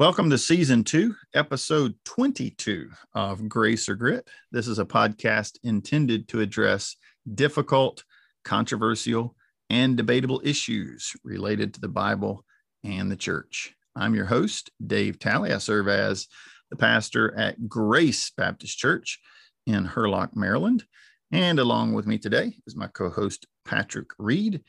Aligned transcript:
Welcome 0.00 0.30
to 0.30 0.38
season 0.38 0.82
two, 0.82 1.14
episode 1.34 1.94
22 2.06 2.88
of 3.12 3.46
Grace 3.50 3.86
or 3.86 3.94
Grit. 3.94 4.26
This 4.50 4.66
is 4.66 4.78
a 4.78 4.84
podcast 4.86 5.58
intended 5.62 6.26
to 6.28 6.40
address 6.40 6.96
difficult, 7.34 8.02
controversial, 8.42 9.36
and 9.68 9.98
debatable 9.98 10.40
issues 10.42 11.12
related 11.22 11.74
to 11.74 11.82
the 11.82 11.88
Bible 11.88 12.46
and 12.82 13.12
the 13.12 13.16
church. 13.16 13.74
I'm 13.94 14.14
your 14.14 14.24
host, 14.24 14.70
Dave 14.86 15.18
Talley. 15.18 15.52
I 15.52 15.58
serve 15.58 15.86
as 15.86 16.28
the 16.70 16.76
pastor 16.76 17.36
at 17.36 17.68
Grace 17.68 18.32
Baptist 18.34 18.78
Church 18.78 19.20
in 19.66 19.84
Hurlock, 19.84 20.34
Maryland. 20.34 20.82
And 21.30 21.58
along 21.58 21.92
with 21.92 22.06
me 22.06 22.16
today 22.16 22.54
is 22.66 22.74
my 22.74 22.86
co 22.86 23.10
host, 23.10 23.46
Patrick 23.66 24.08
Reed. 24.18 24.62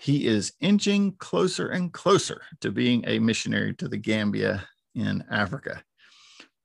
He 0.00 0.26
is 0.26 0.52
inching 0.60 1.12
closer 1.18 1.68
and 1.68 1.92
closer 1.92 2.42
to 2.60 2.70
being 2.70 3.04
a 3.06 3.18
missionary 3.18 3.74
to 3.76 3.88
the 3.88 3.96
Gambia 3.96 4.68
in 4.94 5.24
Africa. 5.30 5.82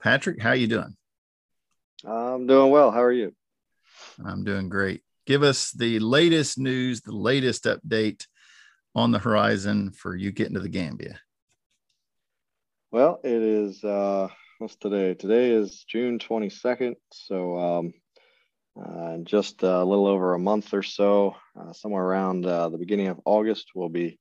Patrick, 0.01 0.41
how 0.41 0.49
are 0.49 0.55
you 0.55 0.67
doing? 0.67 0.95
I'm 2.05 2.47
doing 2.47 2.71
well. 2.71 2.91
How 2.91 3.03
are 3.03 3.11
you? 3.11 3.33
I'm 4.23 4.43
doing 4.43 4.69
great. 4.69 5.03
Give 5.25 5.43
us 5.43 5.71
the 5.71 5.99
latest 5.99 6.57
news, 6.57 7.01
the 7.01 7.15
latest 7.15 7.65
update 7.65 8.25
on 8.95 9.11
the 9.11 9.19
horizon 9.19 9.91
for 9.91 10.15
you 10.15 10.31
getting 10.31 10.55
to 10.55 10.59
the 10.59 10.69
Gambia. 10.69 11.19
Well, 12.91 13.21
it 13.23 13.41
is 13.41 13.83
uh 13.83 14.27
what's 14.57 14.75
today? 14.75 15.13
Today 15.13 15.51
is 15.51 15.85
June 15.87 16.19
22nd. 16.19 16.95
So 17.11 17.57
um 17.57 17.93
uh, 18.79 19.17
just 19.23 19.63
a 19.63 19.83
little 19.83 20.07
over 20.07 20.33
a 20.33 20.39
month 20.39 20.73
or 20.73 20.83
so, 20.83 21.35
uh, 21.59 21.73
somewhere 21.73 22.03
around 22.03 22.45
uh, 22.45 22.69
the 22.69 22.77
beginning 22.77 23.07
of 23.07 23.19
August, 23.25 23.71
we'll 23.75 23.89
be, 23.89 24.17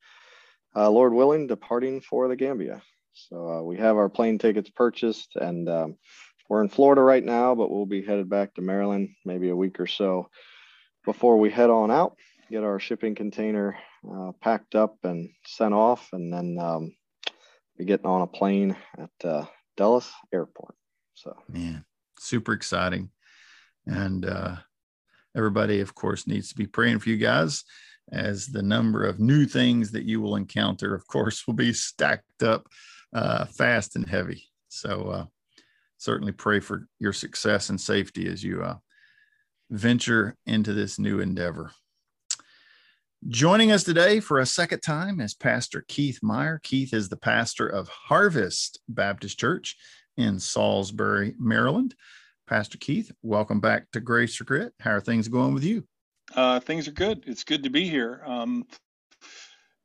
uh, 0.75 0.91
Lord 0.91 1.13
willing, 1.13 1.47
departing 1.47 2.01
for 2.01 2.29
the 2.29 2.37
Gambia. 2.37 2.83
So 3.13 3.49
uh, 3.49 3.63
we 3.63 3.77
have 3.79 3.97
our 3.97 4.09
plane 4.09 4.39
tickets 4.39 4.71
purchased, 4.71 5.37
and 5.37 5.69
um, 5.69 5.97
we're 6.49 6.63
in 6.63 6.69
Florida 6.69 7.03
right 7.03 7.25
now, 7.25 7.55
but 7.55 7.71
we'll 7.71 7.87
be 7.87 8.03
headed 8.03 8.29
back 8.29 8.55
to 8.55 8.63
Maryland 8.63 9.11
maybe 9.25 9.51
a 9.51 9.57
week 9.57 9.79
or 9.79 9.87
so 9.87 10.29
before 11.05 11.39
we 11.39 11.51
head 11.51 11.71
on 11.71 11.91
out, 11.91 12.17
get 12.51 12.65
our 12.65 12.81
shipping 12.81 13.15
container 13.15 13.79
uh, 14.11 14.33
packed 14.41 14.75
up 14.75 14.97
and 15.05 15.31
sent 15.47 15.75
off, 15.75 16.09
and 16.13 16.33
then 16.33 16.59
um, 16.59 16.95
be 17.79 17.85
getting 17.85 18.07
on 18.07 18.23
a 18.23 18.27
plane 18.27 18.77
at 18.99 19.47
Dulles 19.77 20.13
Airport. 20.33 20.75
So, 21.15 21.37
man, 21.49 21.85
super 22.19 22.53
exciting. 22.53 23.11
And 23.91 24.25
uh, 24.25 24.57
everybody, 25.37 25.81
of 25.81 25.95
course, 25.95 26.27
needs 26.27 26.49
to 26.51 26.55
be 26.55 26.67
praying 26.67 27.01
for 27.01 27.09
you 27.09 27.17
guys 27.17 27.65
as 28.13 28.47
the 28.47 28.63
number 28.63 29.05
of 29.05 29.21
new 29.21 29.47
things 29.47 29.91
that 29.91 30.05
you 30.05 30.21
will 30.21 30.37
encounter, 30.37 30.95
of 30.95 31.07
course, 31.07 31.47
will 31.47 31.55
be 31.55 31.73
stacked 31.73 32.43
up 32.43 32.69
uh, 33.13 33.45
fast 33.47 33.97
and 33.97 34.09
heavy. 34.09 34.45
So 34.69 35.09
uh, 35.09 35.25
certainly 35.99 36.33
pray 36.33 36.61
for 36.61 36.87
your 37.01 37.13
success 37.13 37.69
and 37.69 37.81
safety 37.81 38.29
as 38.29 38.45
you 38.45 38.63
uh, 38.63 38.77
venture 39.71 40.37
into 40.47 40.73
this 40.73 40.99
new 40.99 41.21
endeavor. 41.21 41.73
Joining 43.29 43.71
us 43.71 43.85
today 43.85 44.21
for 44.21 44.39
a 44.39 44.47
second 44.47 44.81
time 44.81 45.21
is 45.21 45.35
Pastor 45.35 45.85
Keith 45.89 46.21
Meyer. 46.23 46.61
Keith 46.63 46.95
is 46.95 47.09
the 47.09 47.17
pastor 47.17 47.67
of 47.67 47.89
Harvest 47.89 48.81
Baptist 48.89 49.39
Church 49.39 49.77
in 50.17 50.39
Salisbury, 50.39 51.35
Maryland. 51.39 51.95
Pastor 52.51 52.79
Keith, 52.79 53.13
welcome 53.23 53.61
back 53.61 53.93
to 53.93 54.01
Grace 54.01 54.41
or 54.41 54.45
Grit. 54.45 54.75
How 54.81 54.91
are 54.91 55.01
things 55.01 55.29
going 55.29 55.55
with 55.55 55.63
you? 55.63 55.85
Uh, 56.35 56.59
things 56.59 56.89
are 56.89 56.93
good. 56.93 57.23
It's 57.29 57.45
good 57.45 57.63
to 57.63 57.71
be 57.71 57.89
here. 57.89 58.25
Um, 58.27 58.67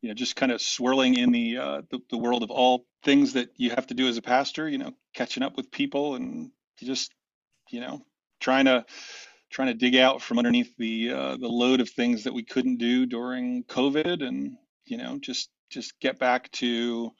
you 0.02 0.10
know, 0.10 0.16
just 0.16 0.36
kind 0.36 0.52
of 0.52 0.60
swirling 0.60 1.14
in 1.14 1.32
the, 1.32 1.58
uh, 1.60 1.82
the, 1.92 2.00
the 2.10 2.18
world 2.18 2.42
of 2.42 2.50
all 2.50 2.88
things 3.04 3.34
that 3.34 3.50
you 3.56 3.70
have 3.70 3.86
to 3.88 3.94
do 3.94 4.08
as 4.08 4.18
a 4.18 4.22
pastor. 4.24 4.68
You 4.68 4.80
know, 4.80 4.94
catching 5.14 5.44
up 5.44 5.56
with 5.56 5.70
people 5.70 6.16
and 6.16 6.50
just 6.80 7.14
you 7.70 7.82
know 7.82 8.02
trying 8.40 8.66
to 8.66 8.84
trying 9.52 9.68
to 9.68 9.76
dig 9.76 9.96
out 9.96 10.24
from 10.24 10.40
underneath 10.40 10.76
the 10.76 11.12
uh, 11.12 11.38
the 11.38 11.48
load 11.48 11.82
of 11.82 11.90
things 11.92 12.24
that 12.24 12.34
we 12.34 12.44
couldn't 12.44 12.78
do 12.78 13.06
during 13.06 13.64
COVID, 13.66 14.28
and 14.28 14.58
you 14.86 14.98
know 14.98 15.20
just 15.20 15.52
just 15.70 16.00
get 16.00 16.18
back 16.18 16.50
to 16.54 17.12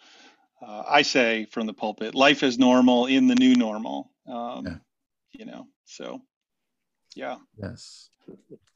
uh, 0.60 0.82
I 0.90 1.04
say 1.04 1.46
from 1.46 1.68
the 1.68 1.74
pulpit, 1.74 2.16
life 2.16 2.42
is 2.42 2.58
normal 2.58 3.06
in 3.06 3.28
the 3.28 3.36
new 3.36 3.56
normal. 3.56 4.10
Um, 4.28 4.66
yeah 4.66 4.78
you 5.38 5.46
know 5.46 5.68
so 5.86 6.22
yeah. 7.16 7.38
Yes. 7.58 8.10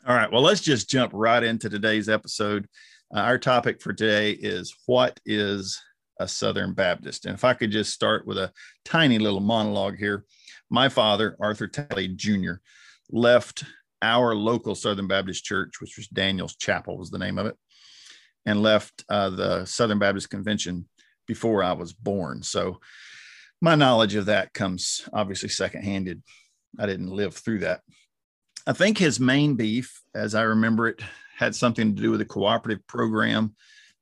All 0.08 0.16
right 0.16 0.32
well 0.32 0.42
let's 0.42 0.62
just 0.62 0.90
jump 0.90 1.12
right 1.14 1.44
into 1.44 1.70
today's 1.70 2.10
episode. 2.10 2.68
Uh, 3.14 3.20
our 3.20 3.38
topic 3.38 3.82
for 3.82 3.92
today 3.92 4.32
is 4.32 4.74
what 4.86 5.20
is 5.26 5.82
a 6.20 6.28
southern 6.28 6.74
baptist? 6.74 7.26
And 7.26 7.36
if 7.36 7.44
i 7.44 7.54
could 7.54 7.72
just 7.72 7.94
start 7.94 8.26
with 8.26 8.38
a 8.38 8.52
tiny 8.86 9.20
little 9.20 9.40
monologue 9.40 9.98
here. 9.98 10.26
My 10.70 10.88
father 10.90 11.36
arthur 11.40 11.68
talley 11.68 12.08
jr 12.10 12.54
left 13.12 13.64
our 14.02 14.36
local 14.36 14.76
southern 14.76 15.08
baptist 15.08 15.44
church 15.44 15.82
which 15.82 15.98
was 15.98 16.08
daniel's 16.08 16.56
chapel 16.56 16.98
was 16.98 17.10
the 17.10 17.18
name 17.18 17.38
of 17.38 17.48
it 17.48 17.56
and 18.46 18.62
left 18.62 19.04
uh, 19.10 19.30
the 19.30 19.66
southern 19.66 20.00
baptist 20.00 20.30
convention 20.30 20.88
before 21.28 21.64
i 21.64 21.74
was 21.74 21.92
born. 21.92 22.44
So 22.44 22.80
my 23.62 23.76
knowledge 23.76 24.16
of 24.16 24.28
that 24.28 24.54
comes 24.54 25.08
obviously 25.12 25.50
secondhanded 25.50 26.22
I 26.78 26.86
didn't 26.86 27.12
live 27.12 27.36
through 27.36 27.60
that. 27.60 27.82
I 28.68 28.74
think 28.74 28.98
his 28.98 29.20
main 29.20 29.56
beef, 29.56 30.02
as 30.14 30.36
I 30.36 30.44
remember 30.44 30.88
it, 30.88 31.02
had 31.36 31.56
something 31.56 31.96
to 31.96 32.02
do 32.02 32.12
with 32.12 32.20
the 32.20 32.26
cooperative 32.26 32.86
program 32.86 33.56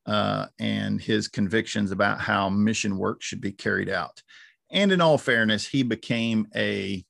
uh, 0.06 0.48
and 0.60 1.00
his 1.00 1.28
convictions 1.28 1.92
about 1.92 2.20
how 2.20 2.50
mission 2.50 2.98
work 2.98 3.22
should 3.22 3.42
be 3.42 3.52
carried 3.52 3.90
out. 3.90 4.22
And 4.72 4.92
in 4.92 5.02
all 5.02 5.18
fairness, 5.18 5.66
he 5.66 5.84
became 5.84 6.48
a 6.56 7.06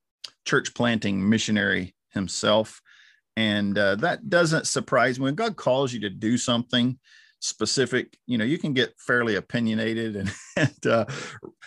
church 0.45 0.73
planting 0.73 1.27
missionary 1.27 1.95
himself. 2.09 2.81
And 3.35 3.77
uh, 3.77 3.95
that 3.97 4.29
doesn't 4.29 4.67
surprise 4.67 5.19
me. 5.19 5.25
When 5.25 5.35
God 5.35 5.55
calls 5.55 5.93
you 5.93 6.01
to 6.01 6.09
do 6.09 6.37
something, 6.37 6.99
specific 7.39 8.17
you 8.25 8.37
know 8.37 8.45
you 8.45 8.57
can 8.57 8.73
get 8.73 8.93
fairly 8.97 9.35
opinionated 9.35 10.15
and, 10.15 10.31
and 10.57 10.87
uh, 10.87 11.05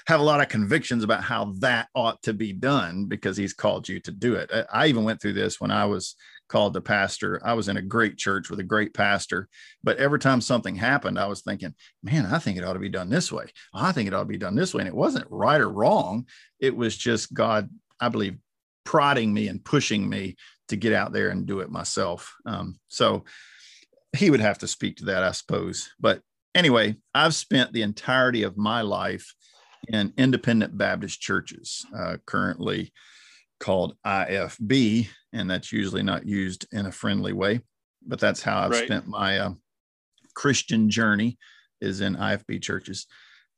have 0.07 0.21
a 0.21 0.25
lot 0.25 0.41
of 0.41 0.49
convictions 0.49 1.05
about 1.05 1.23
how 1.23 1.53
that 1.61 1.89
ought 1.95 2.21
to 2.23 2.33
be 2.33 2.53
done 2.53 3.05
because 3.05 3.37
he's 3.37 3.53
called 3.53 3.89
you 3.89 4.01
to 4.01 4.11
do 4.11 4.35
it. 4.35 4.51
I, 4.53 4.65
I 4.73 4.87
even 4.89 5.05
went 5.05 5.21
through 5.21 5.35
this 5.35 5.61
when 5.61 5.71
i 5.71 5.85
was 5.85 6.17
called 6.49 6.75
to 6.75 6.81
pastor. 6.81 7.41
I 7.45 7.53
was 7.53 7.69
in 7.69 7.77
a 7.77 7.83
great 7.83 8.19
church 8.19 8.51
with 8.51 8.59
a 8.59 8.65
great 8.65 8.93
pastor 8.93 9.49
but 9.85 9.99
every 9.99 10.19
time 10.19 10.41
something 10.41 10.75
happened 10.75 11.19
i 11.19 11.27
was 11.27 11.43
thinking 11.43 11.75
man 12.03 12.27
i 12.27 12.39
think 12.39 12.59
it 12.59 12.65
ought 12.65 12.73
to 12.73 12.81
be 12.81 12.89
done 12.89 13.09
this 13.09 13.31
way. 13.31 13.47
I 13.73 13.93
think 13.93 14.09
it 14.09 14.15
ought 14.15 14.21
to 14.21 14.27
be 14.27 14.39
done 14.39 14.57
this 14.57 14.75
way. 14.75 14.81
And 14.81 14.89
it 14.89 14.97
wasn't 14.97 15.27
right 15.31 15.61
or 15.61 15.71
wrong. 15.71 16.27
It 16.59 16.77
was 16.77 16.97
just 16.97 17.33
god 17.33 17.71
i 18.01 18.09
believe 18.09 18.39
prodding 18.84 19.33
me 19.33 19.47
and 19.47 19.65
pushing 19.65 20.09
me 20.09 20.34
to 20.69 20.77
get 20.77 20.93
out 20.93 21.13
there 21.13 21.28
and 21.28 21.47
do 21.47 21.61
it 21.61 21.71
myself. 21.71 22.34
Um, 22.47 22.78
so 22.89 23.25
he 24.16 24.30
would 24.30 24.41
have 24.41 24.59
to 24.59 24.68
speak 24.68 24.97
to 24.97 25.04
that, 25.07 25.22
I 25.22 25.33
suppose. 25.33 25.91
But 26.01 26.22
anyway, 26.54 26.97
I've 27.15 27.34
spent 27.34 27.72
the 27.72 27.83
entirety 27.83 28.42
of 28.42 28.57
my 28.57 28.83
life 28.83 29.34
in 29.89 30.12
independent 30.16 30.77
Baptist 30.77 31.21
churches, 31.21 31.86
uh, 31.97 32.16
currently 32.27 32.92
called 33.60 33.95
IFB, 34.07 35.09
and 35.33 35.51
that's 35.51 35.72
usually 35.72 36.03
not 36.03 36.27
used 36.27 36.66
in 36.72 36.86
a 36.86 36.92
friendly 36.92 37.33
way, 37.33 37.60
but 38.07 38.18
that's 38.18 38.42
how 38.42 38.59
I've 38.59 38.71
right. 38.71 38.84
spent 38.84 39.07
my 39.07 39.39
uh, 39.39 39.51
Christian 40.34 40.91
journey 40.91 41.39
is 41.80 42.01
in 42.01 42.16
IFB 42.16 42.63
churches. 42.63 43.06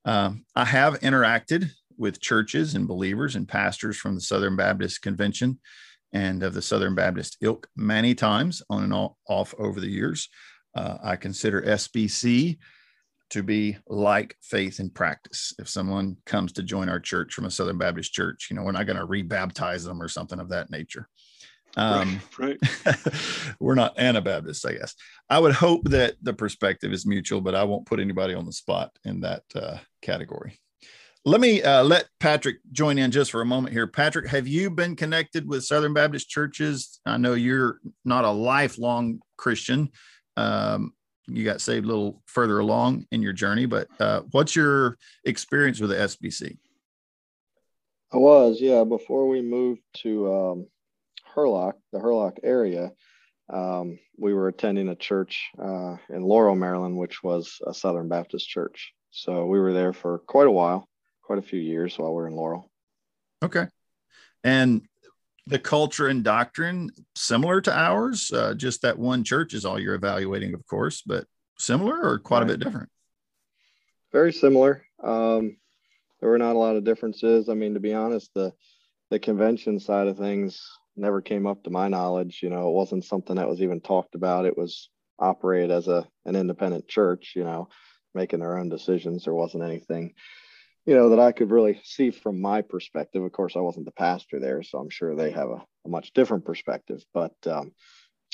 Um, 0.05 0.44
I 0.55 0.64
have 0.64 1.00
interacted 1.00 1.70
with 1.96 2.20
churches 2.20 2.75
and 2.75 2.88
believers 2.88 3.37
and 3.37 3.48
pastors 3.48 3.96
from 3.96 4.14
the 4.14 4.20
Southern 4.20 4.56
Baptist 4.56 5.02
Convention 5.02 5.60
and 6.12 6.43
of 6.43 6.55
the 6.55 6.62
Southern 6.62 6.94
Baptist 6.94 7.37
ilk 7.41 7.69
many 7.76 8.14
times 8.14 8.62
on 8.69 8.85
and 8.85 8.93
off 8.93 9.55
over 9.59 9.81
the 9.81 9.91
years. 9.91 10.29
Uh, 10.75 10.99
I 11.03 11.17
consider 11.17 11.62
SBC 11.62 12.59
to 13.31 13.43
be 13.43 13.79
like 13.87 14.37
faith 14.43 14.79
in 14.79 14.91
practice. 14.91 15.55
If 15.59 15.69
someone 15.69 16.19
comes 16.26 16.53
to 16.53 16.62
join 16.62 16.88
our 16.88 17.00
church 17.00 17.32
from 17.32 17.47
a 17.47 17.50
Southern 17.50 17.79
Baptist 17.79 18.12
church, 18.12 18.49
you 18.50 18.56
know, 18.56 18.62
we're 18.62 18.73
not 18.73 18.87
going 18.87 18.99
to 18.99 19.06
rebaptize 19.06 19.85
them 19.85 20.03
or 20.03 20.09
something 20.09 20.38
of 20.38 20.50
that 20.50 20.70
nature. 20.70 21.09
Um, 21.76 22.20
right. 22.38 22.58
right. 22.85 22.99
we're 23.61 23.75
not 23.75 23.99
Anabaptists, 23.99 24.65
I 24.67 24.75
guess. 24.75 24.94
I 25.31 25.38
would 25.38 25.55
hope 25.55 25.85
that 25.85 26.17
the 26.20 26.35
perspective 26.35 26.93
is 26.93 27.06
mutual, 27.06 27.41
but 27.41 27.55
I 27.55 27.65
won't 27.65 27.87
put 27.87 28.00
anybody 28.00 28.35
on 28.35 28.44
the 28.44 28.53
spot 28.53 28.91
in 29.05 29.20
that 29.20 29.44
uh, 29.55 29.79
category. 30.03 30.58
Let 31.24 31.40
me 31.40 31.62
uh, 31.62 31.84
let 31.84 32.08
Patrick 32.19 32.56
join 32.72 32.98
in 32.98 33.12
just 33.12 33.30
for 33.30 33.42
a 33.42 33.46
moment 33.46 33.72
here. 33.72 33.86
Patrick, 33.86 34.26
have 34.26 34.48
you 34.48 34.70
been 34.70 34.96
connected 34.96 35.46
with 35.46 35.64
Southern 35.64 35.94
Baptist 35.94 36.28
churches? 36.28 37.00
I 37.06 37.16
know 37.16 37.34
you're 37.34 37.78
not 38.04 38.24
a 38.24 38.30
lifelong 38.30 39.20
Christian. 39.36 39.90
Um, 40.36 40.94
you 41.28 41.44
got 41.44 41.60
saved 41.60 41.84
a 41.84 41.88
little 41.88 42.20
further 42.26 42.58
along 42.58 43.06
in 43.12 43.22
your 43.22 43.32
journey, 43.32 43.66
but 43.66 43.86
uh, 44.00 44.22
what's 44.32 44.56
your 44.56 44.98
experience 45.24 45.78
with 45.78 45.90
the 45.90 45.96
SBC? 45.96 46.58
I 48.12 48.16
was, 48.16 48.60
yeah. 48.60 48.82
Before 48.82 49.28
we 49.28 49.42
moved 49.42 49.82
to 49.98 50.34
um, 50.34 50.66
Hurlock, 51.24 51.76
the 51.92 52.00
Hurlock 52.00 52.40
area, 52.42 52.90
um, 53.48 53.96
we 54.19 54.34
were 54.34 54.48
attending 54.48 54.88
a 54.88 54.96
church 54.96 55.50
uh, 55.56 55.98
in 56.10 56.22
Laurel, 56.22 56.56
Maryland, 56.56 56.96
which 56.96 57.22
was 57.22 57.58
a 57.64 57.72
Southern 57.72 58.08
Baptist 58.08 58.48
church. 58.48 58.92
So 59.12 59.46
we 59.46 59.60
were 59.60 59.72
there 59.72 59.92
for 59.92 60.19
quite 60.26 60.48
a 60.48 60.50
while 60.50 60.88
quite 61.22 61.38
a 61.38 61.42
few 61.42 61.60
years 61.60 61.98
while 61.98 62.14
we 62.14 62.22
are 62.22 62.28
in 62.28 62.34
Laurel. 62.34 62.70
Okay. 63.42 63.66
And 64.44 64.82
the 65.46 65.58
culture 65.58 66.08
and 66.08 66.22
doctrine 66.22 66.90
similar 67.16 67.60
to 67.60 67.76
ours, 67.76 68.30
uh, 68.32 68.54
just 68.54 68.82
that 68.82 68.98
one 68.98 69.24
church 69.24 69.54
is 69.54 69.64
all 69.64 69.78
you're 69.78 69.94
evaluating, 69.94 70.54
of 70.54 70.64
course, 70.66 71.02
but 71.02 71.26
similar 71.58 72.00
or 72.02 72.19
quite 72.19 72.38
right. 72.38 72.50
a 72.50 72.52
bit 72.52 72.60
different? 72.60 72.88
Very 74.12 74.32
similar. 74.32 74.84
Um, 75.02 75.56
there 76.20 76.30
were 76.30 76.38
not 76.38 76.54
a 76.54 76.58
lot 76.58 76.76
of 76.76 76.84
differences. 76.84 77.48
I 77.48 77.54
mean, 77.54 77.74
to 77.74 77.80
be 77.80 77.94
honest, 77.94 78.30
the 78.34 78.52
the 79.10 79.19
convention 79.19 79.78
side 79.78 80.06
of 80.06 80.16
things 80.16 80.66
never 80.96 81.20
came 81.20 81.46
up 81.46 81.64
to 81.64 81.70
my 81.70 81.88
knowledge. 81.88 82.40
You 82.42 82.50
know, 82.50 82.69
it 82.69 82.74
wasn't 82.74 83.04
something 83.04 83.36
that 83.36 83.48
was 83.48 83.60
even 83.60 83.80
talked 83.80 84.14
about. 84.14 84.46
It 84.46 84.56
was 84.56 84.88
operated 85.19 85.70
as 85.70 85.88
a 85.88 86.06
an 86.24 86.36
independent 86.36 86.88
church. 86.88 87.32
You 87.34 87.44
know, 87.44 87.69
making 88.14 88.40
their 88.40 88.58
own 88.58 88.69
decisions. 88.69 89.24
There 89.24 89.34
wasn't 89.34 89.64
anything 89.64 90.14
you 90.84 90.94
know, 90.94 91.11
that 91.11 91.20
I 91.20 91.32
could 91.32 91.50
really 91.50 91.81
see 91.84 92.11
from 92.11 92.40
my 92.40 92.62
perspective. 92.62 93.23
Of 93.23 93.32
course, 93.32 93.56
I 93.56 93.61
wasn't 93.61 93.87
the 93.87 93.93
pastor 93.93 94.40
there, 94.40 94.62
so 94.62 94.79
I'm 94.79 94.90
sure 94.90 95.14
they 95.14 95.31
have 95.31 95.49
a, 95.49 95.62
a 95.84 95.88
much 95.88 96.12
different 96.12 96.44
perspective. 96.44 97.05
But 97.14 97.34
um, 97.46 97.73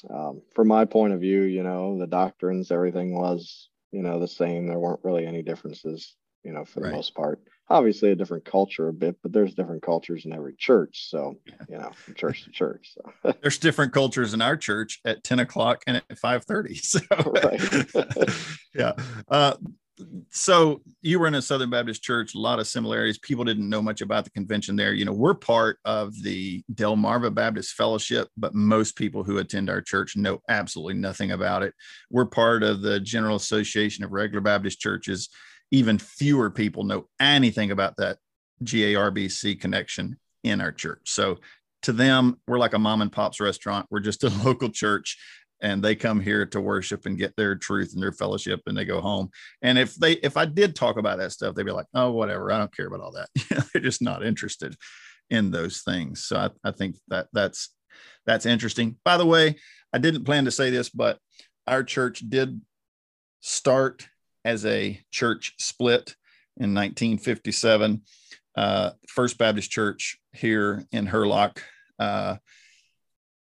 um, 0.09 0.43
from 0.55 0.69
my 0.69 0.85
point 0.85 1.13
of 1.13 1.21
view, 1.21 1.43
you 1.43 1.63
know, 1.63 1.99
the 1.99 2.07
doctrines, 2.07 2.71
everything 2.71 3.15
was, 3.15 3.69
you 3.93 4.03
know, 4.03 4.19
the 4.19 4.29
same. 4.29 4.67
There 4.67 4.79
weren't 4.79 5.05
really 5.05 5.27
any 5.27 5.43
differences, 5.43 6.15
you 6.43 6.53
know, 6.53 6.65
for 6.65 6.81
the 6.81 6.87
right. 6.87 6.95
most 6.95 7.15
part. 7.15 7.41
Obviously, 7.71 8.11
a 8.11 8.17
different 8.17 8.47
culture 8.47 8.89
a 8.89 8.95
bit, 8.95 9.17
but 9.23 9.31
there's 9.31 9.55
different 9.55 9.83
cultures 9.83 10.25
in 10.25 10.33
every 10.33 10.55
church. 10.57 11.11
So, 11.11 11.39
you 11.69 11.77
know, 11.77 11.91
from 11.91 12.15
church 12.15 12.45
to 12.45 12.51
church. 12.51 12.95
So. 12.95 13.35
there's 13.43 13.59
different 13.59 13.93
cultures 13.93 14.33
in 14.33 14.41
our 14.41 14.57
church 14.57 15.01
at 15.05 15.23
10 15.23 15.41
o'clock 15.41 15.83
and 15.87 15.99
at 15.99 16.09
5:30. 16.09 16.81
So, 16.83 18.55
yeah. 18.75 18.93
Uh, 19.29 19.57
so 20.31 20.83
you 21.03 21.19
were 21.19 21.27
in 21.27 21.35
a 21.35 21.43
Southern 21.43 21.71
Baptist 21.71 22.03
church, 22.03 22.35
a 22.35 22.39
lot 22.39 22.59
of 22.59 22.67
similarities. 22.67 23.19
People 23.19 23.45
didn't 23.45 23.69
know 23.69 23.83
much 23.83 24.01
about 24.01 24.25
the 24.25 24.31
convention 24.31 24.77
there. 24.77 24.93
You 24.93 25.05
know, 25.05 25.13
we're 25.13 25.35
part 25.35 25.79
of 25.85 26.21
the 26.23 26.63
Delmarva 26.73 27.35
Baptist 27.35 27.75
Fellowship, 27.75 28.29
but 28.37 28.55
most 28.55 28.97
people 28.97 29.25
who 29.25 29.39
attend 29.39 29.71
our 29.71 29.81
church 29.81 30.17
know 30.17 30.41
absolutely 30.49 30.95
nothing 30.95 31.33
about 31.33 31.63
it. 31.63 31.75
We're 32.11 32.27
part 32.27 32.63
of 32.63 32.83
the 32.83 33.01
General 33.01 33.37
Association 33.37 34.05
of 34.05 34.13
Regular 34.13 34.41
Baptist 34.41 34.81
Churches. 34.81 35.29
Even 35.71 35.99
fewer 35.99 36.51
people 36.51 36.85
know 36.85 37.09
anything 37.21 37.71
about 37.71 37.97
that 37.99 38.19
GARBC 38.65 39.61
connection 39.61 40.19
in 40.45 40.61
our 40.61 40.73
church. 40.73 41.03
So 41.05 41.39
to 41.83 41.93
them, 41.93 42.41
we're 42.47 42.59
like 42.59 42.75
a 42.75 42.79
mom 42.79 43.03
and 43.03 43.13
pop's 43.13 43.41
restaurant. 43.41 43.87
We're 43.91 44.01
just 44.01 44.25
a 44.25 44.29
local 44.45 44.69
church 44.71 45.19
and 45.61 45.83
they 45.83 45.95
come 45.95 46.21
here 46.21 46.47
to 46.47 46.61
worship 46.61 47.07
and 47.07 47.19
get 47.19 47.35
their 47.37 47.55
truth 47.57 47.93
and 47.95 48.03
their 48.03 48.13
fellowship 48.13 48.61
and 48.67 48.77
they 48.77 48.85
go 48.85 49.01
home. 49.01 49.31
And 49.63 49.79
if 49.79 49.95
they 49.97 50.13
if 50.13 50.37
i 50.37 50.45
did 50.45 50.75
talk 50.75 50.97
about 50.97 51.19
that 51.19 51.33
stuff 51.33 51.55
they'd 51.55 51.67
be 51.67 51.73
like 51.73 51.87
oh 51.95 52.11
whatever 52.11 52.53
i 52.53 52.59
don't 52.59 52.75
care 52.75 52.87
about 52.87 53.01
all 53.01 53.13
that. 53.13 53.29
They're 53.73 53.83
just 53.83 54.03
not 54.03 54.25
interested 54.25 54.77
in 55.31 55.51
those 55.51 55.83
things. 55.83 56.25
So 56.25 56.37
I, 56.37 56.51
I 56.65 56.71
think 56.71 56.97
that 57.09 57.29
that's 57.33 57.71
that's 58.27 58.47
interesting. 58.47 58.97
By 59.05 59.17
the 59.17 59.27
way 59.27 59.57
i 59.93 59.99
didn't 59.99 60.25
plan 60.25 60.45
to 60.45 60.51
say 60.51 60.71
this 60.71 60.89
but 60.89 61.19
our 61.67 61.83
church 61.83 62.23
did 62.29 62.61
start 63.41 64.09
as 64.45 64.65
a 64.65 65.01
church 65.11 65.55
split 65.59 66.15
in 66.57 66.75
1957 66.75 68.03
uh, 68.57 68.91
first 69.09 69.39
baptist 69.39 69.71
church 69.71 70.19
here 70.33 70.85
in 70.93 71.07
hurlock 71.07 71.63
uh, 71.99 72.37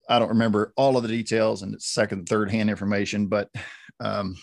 I 0.09 0.19
don't 0.19 0.31
remember 0.31 0.73
all 0.77 0.97
of 0.97 1.03
the 1.03 1.09
details 1.09 1.63
and 1.63 1.75
it's 1.75 1.87
second, 1.87 2.29
third 2.29 2.51
hand 2.51 2.71
information, 2.71 3.27
but 3.27 3.49
um, 4.01 4.37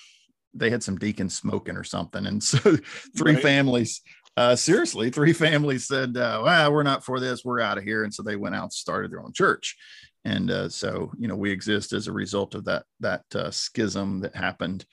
they 0.53 0.69
had 0.69 0.83
some 0.83 0.97
deacons 0.97 1.35
smoking 1.35 1.75
or 1.77 1.83
something. 1.83 2.25
And 2.25 2.43
so 2.43 2.57
three 3.17 3.33
right. 3.33 3.43
families, 3.43 4.01
uh, 4.37 4.55
seriously, 4.55 5.09
three 5.09 5.33
families 5.47 5.87
said, 5.87 6.15
uh, 6.17 6.41
well, 6.43 6.71
we're 6.71 6.83
not 6.83 7.03
for 7.03 7.19
this. 7.19 7.43
We're 7.43 7.61
out 7.61 7.77
of 7.77 7.83
here. 7.83 8.03
And 8.03 8.13
so 8.13 8.23
they 8.23 8.35
went 8.35 8.55
out 8.55 8.63
and 8.63 8.73
started 8.73 9.11
their 9.11 9.21
own 9.21 9.33
church. 9.33 9.75
And 10.23 10.49
uh, 10.49 10.69
so, 10.69 11.11
you 11.19 11.27
know, 11.27 11.35
we 11.35 11.51
exist 11.51 11.93
as 11.93 12.07
a 12.07 12.11
result 12.11 12.55
of 12.55 12.65
that, 12.65 12.83
that 12.99 13.23
uh, 13.35 13.51
schism 13.51 14.21
that 14.21 14.35
happened 14.35 14.85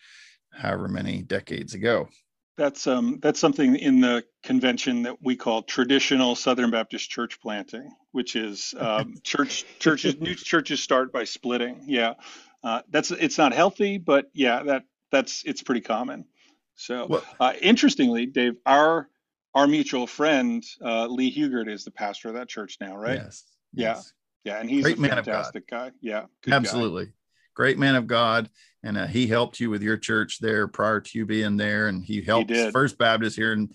however 0.53 0.89
many 0.89 1.23
decades 1.23 1.75
ago. 1.75 2.09
That's 2.57 2.87
um, 2.87 3.19
that's 3.23 3.41
something 3.41 3.77
in 3.77 4.01
the 4.01 4.25
convention 4.43 5.03
that 5.05 5.23
we 5.23 5.37
call 5.37 5.63
traditional 5.63 6.37
Southern 6.37 6.71
Baptist 6.71 7.09
church 7.09 7.41
planting, 7.41 7.91
which 8.11 8.37
is 8.37 8.75
um, 8.79 9.15
church 9.25 9.65
churches 9.79 10.19
new 10.21 10.35
churches 10.35 10.83
start 10.83 11.13
by 11.13 11.25
splitting. 11.25 11.85
Yeah, 11.87 12.15
uh, 12.63 12.83
that's 12.91 13.11
it's 13.11 13.39
not 13.39 13.55
healthy, 13.55 13.97
but 13.97 14.31
yeah, 14.35 14.63
that 14.65 14.85
that's 15.11 15.43
it's 15.45 15.63
pretty 15.63 15.81
common. 15.81 16.27
So 16.75 17.23
uh, 17.41 17.55
interestingly, 17.61 18.27
Dave, 18.27 18.57
our 18.67 19.09
our 19.55 19.67
mutual 19.67 20.07
friend 20.07 20.63
uh, 20.85 21.07
Lee 21.07 21.31
Hugert 21.31 21.69
is 21.69 21.85
the 21.85 21.91
pastor 21.91 22.29
of 22.29 22.35
that 22.35 22.49
church 22.49 22.77
now, 22.81 22.97
right? 22.97 23.21
Yes. 23.25 23.45
Yeah. 23.73 23.95
Yes. 23.95 24.13
Yeah, 24.45 24.61
and 24.61 24.69
he's 24.69 24.85
Great 24.85 24.99
a 24.99 25.03
fantastic 25.09 25.69
guy. 25.69 25.93
Yeah. 26.01 26.27
Absolutely. 26.51 27.07
Guy 27.07 27.13
great 27.55 27.79
man 27.79 27.95
of 27.95 28.07
God, 28.07 28.49
and 28.83 28.97
uh, 28.97 29.07
he 29.07 29.27
helped 29.27 29.61
you 29.61 29.71
with 29.71 29.83
your 29.83 29.97
church 29.97 30.39
there 30.41 30.69
prior 30.69 31.01
to 31.01 31.19
you 31.19 31.27
being 31.27 31.57
there, 31.57 31.89
and 31.89 32.05
he 32.05 32.23
helped 32.23 32.51
he 32.51 32.71
First 32.71 32.99
Baptist 32.99 33.37
here 33.37 33.53
in 33.53 33.71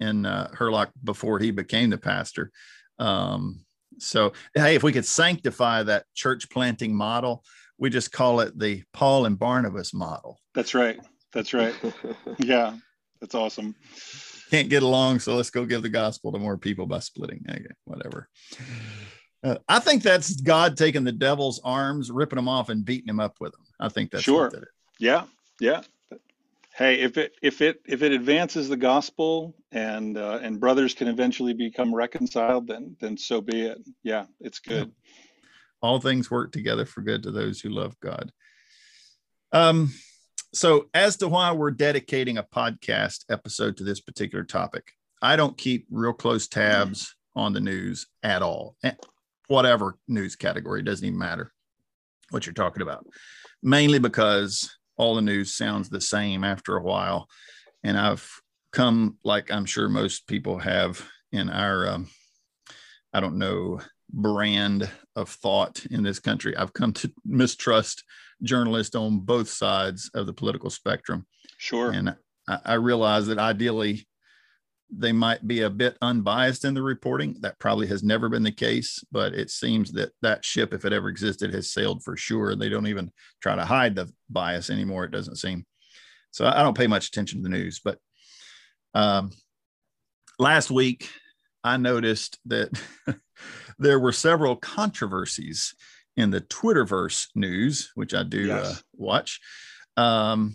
in 0.00 0.26
uh, 0.26 0.50
Hurlock 0.52 0.90
before 1.02 1.38
he 1.38 1.50
became 1.50 1.90
the 1.90 1.98
pastor. 1.98 2.50
Um, 2.98 3.64
so, 3.98 4.32
hey, 4.54 4.74
if 4.74 4.82
we 4.82 4.92
could 4.92 5.06
sanctify 5.06 5.84
that 5.84 6.06
church 6.14 6.50
planting 6.50 6.94
model, 6.94 7.44
we 7.78 7.90
just 7.90 8.12
call 8.12 8.40
it 8.40 8.58
the 8.58 8.82
Paul 8.92 9.26
and 9.26 9.38
Barnabas 9.38 9.94
model. 9.94 10.40
That's 10.54 10.74
right. 10.74 10.98
That's 11.32 11.54
right. 11.54 11.74
yeah, 12.38 12.76
that's 13.20 13.34
awesome. 13.34 13.74
Can't 14.50 14.68
get 14.68 14.82
along, 14.82 15.20
so 15.20 15.34
let's 15.36 15.50
go 15.50 15.64
give 15.64 15.82
the 15.82 15.88
gospel 15.88 16.30
to 16.32 16.38
more 16.38 16.56
people 16.56 16.86
by 16.86 17.00
splitting. 17.00 17.44
Okay, 17.48 17.66
whatever. 17.84 18.28
Uh, 19.44 19.58
I 19.68 19.78
think 19.78 20.02
that's 20.02 20.40
God 20.40 20.76
taking 20.76 21.04
the 21.04 21.12
devil's 21.12 21.60
arms, 21.62 22.10
ripping 22.10 22.38
them 22.38 22.48
off, 22.48 22.70
and 22.70 22.84
beating 22.84 23.08
him 23.08 23.20
up 23.20 23.36
with 23.40 23.52
them. 23.52 23.60
I 23.78 23.90
think 23.90 24.10
that's 24.10 24.24
sure. 24.24 24.50
Yeah, 24.98 25.24
yeah. 25.60 25.82
Hey, 26.74 27.00
if 27.00 27.18
it 27.18 27.34
if 27.42 27.60
it 27.60 27.80
if 27.86 28.02
it 28.02 28.12
advances 28.12 28.68
the 28.68 28.76
gospel 28.76 29.54
and 29.70 30.16
uh, 30.16 30.40
and 30.42 30.58
brothers 30.58 30.94
can 30.94 31.08
eventually 31.08 31.52
become 31.52 31.94
reconciled, 31.94 32.66
then 32.66 32.96
then 33.00 33.18
so 33.18 33.42
be 33.42 33.66
it. 33.66 33.78
Yeah, 34.02 34.24
it's 34.40 34.60
good. 34.60 34.88
Yeah. 34.88 35.10
All 35.82 36.00
things 36.00 36.30
work 36.30 36.50
together 36.50 36.86
for 36.86 37.02
good 37.02 37.22
to 37.24 37.30
those 37.30 37.60
who 37.60 37.68
love 37.68 37.94
God. 38.00 38.32
Um, 39.52 39.92
so 40.54 40.88
as 40.94 41.18
to 41.18 41.28
why 41.28 41.52
we're 41.52 41.70
dedicating 41.70 42.38
a 42.38 42.42
podcast 42.42 43.26
episode 43.28 43.76
to 43.76 43.84
this 43.84 44.00
particular 44.00 44.44
topic, 44.44 44.92
I 45.20 45.36
don't 45.36 45.58
keep 45.58 45.86
real 45.90 46.14
close 46.14 46.48
tabs 46.48 47.14
on 47.36 47.52
the 47.52 47.60
news 47.60 48.06
at 48.22 48.42
all 48.42 48.76
whatever 49.48 49.96
news 50.08 50.36
category, 50.36 50.80
it 50.80 50.84
doesn't 50.84 51.06
even 51.06 51.18
matter 51.18 51.52
what 52.30 52.46
you're 52.46 52.52
talking 52.52 52.82
about. 52.82 53.06
Mainly 53.62 53.98
because 53.98 54.76
all 54.96 55.14
the 55.14 55.22
news 55.22 55.56
sounds 55.56 55.88
the 55.88 56.00
same 56.00 56.44
after 56.44 56.76
a 56.76 56.82
while. 56.82 57.28
And 57.82 57.98
I've 57.98 58.28
come, 58.72 59.18
like 59.24 59.50
I'm 59.50 59.64
sure 59.64 59.88
most 59.88 60.26
people 60.26 60.58
have 60.58 61.06
in 61.32 61.50
our, 61.50 61.88
um, 61.88 62.08
I 63.12 63.20
don't 63.20 63.38
know, 63.38 63.80
brand 64.12 64.88
of 65.16 65.28
thought 65.28 65.84
in 65.90 66.02
this 66.02 66.20
country, 66.20 66.56
I've 66.56 66.72
come 66.72 66.92
to 66.94 67.12
mistrust 67.24 68.04
journalists 68.42 68.94
on 68.94 69.20
both 69.20 69.48
sides 69.48 70.10
of 70.14 70.26
the 70.26 70.32
political 70.32 70.70
spectrum. 70.70 71.26
Sure. 71.58 71.90
And 71.90 72.16
I, 72.48 72.58
I 72.64 72.74
realize 72.74 73.26
that 73.26 73.38
ideally 73.38 74.06
they 74.90 75.12
might 75.12 75.46
be 75.46 75.62
a 75.62 75.70
bit 75.70 75.96
unbiased 76.02 76.64
in 76.64 76.74
the 76.74 76.82
reporting. 76.82 77.36
That 77.40 77.58
probably 77.58 77.86
has 77.88 78.02
never 78.02 78.28
been 78.28 78.42
the 78.42 78.52
case, 78.52 79.02
but 79.10 79.34
it 79.34 79.50
seems 79.50 79.92
that 79.92 80.12
that 80.22 80.44
ship, 80.44 80.72
if 80.72 80.84
it 80.84 80.92
ever 80.92 81.08
existed, 81.08 81.52
has 81.54 81.70
sailed 81.70 82.02
for 82.04 82.16
sure. 82.16 82.50
And 82.50 82.60
they 82.60 82.68
don't 82.68 82.86
even 82.86 83.10
try 83.40 83.54
to 83.54 83.64
hide 83.64 83.94
the 83.94 84.10
bias 84.28 84.70
anymore. 84.70 85.04
It 85.04 85.10
doesn't 85.10 85.36
seem. 85.36 85.64
So 86.30 86.46
I 86.46 86.62
don't 86.62 86.76
pay 86.76 86.86
much 86.86 87.08
attention 87.08 87.38
to 87.38 87.42
the 87.42 87.56
news. 87.56 87.80
But 87.84 87.98
um, 88.94 89.30
last 90.38 90.70
week, 90.70 91.08
I 91.62 91.76
noticed 91.76 92.38
that 92.46 92.70
there 93.78 93.98
were 93.98 94.12
several 94.12 94.56
controversies 94.56 95.74
in 96.16 96.30
the 96.30 96.40
Twitterverse 96.40 97.28
news, 97.34 97.90
which 97.94 98.14
I 98.14 98.22
do 98.22 98.46
yes. 98.46 98.66
uh, 98.66 98.80
watch. 98.94 99.40
Um, 99.96 100.54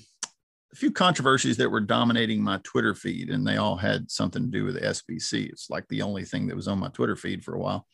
a 0.71 0.75
few 0.75 0.91
controversies 0.91 1.57
that 1.57 1.69
were 1.69 1.79
dominating 1.79 2.41
my 2.41 2.59
Twitter 2.63 2.93
feed, 2.93 3.29
and 3.29 3.45
they 3.45 3.57
all 3.57 3.75
had 3.75 4.09
something 4.11 4.43
to 4.43 4.49
do 4.49 4.65
with 4.65 4.75
the 4.75 4.81
SBC. 4.81 5.49
It's 5.49 5.69
like 5.69 5.87
the 5.87 6.01
only 6.01 6.25
thing 6.25 6.47
that 6.47 6.55
was 6.55 6.67
on 6.67 6.79
my 6.79 6.89
Twitter 6.89 7.15
feed 7.15 7.43
for 7.43 7.55
a 7.55 7.59
while. 7.59 7.87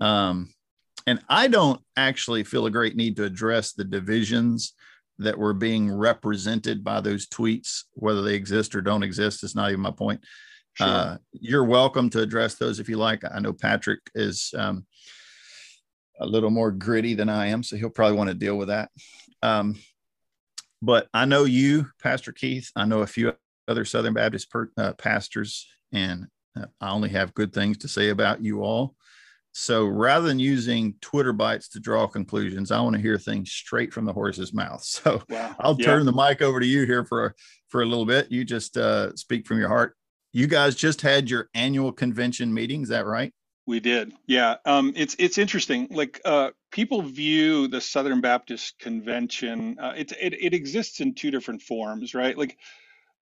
Um, 0.00 0.52
and 1.06 1.20
I 1.28 1.48
don't 1.48 1.80
actually 1.96 2.44
feel 2.44 2.66
a 2.66 2.70
great 2.70 2.94
need 2.94 3.16
to 3.16 3.24
address 3.24 3.72
the 3.72 3.84
divisions 3.84 4.74
that 5.18 5.36
were 5.36 5.52
being 5.52 5.90
represented 5.92 6.84
by 6.84 7.00
those 7.00 7.26
tweets, 7.26 7.84
whether 7.94 8.22
they 8.22 8.34
exist 8.34 8.74
or 8.74 8.80
don't 8.80 9.02
exist. 9.02 9.42
Is 9.42 9.54
not 9.54 9.70
even 9.70 9.80
my 9.80 9.90
point. 9.90 10.20
Sure. 10.74 10.86
Uh, 10.86 11.16
you're 11.32 11.64
welcome 11.64 12.08
to 12.10 12.20
address 12.20 12.54
those 12.54 12.78
if 12.78 12.88
you 12.88 12.96
like. 12.96 13.22
I 13.24 13.40
know 13.40 13.52
Patrick 13.52 14.00
is 14.14 14.54
um, 14.56 14.86
a 16.20 16.26
little 16.26 16.50
more 16.50 16.70
gritty 16.70 17.14
than 17.14 17.28
I 17.28 17.48
am, 17.48 17.62
so 17.62 17.76
he'll 17.76 17.90
probably 17.90 18.16
want 18.16 18.28
to 18.28 18.34
deal 18.34 18.56
with 18.56 18.68
that. 18.68 18.90
Um, 19.42 19.76
but 20.82 21.08
I 21.12 21.24
know 21.24 21.44
you, 21.44 21.86
Pastor 22.02 22.32
Keith. 22.32 22.70
I 22.76 22.84
know 22.84 23.00
a 23.00 23.06
few 23.06 23.32
other 23.68 23.84
Southern 23.84 24.14
Baptist 24.14 24.50
per, 24.50 24.70
uh, 24.76 24.92
pastors 24.94 25.66
and 25.92 26.26
uh, 26.56 26.66
I 26.80 26.90
only 26.90 27.10
have 27.10 27.34
good 27.34 27.52
things 27.52 27.78
to 27.78 27.88
say 27.88 28.08
about 28.08 28.42
you 28.42 28.62
all. 28.62 28.94
So 29.52 29.84
rather 29.84 30.28
than 30.28 30.38
using 30.38 30.94
Twitter 31.00 31.32
bites 31.32 31.68
to 31.70 31.80
draw 31.80 32.06
conclusions, 32.06 32.70
I 32.70 32.80
want 32.80 32.94
to 32.96 33.02
hear 33.02 33.18
things 33.18 33.50
straight 33.50 33.92
from 33.92 34.04
the 34.04 34.12
horse's 34.12 34.52
mouth. 34.52 34.82
So 34.84 35.22
wow. 35.28 35.56
I'll 35.58 35.76
yeah. 35.78 35.86
turn 35.86 36.06
the 36.06 36.12
mic 36.12 36.42
over 36.42 36.60
to 36.60 36.66
you 36.66 36.84
here 36.86 37.04
for 37.04 37.26
a, 37.26 37.34
for 37.68 37.82
a 37.82 37.86
little 37.86 38.06
bit. 38.06 38.30
You 38.30 38.44
just 38.44 38.76
uh, 38.76 39.14
speak 39.16 39.46
from 39.46 39.58
your 39.58 39.68
heart. 39.68 39.96
You 40.32 40.46
guys 40.46 40.76
just 40.76 41.00
had 41.00 41.28
your 41.28 41.48
annual 41.54 41.90
convention 41.90 42.52
meeting. 42.54 42.82
Is 42.82 42.90
that 42.90 43.06
right? 43.06 43.32
We 43.70 43.80
did, 43.80 44.12
yeah. 44.26 44.56
Um, 44.66 44.94
it's 44.96 45.16
it's 45.20 45.38
interesting. 45.38 45.88
Like 45.92 46.20
uh, 46.24 46.50
people 46.72 47.02
view 47.02 47.68
the 47.68 47.80
Southern 47.80 48.20
Baptist 48.20 48.80
Convention. 48.80 49.78
Uh, 49.80 49.94
it, 49.96 50.12
it 50.20 50.34
it 50.34 50.54
exists 50.54 51.00
in 51.00 51.14
two 51.14 51.30
different 51.30 51.62
forms, 51.62 52.14
right? 52.14 52.36
Like 52.36 52.58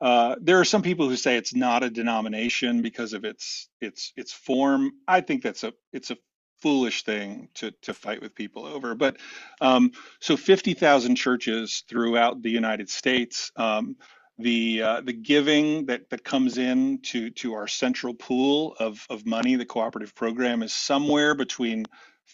uh, 0.02 0.36
there 0.42 0.60
are 0.60 0.66
some 0.66 0.84
people 0.84 1.10
who 1.10 1.18
say 1.18 1.38
it's 1.38 1.56
not 1.56 1.84
a 1.84 1.90
denomination 1.90 2.82
because 2.82 3.14
of 3.14 3.26
its 3.26 3.68
its 3.82 4.14
its 4.16 4.32
form. 4.32 4.92
I 5.08 5.22
think 5.22 5.44
that's 5.44 5.66
a 5.66 5.74
it's 5.92 6.12
a 6.12 6.18
foolish 6.62 7.04
thing 7.04 7.50
to 7.56 7.72
to 7.84 7.94
fight 7.94 8.22
with 8.22 8.36
people 8.36 8.66
over. 8.66 8.96
But 8.96 9.18
um, 9.60 9.92
so 10.22 10.38
50,000 10.38 11.16
churches 11.18 11.84
throughout 11.90 12.42
the 12.42 12.52
United 12.52 12.90
States. 12.90 13.52
Um, 13.58 13.98
the 14.40 14.82
uh, 14.84 15.02
the 15.02 15.14
giving 15.14 15.88
that 15.88 16.10
that 16.10 16.24
comes 16.24 16.58
in 16.58 17.00
to 17.04 17.30
to 17.32 17.54
our 17.56 17.68
central 17.68 18.14
pool 18.14 18.76
of 18.80 19.06
of 19.10 19.26
money, 19.26 19.56
the 19.56 19.66
cooperative 19.66 20.14
program, 20.14 20.62
is 20.62 20.74
somewhere 20.74 21.34
between 21.34 21.86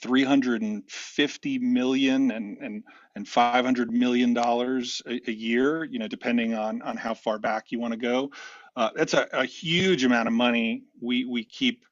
350 0.01 1.60
million 1.60 2.31
and 2.31 2.57
and 2.57 2.83
and 3.15 3.27
500 3.27 3.91
million 3.91 4.33
dollars 4.33 5.01
a, 5.05 5.31
year 5.31 5.83
you 5.83 6.00
know 6.00 6.07
depending 6.07 6.53
on 6.53 6.81
on 6.81 6.98
how 6.98 7.13
far 7.13 7.39
back 7.39 7.72
you 7.72 7.79
want 7.79 7.93
to 7.93 8.00
go. 8.00 8.31
Uh, 8.75 8.89
that's 8.95 9.13
a, 9.13 9.27
a, 9.33 9.45
huge 9.45 10.03
amount 10.03 10.27
of 10.27 10.33
money 10.33 10.83
we 11.00 11.25
we 11.25 11.43
keep 11.43 11.86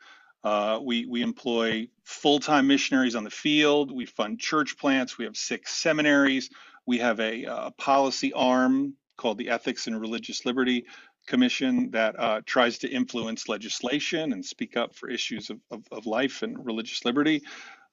uh, 0.43 0.79
we 0.81 1.05
we 1.05 1.21
employ 1.21 1.87
full-time 2.03 2.67
missionaries 2.67 3.15
on 3.15 3.23
the 3.23 3.29
field. 3.29 3.91
We 3.91 4.07
fund 4.07 4.39
church 4.39 4.77
plants. 4.77 5.17
We 5.17 5.25
have 5.25 5.37
six 5.37 5.71
seminaries. 5.73 6.49
We 6.87 6.97
have 6.97 7.19
a, 7.19 7.45
a 7.45 7.71
policy 7.77 8.33
arm 8.33 8.95
called 9.21 9.39
the 9.39 9.49
ethics 9.51 9.87
and 9.87 10.01
religious 10.01 10.45
liberty 10.45 10.85
commission 11.27 11.91
that 11.91 12.19
uh, 12.19 12.41
tries 12.47 12.79
to 12.79 12.89
influence 12.89 13.49
legislation 13.49 14.33
and 14.33 14.45
speak 14.45 14.77
up 14.77 14.95
for 14.95 15.09
issues 15.09 15.51
of, 15.51 15.59
of, 15.71 15.83
of 15.93 16.07
life 16.07 16.43
and 16.43 16.65
religious 16.65 17.05
liberty 17.05 17.41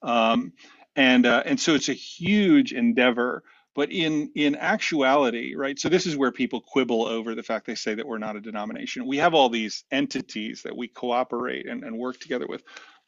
um, 0.03 0.53
and 0.97 1.27
uh, 1.27 1.43
and 1.45 1.59
so 1.59 1.75
it's 1.75 1.89
a 1.89 1.93
huge 1.95 2.73
endeavor. 2.73 3.43
But 3.75 3.93
in 3.93 4.31
in 4.35 4.57
actuality, 4.57 5.55
right? 5.55 5.79
So 5.79 5.89
this 5.89 6.07
is 6.07 6.17
where 6.17 6.33
people 6.33 6.61
quibble 6.61 7.05
over 7.07 7.35
the 7.35 7.43
fact 7.43 7.67
they 7.67 7.75
say 7.75 7.95
that 7.95 8.07
we're 8.07 8.19
not 8.19 8.35
a 8.35 8.41
denomination. 8.41 9.07
We 9.07 9.19
have 9.19 9.35
all 9.35 9.49
these 9.49 9.85
entities 9.91 10.63
that 10.63 10.77
we 10.77 10.89
cooperate 10.89 11.67
and, 11.69 11.85
and 11.85 11.97
work 11.97 12.19
together 12.19 12.47
with, 12.49 12.63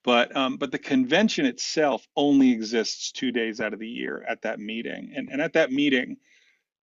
but 0.06 0.36
um, 0.38 0.58
but 0.58 0.72
the 0.72 0.80
convention 0.80 1.46
itself 1.46 2.08
only 2.16 2.52
exists 2.54 3.12
two 3.12 3.34
days 3.34 3.62
out 3.62 3.74
of 3.74 3.80
the 3.82 3.90
year 3.90 4.24
at 4.30 4.44
that 4.44 4.62
meeting, 4.62 5.14
and 5.16 5.30
and 5.30 5.42
at 5.42 5.54
that 5.54 5.74
meeting, 5.74 6.18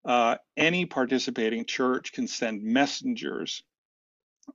uh, 0.09 0.37
any 0.57 0.87
participating 0.87 1.67
church 1.67 2.13
can 2.13 2.27
send 2.27 2.63
messengers, 2.63 3.63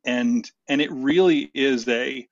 and 0.03 0.49
and 0.67 0.81
it 0.81 0.91
really 0.91 1.51
is 1.53 1.87
a 1.87 2.27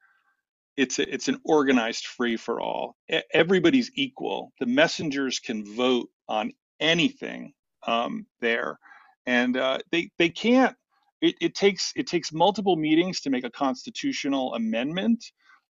it's 0.75 0.97
a, 0.97 1.13
it's 1.13 1.27
an 1.27 1.39
organized 1.45 2.07
free 2.07 2.35
for 2.35 2.59
all. 2.59 2.97
Everybody's 3.31 3.91
equal. 3.93 4.51
The 4.59 4.65
messengers 4.65 5.39
can 5.39 5.63
vote 5.75 6.09
on 6.27 6.51
anything 6.79 7.53
um, 7.85 8.25
there, 8.39 8.79
and 9.27 9.55
uh, 9.55 9.77
they 9.91 10.09
they 10.17 10.29
can't. 10.29 10.75
It, 11.21 11.35
it 11.39 11.53
takes 11.53 11.93
it 11.95 12.07
takes 12.07 12.33
multiple 12.33 12.75
meetings 12.75 13.21
to 13.21 13.29
make 13.29 13.43
a 13.43 13.51
constitutional 13.51 14.55
amendment, 14.55 15.23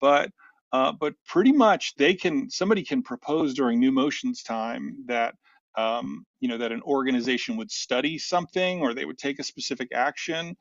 but 0.00 0.30
uh, 0.72 0.92
but 0.92 1.12
pretty 1.26 1.52
much 1.52 1.94
they 1.96 2.14
can 2.14 2.48
somebody 2.48 2.82
can 2.82 3.02
propose 3.02 3.52
during 3.52 3.78
new 3.78 3.92
motions 3.92 4.42
time 4.42 4.96
that 5.08 5.34
um, 5.76 6.25
you 6.40 6.49
know 6.49 6.59
that 6.59 6.73
an 6.73 6.83
organization 6.83 7.57
would 7.57 7.71
study 7.71 8.19
something 8.19 8.81
or 8.81 8.95
they 8.95 9.04
would 9.04 9.19
take 9.19 9.38
a 9.38 9.45
specific 9.45 9.88
action, 9.95 10.57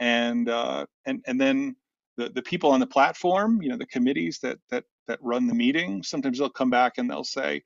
and 0.00 0.48
uh, 0.48 0.86
and 1.06 1.22
and 1.26 1.40
then 1.40 1.76
the, 2.16 2.30
the 2.30 2.42
people 2.42 2.70
on 2.70 2.80
the 2.80 2.86
platform, 2.86 3.60
you 3.62 3.68
know, 3.68 3.76
the 3.76 3.86
committees 3.86 4.38
that 4.40 4.58
that 4.70 4.84
that 5.08 5.18
run 5.22 5.46
the 5.46 5.54
meeting, 5.54 6.02
sometimes 6.02 6.38
they'll 6.38 6.50
come 6.50 6.70
back 6.70 6.98
and 6.98 7.08
they'll 7.08 7.24
say, 7.24 7.62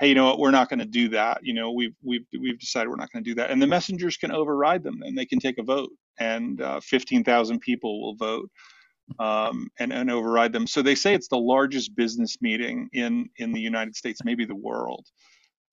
hey, 0.00 0.08
you 0.08 0.14
know 0.14 0.26
what, 0.26 0.38
we're 0.38 0.50
not 0.50 0.68
going 0.68 0.78
to 0.78 0.84
do 0.84 1.08
that. 1.10 1.40
You 1.42 1.54
know, 1.54 1.72
we've 1.72 1.94
we've 2.02 2.26
we've 2.40 2.58
decided 2.58 2.88
we're 2.88 2.96
not 2.96 3.12
going 3.12 3.24
to 3.24 3.30
do 3.30 3.34
that, 3.36 3.50
and 3.50 3.60
the 3.60 3.66
messengers 3.66 4.16
can 4.16 4.30
override 4.32 4.82
them, 4.82 5.02
and 5.02 5.16
they 5.16 5.26
can 5.26 5.38
take 5.38 5.58
a 5.58 5.62
vote, 5.62 5.90
and 6.18 6.60
uh, 6.60 6.80
15,000 6.80 7.60
people 7.60 8.02
will 8.02 8.16
vote 8.16 8.50
um, 9.18 9.68
and 9.78 9.92
and 9.92 10.10
override 10.10 10.52
them. 10.52 10.66
So 10.66 10.82
they 10.82 10.94
say 10.94 11.14
it's 11.14 11.28
the 11.28 11.38
largest 11.38 11.94
business 11.94 12.36
meeting 12.40 12.88
in 12.92 13.28
in 13.38 13.52
the 13.52 13.60
United 13.60 13.96
States, 13.96 14.20
maybe 14.24 14.44
the 14.44 14.54
world. 14.54 15.06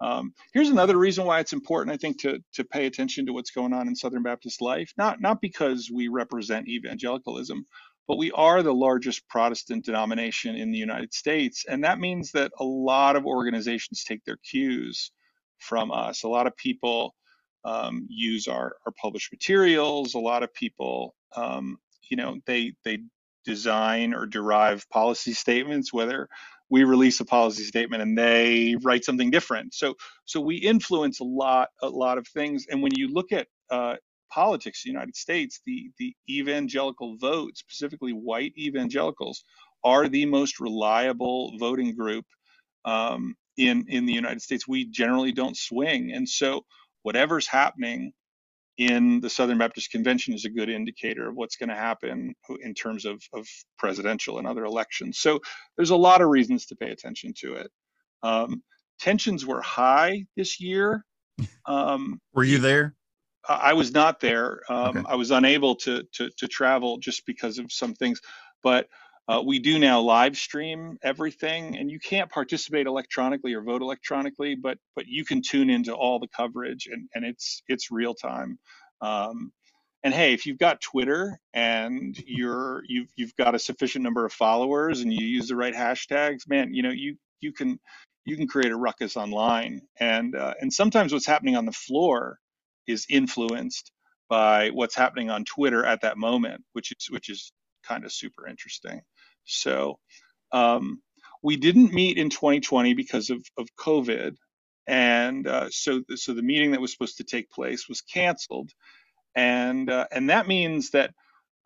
Um, 0.04 0.34
here's 0.54 0.70
another 0.70 0.98
reason 0.98 1.26
why 1.26 1.40
it's 1.40 1.54
important, 1.54 1.94
I 1.94 1.98
think, 1.98 2.20
to 2.22 2.40
to 2.54 2.64
pay 2.64 2.86
attention 2.86 3.26
to 3.26 3.34
what's 3.34 3.52
going 3.52 3.74
on 3.74 3.88
in 3.88 3.96
Southern 3.96 4.24
Baptist 4.24 4.62
life. 4.62 4.92
Not 4.98 5.22
not 5.22 5.40
because 5.42 5.90
we 5.94 6.10
represent 6.10 6.68
evangelicalism, 6.68 7.66
but 8.08 8.18
we 8.18 8.32
are 8.32 8.62
the 8.62 8.74
largest 8.74 9.28
Protestant 9.30 9.86
denomination 9.86 10.56
in 10.56 10.72
the 10.72 10.78
United 10.78 11.14
States. 11.14 11.66
And 11.68 11.84
that 11.84 12.00
means 12.00 12.32
that 12.32 12.52
a 12.60 12.64
lot 12.64 13.16
of 13.16 13.26
organizations 13.26 14.04
take 14.04 14.24
their 14.26 14.38
cues 14.38 15.12
from 15.60 15.92
us. 15.92 16.24
A 16.24 16.28
lot 16.28 16.48
of 16.48 16.56
people 16.58 17.16
um, 17.64 18.06
use 18.10 18.48
our, 18.48 18.76
our 18.86 18.94
published 19.02 19.32
materials. 19.32 20.16
A 20.16 20.20
lot 20.20 20.44
of 20.44 20.54
people, 20.54 21.16
um, 21.36 21.78
you 22.10 22.18
know, 22.18 22.38
they, 22.46 22.74
they 22.84 23.00
design 23.46 24.14
or 24.14 24.26
derive 24.26 24.88
policy 24.90 25.34
statements, 25.46 25.94
whether 25.94 26.28
we 26.74 26.86
release 26.86 27.20
a 27.20 27.26
policy 27.26 27.64
statement 27.66 28.02
and 28.02 28.18
they 28.18 28.76
write 28.82 29.06
something 29.06 29.30
different. 29.30 29.76
So, 29.76 29.94
so 30.26 30.42
we 30.42 30.56
influence 30.56 31.20
a 31.20 31.24
lot, 31.24 31.70
a 31.84 31.88
lot 31.88 32.18
of 32.18 32.28
things. 32.28 32.66
And 32.68 32.82
when 32.82 32.96
you 32.96 33.14
look 33.14 33.32
at 33.32 33.46
uh, 33.70 33.98
politics 34.32 34.84
in 34.84 34.90
the 34.90 34.94
United 34.94 35.16
States, 35.16 35.62
the, 35.68 35.92
the 36.00 36.16
evangelical 36.28 37.16
vote, 37.18 37.58
specifically 37.58 38.14
white 38.14 38.54
evangelicals, 38.58 39.44
are 39.84 40.10
the 40.10 40.26
most 40.26 40.60
reliable 40.60 41.54
voting 41.60 41.96
group 41.96 42.26
um, 42.86 43.36
in, 43.56 43.86
in 43.88 44.08
the 44.08 44.14
United 44.14 44.42
States. 44.42 44.68
We 44.68 44.86
generally 44.86 45.32
don't 45.32 45.56
swing. 45.56 46.12
And 46.12 46.28
so 46.28 46.66
whatever's 47.04 47.48
happening 47.48 48.14
in 48.78 49.20
the 49.20 49.30
Southern 49.30 49.58
Baptist 49.58 49.92
Convention 49.92 50.34
is 50.34 50.46
a 50.46 50.50
good 50.50 50.70
indicator 50.70 51.30
of 51.30 51.36
what's 51.36 51.56
going 51.56 51.70
to 51.70 51.76
happen 51.76 52.34
in 52.62 52.74
terms 52.74 53.06
of, 53.06 53.22
of 53.34 53.48
presidential 53.78 54.40
and 54.40 54.48
other 54.48 54.66
elections. 54.66 55.20
So 55.20 55.40
there's 55.78 55.92
a 55.92 55.96
lot 55.96 56.22
of 56.22 56.30
reasons 56.30 56.66
to 56.68 56.76
pay 56.76 56.90
attention 56.90 57.34
to 57.42 57.56
it. 57.56 57.72
Um, 58.24 58.64
tensions 59.00 59.46
were 59.46 59.62
high 59.62 60.26
this 60.36 60.60
year. 60.60 61.06
Um, 61.66 62.20
were 62.34 62.44
you 62.44 62.58
there? 62.60 62.96
I 63.48 63.74
was 63.74 63.92
not 63.92 64.20
there. 64.20 64.62
Um, 64.70 64.98
okay. 64.98 65.04
I 65.08 65.16
was 65.16 65.32
unable 65.32 65.76
to, 65.78 66.04
to, 66.14 66.30
to 66.38 66.48
travel 66.48 66.98
just 66.98 67.26
because 67.26 67.58
of 67.60 67.72
some 67.72 67.94
things, 67.94 68.22
but 68.64 68.88
uh, 69.28 69.42
we 69.46 69.60
do 69.60 69.80
now 69.80 70.02
live 70.02 70.38
stream 70.38 70.98
everything, 71.02 71.78
and 71.78 71.90
you 71.90 72.00
can't 72.00 72.30
participate 72.30 72.88
electronically 72.88 73.54
or 73.54 73.62
vote 73.62 73.82
electronically, 73.82 74.56
but 74.56 74.78
but 74.96 75.08
you 75.08 75.24
can 75.24 75.42
tune 75.42 75.70
into 75.70 75.94
all 75.94 76.20
the 76.20 76.28
coverage, 76.36 76.88
and, 76.92 77.08
and 77.16 77.26
it's 77.26 77.64
it's 77.68 77.92
real 77.92 78.14
time. 78.14 78.60
Um, 79.02 79.52
and 80.04 80.14
hey, 80.14 80.34
if 80.34 80.46
you've 80.46 80.58
got 80.58 80.82
Twitter 80.82 81.40
and 81.54 82.18
you're 82.26 82.84
you've 82.88 83.08
you've 83.16 83.36
got 83.38 83.56
a 83.56 83.60
sufficient 83.60 84.04
number 84.04 84.26
of 84.26 84.34
followers 84.34 85.02
and 85.02 85.14
you 85.14 85.26
use 85.26 85.48
the 85.48 85.56
right 85.56 85.74
hashtags, 85.74 86.48
man, 86.48 86.74
you 86.74 86.84
know 86.84 86.92
you 86.92 87.16
you 87.40 87.54
can 87.54 87.80
you 88.26 88.36
can 88.38 88.48
create 88.48 88.72
a 88.72 88.78
ruckus 88.78 89.18
online. 89.18 89.82
And 90.00 90.36
uh, 90.36 90.54
and 90.62 90.72
sometimes 90.72 91.14
what's 91.14 91.26
happening 91.26 91.56
on 91.56 91.66
the 91.66 91.72
floor 91.72 92.40
is 92.88 93.06
influenced 93.10 93.92
by 94.30 94.70
what's 94.72 94.96
happening 94.96 95.30
on 95.30 95.46
Twitter 95.46 95.86
at 95.86 96.02
that 96.02 96.18
moment, 96.18 96.64
which 96.74 96.92
is 96.92 97.08
which 97.10 97.30
is 97.30 97.54
kind 97.88 98.06
of 98.06 98.14
super 98.14 98.48
interesting. 98.48 99.02
So 99.46 100.00
um, 100.54 101.02
we 101.44 101.58
didn't 101.58 101.94
meet 101.94 102.20
in 102.20 102.32
2020 102.32 102.96
because 102.96 103.32
of, 103.32 103.46
of 103.58 103.70
COVID, 103.80 104.36
and 104.88 105.48
uh, 105.48 105.70
so 105.72 106.04
so 106.16 106.34
the 106.34 106.44
meeting 106.44 106.72
that 106.74 106.82
was 106.82 106.94
supposed 106.94 107.20
to 107.20 107.26
take 107.26 107.52
place 107.52 107.90
was 107.90 108.02
canceled, 108.02 108.72
and 109.36 109.90
uh, 109.90 110.08
and 110.12 110.30
that 110.32 110.48
means 110.48 110.92
that 110.92 111.12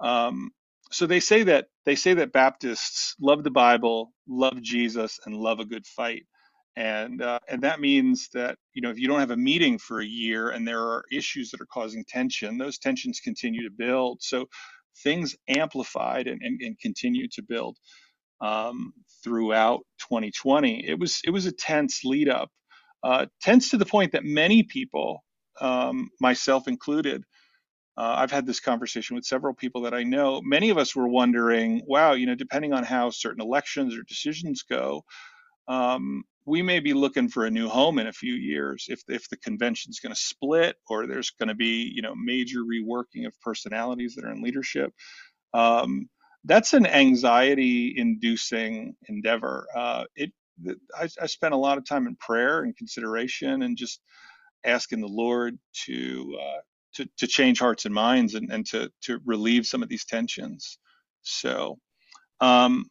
um, 0.01 0.51
so 0.91 1.07
they 1.07 1.21
say 1.21 1.43
that 1.45 1.67
they 1.85 1.95
say 1.95 2.15
that 2.15 2.33
Baptists 2.33 3.15
love 3.21 3.43
the 3.45 3.51
Bible, 3.51 4.13
love 4.29 4.61
Jesus, 4.63 5.19
and 5.25 5.35
love 5.37 5.61
a 5.61 5.65
good 5.65 5.87
fight. 5.87 6.27
And 6.77 7.23
uh, 7.23 7.39
and 7.49 7.63
that 7.63 7.81
means 7.81 8.29
that 8.35 8.57
you 8.75 8.83
know 8.83 8.91
if 8.91 8.99
you 8.99 9.09
don't 9.09 9.21
have 9.21 9.31
a 9.31 9.37
meeting 9.37 9.79
for 9.79 10.01
a 10.01 10.07
year 10.07 10.51
and 10.51 10.67
there 10.67 10.81
are 10.83 11.05
issues 11.11 11.51
that 11.51 11.61
are 11.61 11.67
causing 11.73 12.05
tension 12.07 12.59
those 12.59 12.79
tensions 12.79 13.21
continue 13.21 13.63
to 13.63 13.75
build. 13.75 14.19
So 14.23 14.47
things 15.03 15.35
amplified 15.49 16.27
and, 16.27 16.41
and, 16.43 16.61
and 16.61 16.79
continue 16.79 17.27
to 17.29 17.43
build 17.43 17.77
um, 18.41 18.93
throughout 19.23 19.81
2020 20.09 20.87
it 20.87 20.99
was 20.99 21.21
it 21.25 21.31
was 21.31 21.45
a 21.45 21.51
tense 21.51 22.03
lead 22.05 22.29
up 22.29 22.49
uh, 23.03 23.25
tense 23.41 23.69
to 23.71 23.77
the 23.77 23.85
point 23.85 24.11
that 24.13 24.25
many 24.25 24.63
people 24.63 25.23
um, 25.61 26.09
myself 26.21 26.67
included 26.67 27.23
uh, 27.97 28.15
I've 28.17 28.31
had 28.31 28.45
this 28.45 28.59
conversation 28.59 29.15
with 29.15 29.25
several 29.25 29.53
people 29.53 29.81
that 29.81 29.93
I 29.93 30.03
know. 30.03 30.41
Many 30.43 30.69
of 30.69 30.77
us 30.77 30.95
were 30.95 31.07
wondering, 31.07 31.81
wow, 31.85 32.13
you 32.13 32.25
know, 32.25 32.35
depending 32.35 32.73
on 32.73 32.83
how 32.83 33.11
certain 33.11 33.41
elections 33.41 33.95
or 33.95 34.01
decisions 34.03 34.63
go, 34.63 35.03
um, 35.67 36.23
we 36.47 36.63
may 36.63 36.79
be 36.79 36.95
looking 36.95 37.29
for 37.29 37.45
a 37.45 37.51
new 37.51 37.69
home 37.69 37.99
in 37.99 38.07
a 38.07 38.13
few 38.13 38.33
years 38.33 38.87
if 38.89 39.03
if 39.09 39.29
the 39.29 39.37
convention's 39.37 40.01
going 40.01 40.15
to 40.15 40.21
split 40.21 40.77
or 40.89 41.07
there's 41.07 41.31
going 41.31 41.49
to 41.49 41.55
be 41.55 41.91
you 41.95 42.01
know 42.01 42.15
major 42.15 42.61
reworking 42.61 43.27
of 43.27 43.39
personalities 43.41 44.15
that 44.15 44.25
are 44.25 44.33
in 44.33 44.43
leadership. 44.43 44.93
Um, 45.53 46.09
that's 46.45 46.73
an 46.73 46.87
anxiety-inducing 46.87 48.95
endeavor. 49.09 49.67
Uh, 49.75 50.05
it 50.15 50.31
I, 50.97 51.09
I 51.21 51.27
spent 51.27 51.53
a 51.53 51.57
lot 51.57 51.77
of 51.77 51.85
time 51.85 52.07
in 52.07 52.15
prayer 52.17 52.61
and 52.63 52.75
consideration 52.77 53.63
and 53.63 53.77
just 53.77 54.01
asking 54.65 55.01
the 55.01 55.07
Lord 55.07 55.57
to 55.85 56.37
uh, 56.41 56.61
to, 56.95 57.09
to 57.19 57.27
change 57.27 57.59
hearts 57.59 57.85
and 57.85 57.95
minds 57.95 58.35
and, 58.35 58.51
and 58.51 58.65
to 58.67 58.91
to 59.03 59.19
relieve 59.25 59.67
some 59.67 59.83
of 59.83 59.89
these 59.89 60.05
tensions. 60.05 60.79
So 61.23 61.79
um, 62.41 62.87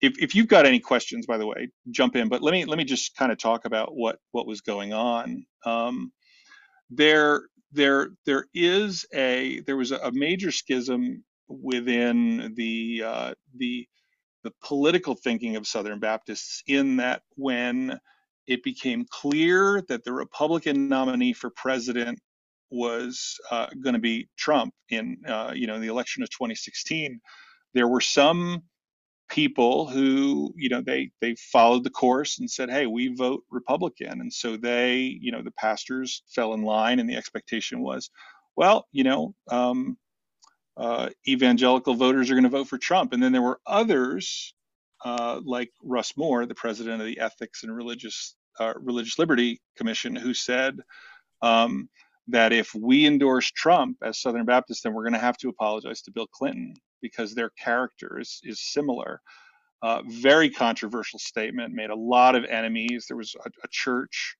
if, 0.00 0.14
if 0.18 0.34
you've 0.34 0.48
got 0.48 0.66
any 0.66 0.80
questions, 0.80 1.26
by 1.26 1.38
the 1.38 1.46
way, 1.46 1.70
jump 1.90 2.16
in. 2.16 2.28
But 2.28 2.42
let 2.42 2.52
me 2.52 2.64
let 2.64 2.78
me 2.78 2.84
just 2.84 3.16
kind 3.16 3.32
of 3.32 3.38
talk 3.38 3.64
about 3.64 3.94
what 3.94 4.18
what 4.32 4.46
was 4.46 4.60
going 4.60 4.92
on. 4.92 5.46
Um, 5.64 6.12
there 6.90 7.42
there 7.72 8.10
there 8.24 8.46
is 8.54 9.06
a 9.14 9.60
there 9.60 9.76
was 9.76 9.92
a 9.92 10.10
major 10.12 10.50
schism 10.50 11.24
within 11.48 12.54
the 12.56 13.02
uh, 13.04 13.34
the 13.56 13.86
the 14.44 14.52
political 14.62 15.14
thinking 15.14 15.56
of 15.56 15.66
Southern 15.66 15.98
Baptists 15.98 16.62
in 16.66 16.96
that 16.98 17.22
when 17.34 17.98
it 18.46 18.62
became 18.62 19.04
clear 19.10 19.82
that 19.88 20.04
the 20.04 20.12
Republican 20.12 20.88
nominee 20.88 21.32
for 21.32 21.50
president 21.50 22.20
was 22.70 23.38
uh, 23.50 23.66
going 23.82 23.94
to 23.94 24.00
be 24.00 24.28
Trump 24.36 24.72
in 24.90 25.16
uh, 25.26 25.52
you 25.54 25.66
know 25.66 25.80
the 25.80 25.88
election 25.88 26.22
of 26.22 26.30
2016, 26.30 27.20
there 27.74 27.88
were 27.88 28.00
some 28.00 28.62
people 29.28 29.86
who 29.88 30.52
you 30.56 30.68
know 30.68 30.80
they 30.80 31.10
they 31.20 31.34
followed 31.52 31.84
the 31.84 31.90
course 31.90 32.38
and 32.38 32.50
said 32.50 32.70
hey 32.70 32.86
we 32.86 33.14
vote 33.14 33.42
republican. 33.50 34.20
And 34.20 34.32
so 34.32 34.56
they 34.56 35.18
you 35.20 35.32
know 35.32 35.42
the 35.42 35.52
pastors 35.52 36.22
fell 36.34 36.54
in 36.54 36.62
line 36.62 37.00
and 37.00 37.08
the 37.08 37.16
expectation 37.16 37.80
was 37.80 38.10
well 38.56 38.86
you 38.92 39.04
know 39.04 39.34
um, 39.50 39.96
uh, 40.76 41.08
evangelical 41.26 41.94
voters 41.94 42.30
are 42.30 42.34
going 42.34 42.44
to 42.44 42.50
vote 42.50 42.68
for 42.68 42.78
trump. 42.78 43.12
And 43.12 43.22
then 43.22 43.32
there 43.32 43.42
were 43.42 43.60
others 43.66 44.54
uh, 45.04 45.40
like 45.44 45.70
russ 45.82 46.16
moore 46.16 46.46
the 46.46 46.54
president 46.54 47.00
of 47.00 47.06
the 47.06 47.20
ethics 47.20 47.62
and 47.62 47.74
religious 47.74 48.36
uh, 48.60 48.74
religious 48.80 49.18
liberty 49.18 49.60
commission 49.76 50.16
who 50.16 50.34
said 50.34 50.78
um, 51.42 51.88
that 52.28 52.52
if 52.52 52.74
we 52.74 53.06
endorse 53.06 53.50
trump 53.50 53.98
as 54.02 54.20
southern 54.20 54.46
baptists 54.46 54.82
then 54.82 54.94
we're 54.94 55.02
going 55.04 55.12
to 55.12 55.18
have 55.18 55.36
to 55.36 55.48
apologize 55.48 56.02
to 56.02 56.10
bill 56.10 56.26
clinton 56.26 56.74
because 57.02 57.34
their 57.34 57.50
character 57.50 58.18
is, 58.18 58.40
is 58.42 58.60
similar. 58.60 59.20
Uh, 59.82 60.02
very 60.08 60.50
controversial 60.50 61.18
statement, 61.18 61.74
made 61.74 61.90
a 61.90 61.94
lot 61.94 62.34
of 62.34 62.44
enemies. 62.44 63.06
There 63.08 63.16
was 63.16 63.34
a, 63.44 63.48
a, 63.62 63.68
church 63.70 64.36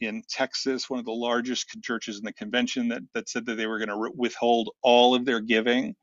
in 0.00 0.22
Texas, 0.28 0.88
one 0.88 0.98
of 0.98 1.04
the 1.04 1.12
largest 1.12 1.68
churches 1.82 2.18
in 2.18 2.24
the 2.24 2.32
convention, 2.32 2.88
that, 2.88 3.02
that 3.14 3.28
said 3.28 3.46
that 3.46 3.56
they 3.56 3.66
were 3.66 3.78
going 3.78 3.90
to 3.90 3.96
re- 3.96 4.12
withhold 4.16 4.70
all 4.82 5.14
of 5.14 5.24
their 5.24 5.40
giving. 5.40 5.94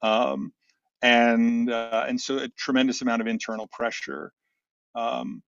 Um, 0.00 0.52
and, 1.02 1.70
uh, 1.70 2.06
and 2.08 2.20
so 2.20 2.38
a 2.38 2.48
tremendous 2.48 3.02
amount 3.02 3.20
of 3.20 3.28
internal 3.28 3.68
pressure. 3.70 4.32
Um, 4.94 5.42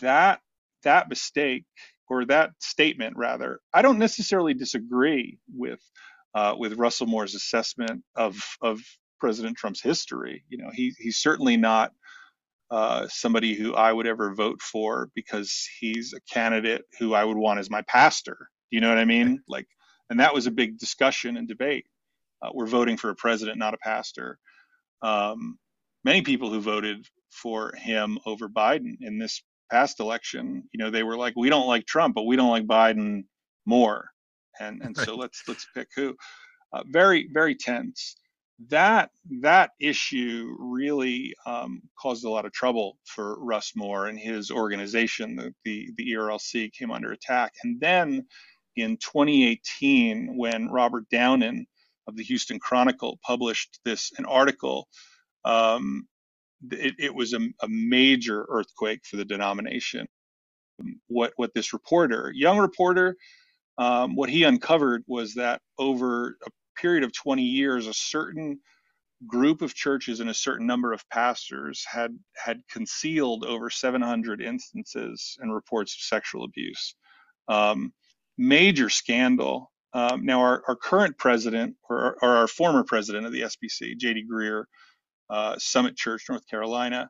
that, 0.00 0.40
that 0.84 1.08
mistake 1.08 1.64
or 2.08 2.24
that 2.26 2.52
statement 2.60 3.16
rather, 3.16 3.60
I 3.72 3.82
don't 3.82 3.98
necessarily 3.98 4.54
disagree 4.54 5.38
with 5.54 5.80
uh, 6.34 6.54
with 6.58 6.74
Russell 6.74 7.06
Moore's 7.06 7.34
assessment 7.34 8.02
of 8.16 8.42
of 8.60 8.80
President 9.24 9.56
Trump's 9.56 9.80
history. 9.80 10.44
You 10.50 10.58
know, 10.58 10.68
he 10.70 10.92
he's 10.98 11.16
certainly 11.16 11.56
not 11.56 11.92
uh, 12.70 13.08
somebody 13.08 13.54
who 13.54 13.72
I 13.74 13.90
would 13.90 14.06
ever 14.06 14.34
vote 14.34 14.60
for 14.60 15.08
because 15.14 15.66
he's 15.80 16.12
a 16.12 16.20
candidate 16.30 16.82
who 16.98 17.14
I 17.14 17.24
would 17.24 17.38
want 17.38 17.58
as 17.58 17.70
my 17.70 17.80
pastor. 17.88 18.36
Do 18.70 18.76
you 18.76 18.82
know 18.82 18.90
what 18.90 18.98
I 18.98 19.06
mean? 19.06 19.40
Like, 19.48 19.66
and 20.10 20.20
that 20.20 20.34
was 20.34 20.46
a 20.46 20.50
big 20.50 20.76
discussion 20.76 21.38
and 21.38 21.48
debate. 21.48 21.86
Uh, 22.42 22.50
we're 22.52 22.66
voting 22.66 22.98
for 22.98 23.08
a 23.08 23.14
president, 23.14 23.56
not 23.56 23.72
a 23.72 23.78
pastor. 23.78 24.38
Um, 25.00 25.58
many 26.04 26.20
people 26.20 26.50
who 26.50 26.60
voted 26.60 27.06
for 27.30 27.72
him 27.76 28.18
over 28.26 28.50
Biden 28.50 28.98
in 29.00 29.18
this 29.18 29.42
past 29.72 30.00
election, 30.00 30.64
you 30.70 30.84
know, 30.84 30.90
they 30.90 31.02
were 31.02 31.16
like, 31.16 31.32
we 31.34 31.48
don't 31.48 31.66
like 31.66 31.86
Trump, 31.86 32.14
but 32.14 32.24
we 32.26 32.36
don't 32.36 32.50
like 32.50 32.66
Biden 32.66 33.24
more, 33.64 34.10
and 34.60 34.82
and 34.82 34.94
so 34.94 35.16
let's 35.16 35.42
let's 35.48 35.66
pick 35.74 35.88
who. 35.96 36.14
Uh, 36.74 36.82
very 36.90 37.30
very 37.32 37.54
tense 37.54 38.16
that 38.68 39.10
that 39.40 39.72
issue 39.80 40.56
really 40.58 41.34
um, 41.46 41.82
caused 41.98 42.24
a 42.24 42.30
lot 42.30 42.46
of 42.46 42.52
trouble 42.52 42.98
for 43.04 43.42
Russ 43.42 43.72
Moore 43.74 44.06
and 44.06 44.18
his 44.18 44.50
organization. 44.50 45.36
The, 45.36 45.54
the, 45.64 45.90
the 45.96 46.12
ERLC 46.12 46.72
came 46.72 46.90
under 46.90 47.12
attack, 47.12 47.54
and 47.64 47.80
then 47.80 48.26
in 48.76 48.96
2018, 48.98 50.36
when 50.36 50.68
Robert 50.68 51.04
Downen 51.12 51.66
of 52.06 52.16
the 52.16 52.22
Houston 52.22 52.58
Chronicle 52.58 53.18
published 53.22 53.80
this 53.84 54.12
an 54.18 54.24
article, 54.24 54.88
um, 55.44 56.06
it, 56.70 56.94
it, 56.98 57.14
was 57.14 57.32
a, 57.34 57.40
a 57.62 57.68
major 57.68 58.46
earthquake 58.48 59.00
for 59.04 59.16
the 59.16 59.24
denomination. 59.24 60.06
What 61.06 61.32
what 61.36 61.54
this 61.54 61.72
reporter, 61.72 62.32
young 62.34 62.58
reporter, 62.58 63.16
um, 63.78 64.16
what 64.16 64.28
he 64.28 64.42
uncovered 64.42 65.04
was 65.06 65.34
that 65.34 65.60
over 65.78 66.36
a 66.46 66.50
period 66.74 67.04
of 67.04 67.12
20 67.12 67.42
years, 67.42 67.86
a 67.86 67.94
certain 67.94 68.60
group 69.26 69.62
of 69.62 69.74
churches 69.74 70.20
and 70.20 70.28
a 70.28 70.34
certain 70.34 70.66
number 70.66 70.92
of 70.92 71.08
pastors 71.08 71.84
had 71.90 72.18
had 72.36 72.60
concealed 72.70 73.44
over 73.44 73.70
700 73.70 74.42
instances 74.42 75.36
and 75.40 75.54
reports 75.54 75.94
of 75.94 76.00
sexual 76.00 76.44
abuse. 76.44 76.94
Um, 77.48 77.92
major 78.36 78.90
scandal. 78.90 79.70
Um, 79.92 80.24
now, 80.26 80.40
our, 80.40 80.62
our 80.66 80.74
current 80.74 81.16
president, 81.18 81.76
or, 81.88 82.16
or, 82.20 82.36
our 82.36 82.48
former 82.48 82.82
president 82.82 83.26
of 83.26 83.32
the 83.32 83.42
SBC, 83.42 83.96
J.D. 83.96 84.24
Greear, 84.28 84.64
uh, 85.30 85.54
Summit 85.58 85.96
Church, 85.96 86.24
North 86.28 86.44
Carolina, 86.48 87.08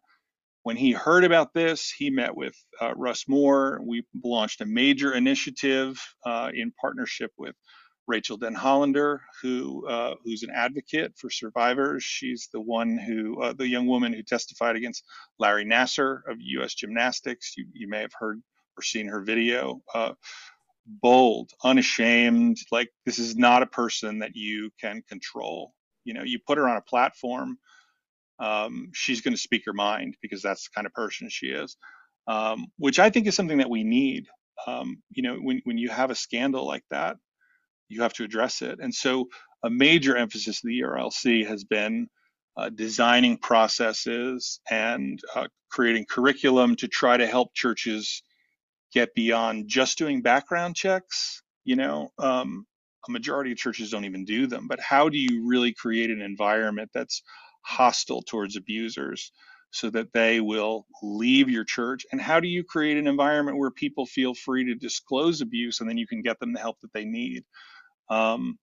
when 0.64 0.76
he 0.76 0.92
heard 0.92 1.24
about 1.24 1.52
this, 1.52 1.90
he 1.90 2.10
met 2.10 2.34
with 2.34 2.56
uh, 2.80 2.94
Russ 2.96 3.28
Moore. 3.28 3.80
We 3.82 4.02
launched 4.24 4.62
a 4.62 4.66
major 4.66 5.12
initiative 5.12 6.02
uh, 6.24 6.50
in 6.54 6.72
partnership 6.80 7.32
with 7.36 7.54
Rachael 8.06 8.38
Denhollander, 8.38 9.20
who 9.42 9.86
uh, 9.88 10.14
who's 10.24 10.42
an 10.42 10.50
advocate 10.54 11.14
for 11.16 11.30
survivors. 11.30 12.04
She's 12.04 12.48
the 12.52 12.60
one 12.60 12.98
who, 12.98 13.40
uh, 13.42 13.52
the 13.54 13.68
young 13.68 13.86
woman 13.86 14.12
who 14.12 14.22
testified 14.22 14.76
against 14.76 15.04
Larry 15.38 15.64
Nassar 15.64 16.20
of 16.28 16.38
U.S. 16.40 16.74
Gymnastics. 16.74 17.54
You, 17.56 17.66
you 17.72 17.88
may 17.88 18.00
have 18.00 18.12
heard 18.18 18.42
or 18.78 18.82
seen 18.82 19.08
her 19.08 19.22
video. 19.22 19.80
Uh, 19.94 20.12
bold, 20.86 21.50
unashamed. 21.64 22.58
Like 22.72 22.90
this 23.06 23.18
is 23.18 23.36
not 23.36 23.62
a 23.62 23.66
person 23.66 24.20
that 24.20 24.36
you 24.36 24.70
can 24.80 25.02
control. 25.08 25.74
You 26.04 26.14
know, 26.14 26.22
you 26.24 26.38
put 26.46 26.58
her 26.58 26.68
on 26.68 26.76
a 26.76 26.82
platform, 26.82 27.58
um, 28.40 28.90
she's 28.94 29.22
going 29.22 29.34
to 29.34 29.40
speak 29.40 29.64
her 29.66 29.74
mind 29.74 30.16
because 30.22 30.42
that's 30.42 30.64
the 30.64 30.70
kind 30.74 30.86
of 30.86 30.94
person 30.94 31.30
she 31.30 31.48
is. 31.48 31.76
Um, 32.28 32.68
which 32.78 32.98
I 32.98 33.10
think 33.10 33.26
is 33.26 33.36
something 33.36 33.58
that 33.58 33.70
we 33.70 33.84
need. 33.84 34.28
Um, 34.66 35.02
you 35.10 35.22
know, 35.22 35.36
when 35.36 35.62
when 35.64 35.78
you 35.78 35.90
have 35.90 36.10
a 36.10 36.16
scandal 36.16 36.66
like 36.66 36.84
that, 36.90 37.18
you 37.88 38.02
have 38.02 38.12
to 38.14 38.24
address 38.24 38.62
it. 38.62 38.78
And 38.80 38.94
so 38.94 39.28
a 39.62 39.70
major 39.70 40.16
emphasis 40.16 40.58
of 40.62 40.68
the 40.68 40.80
ERLC 40.80 41.46
has 41.46 41.64
been 41.64 42.08
uh, 42.56 42.70
designing 42.70 43.38
processes 43.38 44.60
and 44.70 45.18
uh, 45.34 45.48
creating 45.70 46.06
curriculum 46.08 46.76
to 46.76 46.88
try 46.88 47.16
to 47.16 47.26
help 47.26 47.54
churches 47.54 48.22
get 48.92 49.14
beyond 49.14 49.68
just 49.68 49.98
doing 49.98 50.22
background 50.22 50.76
checks. 50.76 51.42
You 51.64 51.76
know, 51.76 52.10
um, 52.18 52.66
a 53.08 53.12
majority 53.12 53.52
of 53.52 53.58
churches 53.58 53.90
don't 53.90 54.04
even 54.04 54.24
do 54.24 54.46
them, 54.46 54.68
but 54.68 54.80
how 54.80 55.08
do 55.08 55.18
you 55.18 55.46
really 55.46 55.72
create 55.72 56.10
an 56.10 56.22
environment 56.22 56.90
that's 56.94 57.22
hostile 57.62 58.22
towards 58.22 58.56
abusers 58.56 59.32
so 59.70 59.90
that 59.90 60.12
they 60.12 60.40
will 60.40 60.86
leave 61.02 61.50
your 61.50 61.64
church? 61.64 62.06
And 62.12 62.20
how 62.20 62.38
do 62.38 62.48
you 62.48 62.62
create 62.62 62.96
an 62.98 63.08
environment 63.08 63.58
where 63.58 63.70
people 63.70 64.06
feel 64.06 64.34
free 64.34 64.64
to 64.66 64.74
disclose 64.74 65.40
abuse 65.40 65.80
and 65.80 65.88
then 65.88 65.98
you 65.98 66.06
can 66.06 66.22
get 66.22 66.38
them 66.38 66.52
the 66.52 66.60
help 66.60 66.80
that 66.82 66.92
they 66.92 67.04
need? 67.04 67.44
Um, 68.10 68.58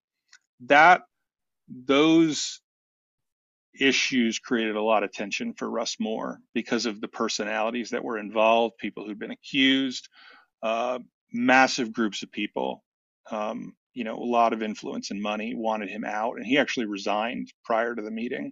that 0.61 1.01
those 1.69 2.61
issues 3.79 4.39
created 4.39 4.75
a 4.75 4.81
lot 4.83 5.03
of 5.03 5.11
tension 5.11 5.53
for 5.53 5.69
Russ 5.69 5.97
Moore 5.99 6.39
because 6.53 6.85
of 6.85 7.01
the 7.01 7.07
personalities 7.07 7.91
that 7.91 8.03
were 8.03 8.17
involved, 8.19 8.77
people 8.79 9.05
who'd 9.05 9.19
been 9.19 9.31
accused, 9.31 10.09
uh, 10.63 10.99
massive 11.33 11.93
groups 11.93 12.23
of 12.23 12.31
people, 12.31 12.83
um, 13.31 13.75
you 13.93 14.03
know, 14.03 14.15
a 14.17 14.23
lot 14.25 14.53
of 14.53 14.63
influence 14.63 15.11
and 15.11 15.21
money 15.21 15.55
wanted 15.55 15.89
him 15.89 16.05
out, 16.05 16.37
and 16.37 16.45
he 16.45 16.57
actually 16.57 16.85
resigned 16.87 17.51
prior 17.65 17.95
to 17.95 18.01
the 18.01 18.11
meeting 18.11 18.51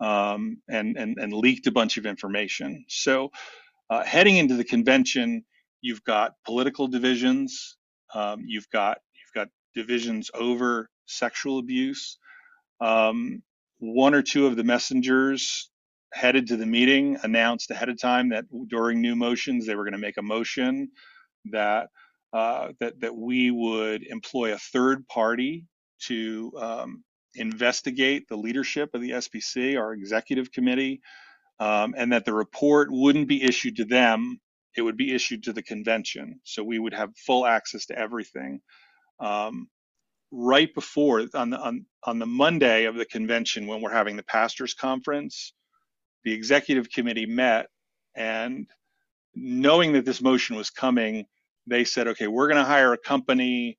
um, 0.00 0.58
and, 0.68 0.96
and 0.96 1.18
and 1.18 1.32
leaked 1.32 1.66
a 1.66 1.72
bunch 1.72 1.96
of 1.98 2.06
information. 2.06 2.84
So, 2.88 3.30
uh, 3.90 4.04
heading 4.04 4.36
into 4.38 4.56
the 4.56 4.64
convention, 4.64 5.44
you've 5.80 6.04
got 6.04 6.34
political 6.46 6.88
divisions, 6.88 7.76
um, 8.14 8.44
you've 8.46 8.70
got 8.70 8.98
divisions 9.74 10.30
over 10.34 10.88
sexual 11.06 11.58
abuse. 11.58 12.18
Um, 12.80 13.42
one 13.78 14.14
or 14.14 14.22
two 14.22 14.46
of 14.46 14.56
the 14.56 14.64
messengers 14.64 15.70
headed 16.12 16.48
to 16.48 16.56
the 16.56 16.66
meeting 16.66 17.18
announced 17.22 17.70
ahead 17.70 17.88
of 17.88 18.00
time 18.00 18.30
that 18.30 18.44
during 18.68 19.00
new 19.00 19.16
motions 19.16 19.66
they 19.66 19.74
were 19.74 19.84
going 19.84 19.92
to 19.92 19.98
make 19.98 20.18
a 20.18 20.22
motion 20.22 20.90
that 21.46 21.88
uh, 22.32 22.68
that 22.80 23.00
that 23.00 23.16
we 23.16 23.50
would 23.50 24.04
employ 24.04 24.52
a 24.54 24.58
third 24.58 25.06
party 25.08 25.66
to 26.06 26.52
um, 26.58 27.04
investigate 27.34 28.28
the 28.28 28.36
leadership 28.36 28.90
of 28.94 29.00
the 29.00 29.10
SBC, 29.10 29.78
our 29.78 29.92
executive 29.92 30.52
committee, 30.52 31.00
um, 31.60 31.94
and 31.96 32.12
that 32.12 32.24
the 32.24 32.34
report 32.34 32.88
wouldn't 32.90 33.28
be 33.28 33.42
issued 33.42 33.76
to 33.76 33.84
them; 33.84 34.40
it 34.76 34.82
would 34.82 34.96
be 34.96 35.14
issued 35.14 35.44
to 35.44 35.52
the 35.52 35.62
convention. 35.62 36.40
So 36.44 36.64
we 36.64 36.78
would 36.78 36.94
have 36.94 37.10
full 37.26 37.46
access 37.46 37.86
to 37.86 37.98
everything. 37.98 38.60
Um, 39.20 39.68
right 40.32 40.72
before 40.74 41.26
on 41.34 41.50
the 41.50 41.58
on, 41.58 41.86
on 42.04 42.18
the 42.18 42.26
Monday 42.26 42.84
of 42.84 42.94
the 42.94 43.04
convention 43.04 43.66
when 43.66 43.80
we're 43.82 43.92
having 43.92 44.16
the 44.16 44.22
pastors 44.22 44.74
conference, 44.74 45.52
the 46.24 46.32
executive 46.32 46.90
committee 46.90 47.26
met 47.26 47.66
and 48.14 48.66
knowing 49.34 49.92
that 49.92 50.04
this 50.04 50.20
motion 50.20 50.56
was 50.56 50.70
coming, 50.70 51.26
they 51.66 51.84
said, 51.84 52.08
okay, 52.08 52.26
we're 52.26 52.48
going 52.48 52.62
to 52.62 52.64
hire 52.64 52.92
a 52.92 52.98
company. 52.98 53.78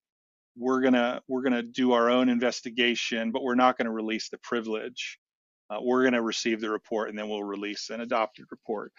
We're 0.58 0.82
going 0.82 0.94
to 0.94 1.22
we're 1.28 1.42
going 1.42 1.54
to 1.54 1.64
do 1.64 1.94
our 1.94 2.10
own 2.10 2.30
investigation, 2.30 3.32
but 3.32 3.44
we're 3.44 3.56
not 3.56 3.78
going 3.78 3.86
to 3.86 3.92
release 3.92 4.30
the 4.30 4.38
privilege. 4.40 5.18
Uh, 5.70 5.80
we're 5.82 6.02
going 6.02 6.14
to 6.14 6.22
receive 6.22 6.60
the 6.60 6.70
report 6.70 7.10
and 7.10 7.18
then 7.18 7.30
we'll 7.30 7.44
release 7.44 7.90
an 7.90 8.02
adopted 8.02 8.46
report. 8.52 8.92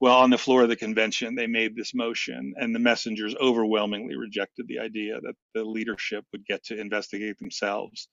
Well, 0.00 0.16
on 0.16 0.30
the 0.30 0.38
floor 0.38 0.62
of 0.62 0.70
the 0.70 0.76
convention, 0.76 1.34
they 1.34 1.46
made 1.46 1.76
this 1.76 1.94
motion, 1.94 2.54
and 2.56 2.74
the 2.74 2.78
messengers 2.78 3.34
overwhelmingly 3.36 4.16
rejected 4.16 4.66
the 4.66 4.78
idea 4.78 5.20
that 5.20 5.34
the 5.54 5.62
leadership 5.62 6.24
would 6.32 6.46
get 6.46 6.64
to 6.64 6.80
investigate 6.80 7.38
themselves. 7.38 8.08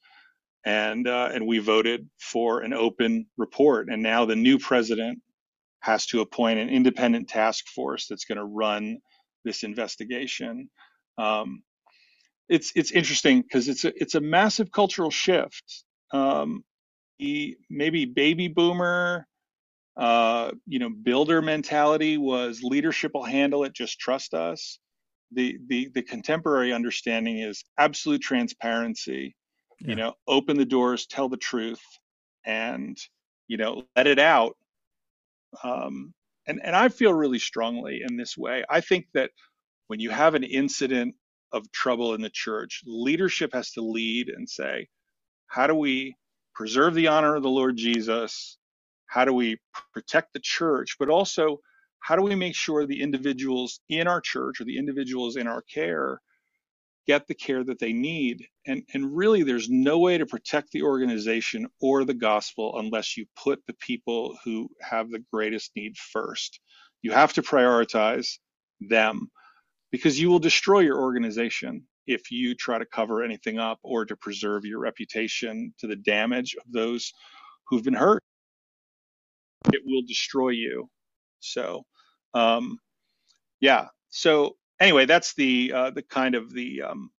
And 0.66 1.08
uh, 1.08 1.30
and 1.34 1.48
we 1.48 1.60
voted 1.60 2.10
for 2.20 2.60
an 2.62 2.74
open 2.74 3.28
report. 3.38 3.88
And 3.90 4.04
now 4.04 4.26
the 4.26 4.36
new 4.36 4.60
president 4.60 5.20
has 5.80 6.06
to 6.08 6.20
appoint 6.20 6.60
an 6.60 6.68
independent 6.70 7.30
task 7.30 7.68
force 7.70 8.08
that's 8.08 8.26
going 8.26 8.38
to 8.38 8.44
run 8.44 9.00
this 9.46 9.64
investigation. 9.64 10.70
Um, 11.18 11.64
it's 12.50 12.74
it's 12.76 12.92
interesting 12.92 13.42
because 13.44 13.70
it's 13.70 13.86
a 13.86 13.94
it's 13.96 14.16
a 14.16 14.22
massive 14.22 14.72
cultural 14.72 15.12
shift. 15.12 15.86
Um, 16.12 16.66
the 17.20 17.58
maybe 17.70 18.06
baby 18.06 18.50
boomer 18.50 19.26
uh, 19.98 20.52
you 20.68 20.80
know, 20.80 20.90
builder 20.90 21.42
mentality 21.42 22.18
was 22.18 22.62
leadership 22.64 23.12
will 23.14 23.24
handle 23.24 23.64
it, 23.64 23.74
just 23.74 24.00
trust 24.00 24.34
us. 24.34 24.80
The 25.34 25.58
the 25.68 25.90
the 25.94 26.04
contemporary 26.04 26.72
understanding 26.72 27.40
is 27.40 27.64
absolute 27.78 28.22
transparency. 28.22 29.36
Yeah. 29.82 29.90
You 29.90 29.96
know, 29.96 30.14
open 30.28 30.58
the 30.58 30.66
doors, 30.66 31.08
tell 31.08 31.30
the 31.30 31.38
truth, 31.38 31.82
and 32.46 32.98
you 33.48 33.58
know, 33.58 33.84
let 33.96 34.08
it 34.08 34.20
out. 34.20 34.56
Um, 35.64 36.14
and 36.48 36.62
and 36.64 36.76
I 36.76 36.90
feel 36.90 37.14
really 37.14 37.40
strongly 37.40 38.02
in 38.08 38.18
this 38.18 38.38
way. 38.38 38.64
I 38.70 38.82
think 38.82 39.08
that 39.16 39.32
when 39.88 40.00
you 40.00 40.12
have 40.12 40.36
an 40.36 40.44
incident 40.44 41.16
of 41.52 41.72
trouble 41.72 42.14
in 42.14 42.22
the 42.22 42.30
church, 42.30 42.82
leadership 42.86 43.52
has 43.54 43.72
to 43.72 43.82
lead 43.82 44.30
and 44.30 44.48
say, 44.50 44.88
how 45.48 45.68
do 45.68 45.76
we 45.76 46.16
preserve 46.56 46.94
the 46.94 47.08
honor 47.08 47.36
of 47.36 47.44
the 47.44 47.50
Lord 47.50 47.78
Jesus 47.78 48.58
how 49.08 49.26
do 49.26 49.34
we 49.34 49.58
protect 49.94 50.34
the 50.34 50.40
church, 50.40 50.96
but 51.00 51.10
also 51.10 51.60
how 52.00 52.16
do 52.16 52.22
we 52.22 52.36
make 52.36 52.56
sure 52.56 52.86
the 52.86 53.02
individuals 53.02 53.80
in 53.90 54.08
our 54.08 54.22
church 54.22 54.62
or 54.62 54.66
the 54.66 54.78
individuals 54.78 55.36
in 55.36 55.48
our 55.48 55.62
care 55.62 56.22
get 57.08 57.26
the 57.28 57.34
care 57.34 57.64
that 57.64 57.80
they 57.80 57.94
need? 57.94 58.46
And, 58.66 58.84
and 58.94 59.16
really, 59.16 59.44
there's 59.44 59.70
no 59.70 60.00
way 60.00 60.18
to 60.18 60.26
protect 60.26 60.72
the 60.72 60.84
organization 60.84 61.68
or 61.82 62.04
the 62.04 62.14
gospel 62.14 62.78
unless 62.80 63.18
you 63.18 63.26
put 63.42 63.66
the 63.66 63.74
people 63.74 64.38
who 64.44 64.70
have 64.82 65.10
the 65.10 65.24
greatest 65.34 65.72
need 65.76 65.98
first. 65.98 66.60
You 67.02 67.12
have 67.12 67.34
to 67.34 67.42
prioritize 67.42 68.38
them 68.82 69.30
because 69.92 70.20
you 70.20 70.30
will 70.30 70.40
destroy 70.40 70.80
your 70.80 71.00
organization 71.00 71.84
if 72.06 72.32
you 72.32 72.56
try 72.56 72.78
to 72.78 72.86
cover 72.86 73.24
anything 73.24 73.58
up 73.58 73.80
or 73.84 74.06
to 74.06 74.16
preserve 74.16 74.66
your 74.66 74.80
reputation 74.80 75.74
to 75.80 75.88
the 75.88 75.96
damage 75.96 76.56
of 76.56 76.72
those 76.72 77.14
who've 77.68 77.84
been 77.84 77.94
hurt 77.94 78.24
it 79.74 79.82
will 79.86 80.04
destroy 80.08 80.50
you. 80.50 80.90
So, 81.40 81.84
um, 82.34 82.80
yeah. 83.62 83.88
So 84.10 84.58
anyway, 84.80 85.06
that's 85.06 85.36
the 85.36 85.74
uh, 85.74 85.92
the 85.92 86.04
kind 86.04 86.36
of 86.36 86.54
the 86.54 86.84
um, 86.84 87.12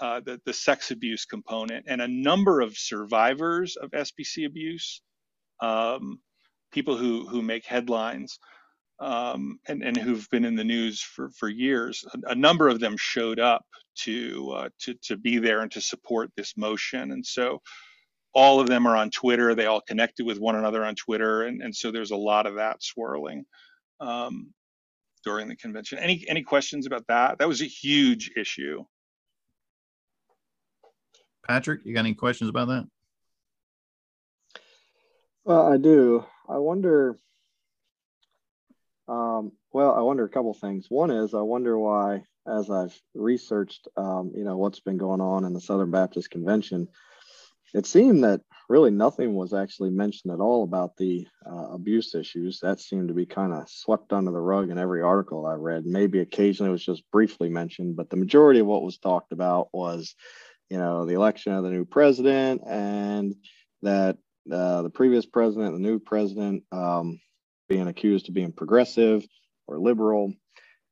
uh, 0.00 0.20
the 0.24 0.40
the 0.46 0.52
sex 0.52 0.90
abuse 0.90 1.26
component, 1.26 1.86
and 1.88 2.02
a 2.02 2.08
number 2.08 2.60
of 2.60 2.76
survivors 2.76 3.76
of 3.76 3.90
SBC 3.92 4.46
abuse, 4.46 5.02
um, 5.60 6.20
people 6.72 6.96
who 6.96 7.28
who 7.28 7.42
make 7.42 7.66
headlines. 7.66 8.38
Um, 9.00 9.58
and, 9.68 9.82
and 9.82 9.96
who've 9.96 10.28
been 10.30 10.44
in 10.44 10.56
the 10.56 10.64
news 10.64 11.02
for, 11.02 11.30
for 11.30 11.48
years, 11.48 12.04
a, 12.14 12.32
a 12.32 12.34
number 12.36 12.68
of 12.68 12.80
them 12.80 12.96
showed 12.96 13.40
up 13.40 13.64
to, 14.00 14.50
uh, 14.52 14.68
to 14.80 14.94
to 15.04 15.16
be 15.16 15.38
there 15.38 15.62
and 15.62 15.72
to 15.72 15.80
support 15.82 16.30
this 16.36 16.56
motion. 16.56 17.12
And 17.12 17.26
so 17.26 17.60
all 18.34 18.60
of 18.60 18.68
them 18.68 18.86
are 18.86 18.96
on 18.96 19.10
Twitter. 19.10 19.54
They 19.54 19.66
all 19.66 19.80
connected 19.80 20.26
with 20.26 20.38
one 20.38 20.56
another 20.56 20.84
on 20.84 20.96
Twitter, 20.96 21.42
and, 21.42 21.62
and 21.62 21.74
so 21.74 21.90
there's 21.90 22.10
a 22.10 22.16
lot 22.16 22.46
of 22.46 22.56
that 22.56 22.82
swirling 22.82 23.46
um, 24.00 24.52
during 25.24 25.48
the 25.48 25.56
convention. 25.56 25.98
Any 25.98 26.24
any 26.28 26.42
questions 26.42 26.86
about 26.86 27.06
that? 27.08 27.38
That 27.38 27.48
was 27.48 27.62
a 27.62 27.66
huge 27.66 28.32
issue. 28.36 28.84
Patrick, 31.46 31.80
you 31.84 31.94
got 31.94 32.00
any 32.00 32.14
questions 32.14 32.50
about 32.50 32.68
that? 32.68 32.88
Well, 35.44 35.72
I 35.72 35.76
do. 35.76 36.24
I 36.48 36.58
wonder. 36.58 37.16
Um, 39.06 39.52
well, 39.72 39.94
I 39.94 40.00
wonder 40.00 40.24
a 40.24 40.30
couple 40.30 40.54
things. 40.54 40.86
One 40.88 41.10
is 41.10 41.34
I 41.34 41.42
wonder 41.42 41.78
why, 41.78 42.24
as 42.46 42.70
I've 42.70 42.98
researched, 43.14 43.86
um, 43.96 44.32
you 44.34 44.44
know, 44.44 44.56
what's 44.56 44.80
been 44.80 44.96
going 44.96 45.20
on 45.20 45.44
in 45.44 45.52
the 45.52 45.60
Southern 45.60 45.90
Baptist 45.90 46.30
Convention, 46.30 46.88
it 47.74 47.86
seemed 47.86 48.22
that 48.22 48.40
really 48.68 48.92
nothing 48.92 49.34
was 49.34 49.52
actually 49.52 49.90
mentioned 49.90 50.32
at 50.32 50.40
all 50.40 50.62
about 50.62 50.96
the 50.96 51.26
uh, 51.44 51.72
abuse 51.72 52.14
issues. 52.14 52.60
That 52.60 52.80
seemed 52.80 53.08
to 53.08 53.14
be 53.14 53.26
kind 53.26 53.52
of 53.52 53.68
swept 53.68 54.12
under 54.12 54.30
the 54.30 54.40
rug 54.40 54.70
in 54.70 54.78
every 54.78 55.02
article 55.02 55.44
I 55.44 55.54
read. 55.54 55.84
Maybe 55.84 56.20
occasionally 56.20 56.70
it 56.70 56.72
was 56.72 56.84
just 56.84 57.02
briefly 57.10 57.48
mentioned, 57.48 57.96
but 57.96 58.10
the 58.10 58.16
majority 58.16 58.60
of 58.60 58.66
what 58.66 58.84
was 58.84 58.98
talked 58.98 59.32
about 59.32 59.68
was, 59.72 60.14
you 60.70 60.78
know, 60.78 61.04
the 61.04 61.14
election 61.14 61.52
of 61.52 61.64
the 61.64 61.70
new 61.70 61.84
president 61.84 62.62
and 62.66 63.34
that 63.82 64.18
uh, 64.50 64.82
the 64.82 64.90
previous 64.90 65.26
president, 65.26 65.74
the 65.74 65.80
new 65.80 65.98
president, 65.98 66.62
um, 66.70 67.20
being 67.68 67.88
accused 67.88 68.28
of 68.28 68.34
being 68.34 68.52
progressive 68.52 69.26
or 69.66 69.78
liberal, 69.78 70.32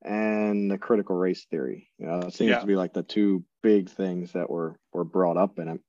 and 0.05 0.71
the 0.71 0.79
critical 0.79 1.15
race 1.15 1.47
theory. 1.49 1.89
You 1.99 2.07
know, 2.07 2.21
it 2.21 2.35
seems 2.35 2.51
yeah. 2.51 2.59
to 2.59 2.67
be 2.67 2.77
like 2.77 2.93
the 2.93 3.03
two 3.03 3.45
big 3.63 3.89
things 3.89 4.33
that 4.33 4.51
were 4.51 4.77
were 4.93 5.05
brought 5.05 5.37
up 5.37 5.59
in 5.59 5.69
it 5.69 5.81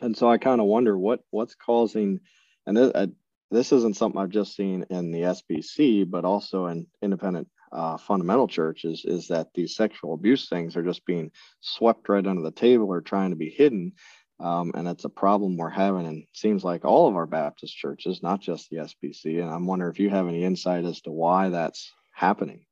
and 0.00 0.16
so 0.16 0.30
I 0.30 0.38
kind 0.38 0.60
of 0.60 0.66
wonder 0.66 0.96
what 0.96 1.20
what's 1.30 1.54
causing, 1.54 2.20
and 2.66 2.76
this, 2.76 2.92
uh, 2.94 3.06
this 3.50 3.72
isn't 3.72 3.96
something 3.96 4.20
I've 4.20 4.30
just 4.30 4.56
seen 4.56 4.84
in 4.90 5.10
the 5.10 5.22
SBC, 5.22 6.08
but 6.08 6.24
also 6.24 6.66
in 6.66 6.86
independent 7.02 7.48
uh, 7.72 7.96
fundamental 7.96 8.48
churches, 8.48 9.04
is 9.04 9.28
that 9.28 9.48
these 9.54 9.76
sexual 9.76 10.14
abuse 10.14 10.48
things 10.48 10.76
are 10.76 10.82
just 10.82 11.04
being 11.06 11.30
swept 11.60 12.08
right 12.08 12.26
under 12.26 12.42
the 12.42 12.50
table 12.50 12.88
or 12.88 13.00
trying 13.00 13.30
to 13.30 13.36
be 13.36 13.50
hidden. 13.50 13.92
Um, 14.40 14.70
and 14.74 14.86
it's 14.86 15.04
a 15.04 15.08
problem 15.10 15.56
we're 15.56 15.68
having, 15.68 16.06
and 16.06 16.24
seems 16.32 16.62
like 16.62 16.84
all 16.84 17.08
of 17.08 17.16
our 17.16 17.26
Baptist 17.26 17.76
churches, 17.76 18.22
not 18.22 18.40
just 18.40 18.70
the 18.70 18.76
SBC. 18.76 19.42
And 19.42 19.50
I'm 19.50 19.66
wondering 19.66 19.90
if 19.90 19.98
you 19.98 20.10
have 20.10 20.28
any 20.28 20.44
insight 20.44 20.84
as 20.84 21.00
to 21.02 21.10
why 21.10 21.48
that's 21.48 21.92
happening. 22.14 22.64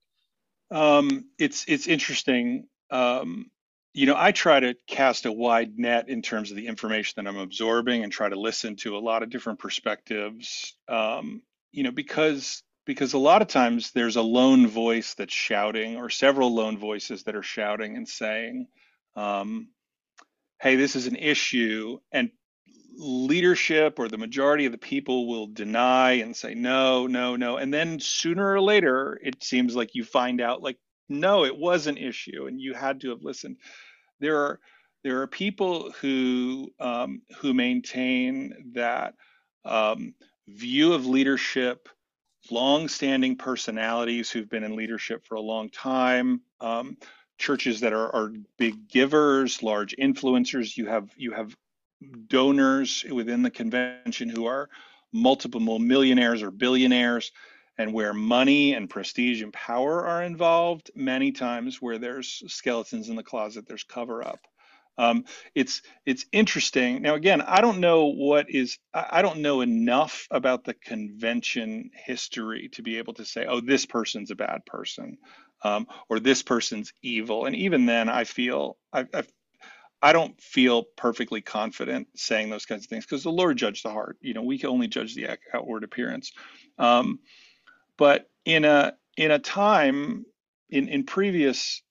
Um, 0.70 1.26
it's 1.38 1.64
it's 1.66 1.88
interesting. 1.88 2.68
Um, 2.90 3.50
you 3.96 4.04
know, 4.04 4.14
I 4.14 4.30
try 4.30 4.60
to 4.60 4.76
cast 4.86 5.24
a 5.24 5.32
wide 5.32 5.78
net 5.78 6.10
in 6.10 6.20
terms 6.20 6.50
of 6.50 6.58
the 6.58 6.66
information 6.66 7.14
that 7.16 7.26
I'm 7.26 7.38
absorbing 7.38 8.04
and 8.04 8.12
try 8.12 8.28
to 8.28 8.38
listen 8.38 8.76
to 8.76 8.94
a 8.94 9.00
lot 9.00 9.22
of 9.22 9.30
different 9.30 9.58
perspectives. 9.58 10.74
Um, 10.86 11.40
you 11.72 11.82
know, 11.82 11.92
because 11.92 12.62
because 12.84 13.14
a 13.14 13.18
lot 13.18 13.40
of 13.40 13.48
times 13.48 13.92
there's 13.92 14.16
a 14.16 14.22
lone 14.22 14.66
voice 14.66 15.14
that's 15.14 15.32
shouting, 15.32 15.96
or 15.96 16.10
several 16.10 16.54
lone 16.54 16.76
voices 16.76 17.22
that 17.22 17.36
are 17.36 17.42
shouting 17.42 17.96
and 17.96 18.06
saying, 18.06 18.66
um, 19.16 19.68
"Hey, 20.60 20.76
this 20.76 20.94
is 20.94 21.06
an 21.06 21.16
issue," 21.16 21.98
and 22.12 22.30
leadership 22.98 23.98
or 23.98 24.08
the 24.08 24.18
majority 24.18 24.66
of 24.66 24.72
the 24.72 24.78
people 24.78 25.26
will 25.26 25.46
deny 25.46 26.12
and 26.12 26.36
say 26.36 26.54
no, 26.54 27.06
no, 27.06 27.34
no, 27.34 27.56
and 27.56 27.72
then 27.72 27.98
sooner 27.98 28.52
or 28.52 28.60
later 28.60 29.18
it 29.22 29.42
seems 29.42 29.74
like 29.74 29.94
you 29.94 30.04
find 30.04 30.42
out 30.42 30.62
like 30.62 30.76
no, 31.08 31.44
it 31.44 31.56
was 31.56 31.86
an 31.86 31.96
issue, 31.96 32.46
and 32.46 32.60
you 32.60 32.74
had 32.74 33.00
to 33.00 33.10
have 33.10 33.22
listened 33.22 33.56
there 34.20 34.38
are 34.38 34.60
there 35.04 35.22
are 35.22 35.26
people 35.26 35.92
who 36.00 36.72
um, 36.80 37.22
who 37.38 37.54
maintain 37.54 38.72
that 38.74 39.14
um, 39.64 40.14
view 40.48 40.92
of 40.92 41.06
leadership, 41.06 41.88
long-standing 42.50 43.36
personalities 43.36 44.30
who've 44.30 44.48
been 44.48 44.64
in 44.64 44.76
leadership 44.76 45.24
for 45.24 45.36
a 45.36 45.40
long 45.40 45.70
time, 45.70 46.40
um, 46.60 46.96
churches 47.38 47.80
that 47.80 47.92
are, 47.92 48.14
are 48.14 48.32
big 48.58 48.88
givers, 48.88 49.62
large 49.62 49.94
influencers. 49.96 50.76
You 50.76 50.86
have 50.86 51.10
you 51.16 51.32
have 51.32 51.56
donors 52.26 53.04
within 53.10 53.42
the 53.42 53.50
convention 53.50 54.28
who 54.28 54.46
are 54.46 54.68
multiple 55.12 55.78
millionaires 55.78 56.42
or 56.42 56.50
billionaires 56.50 57.32
and 57.78 57.92
where 57.92 58.14
money 58.14 58.74
and 58.74 58.90
prestige 58.90 59.42
and 59.42 59.52
power 59.52 60.06
are 60.06 60.22
involved 60.22 60.90
many 60.94 61.32
times 61.32 61.82
where 61.82 61.98
there's 61.98 62.42
skeletons 62.48 63.08
in 63.08 63.16
the 63.16 63.22
closet 63.22 63.66
there's 63.68 63.84
cover 63.84 64.26
up 64.26 64.40
um, 64.98 65.24
it's 65.54 65.82
it's 66.06 66.26
interesting 66.32 67.02
now 67.02 67.14
again 67.14 67.40
i 67.42 67.60
don't 67.60 67.80
know 67.80 68.06
what 68.06 68.50
is 68.50 68.78
i 68.94 69.22
don't 69.22 69.40
know 69.40 69.60
enough 69.62 70.26
about 70.30 70.64
the 70.64 70.74
convention 70.74 71.90
history 71.94 72.68
to 72.72 72.82
be 72.82 72.98
able 72.98 73.14
to 73.14 73.24
say 73.24 73.46
oh 73.48 73.60
this 73.60 73.86
person's 73.86 74.30
a 74.30 74.36
bad 74.36 74.64
person 74.66 75.18
um, 75.64 75.86
or 76.10 76.20
this 76.20 76.42
person's 76.42 76.92
evil 77.02 77.46
and 77.46 77.56
even 77.56 77.86
then 77.86 78.08
i 78.08 78.24
feel 78.24 78.78
I, 78.92 79.06
I 79.14 79.24
I 80.02 80.12
don't 80.12 80.40
feel 80.40 80.84
perfectly 80.96 81.40
confident 81.40 82.08
saying 82.14 82.50
those 82.50 82.66
kinds 82.66 82.84
of 82.84 82.90
things 82.90 83.04
because 83.04 83.24
the 83.24 83.32
Lord 83.32 83.56
judged 83.56 83.84
the 83.84 83.90
heart. 83.90 84.16
You 84.20 84.34
know, 84.34 84.42
we 84.42 84.58
can 84.58 84.70
only 84.70 84.88
judge 84.88 85.14
the 85.14 85.28
outward 85.52 85.84
appearance. 85.84 86.32
Um, 86.78 87.20
but 87.98 88.26
in 88.44 88.64
a 88.64 88.94
in 89.16 89.30
a 89.30 89.38
time 89.38 90.24
in 90.70 90.88
in 90.88 91.04
previous 91.04 91.82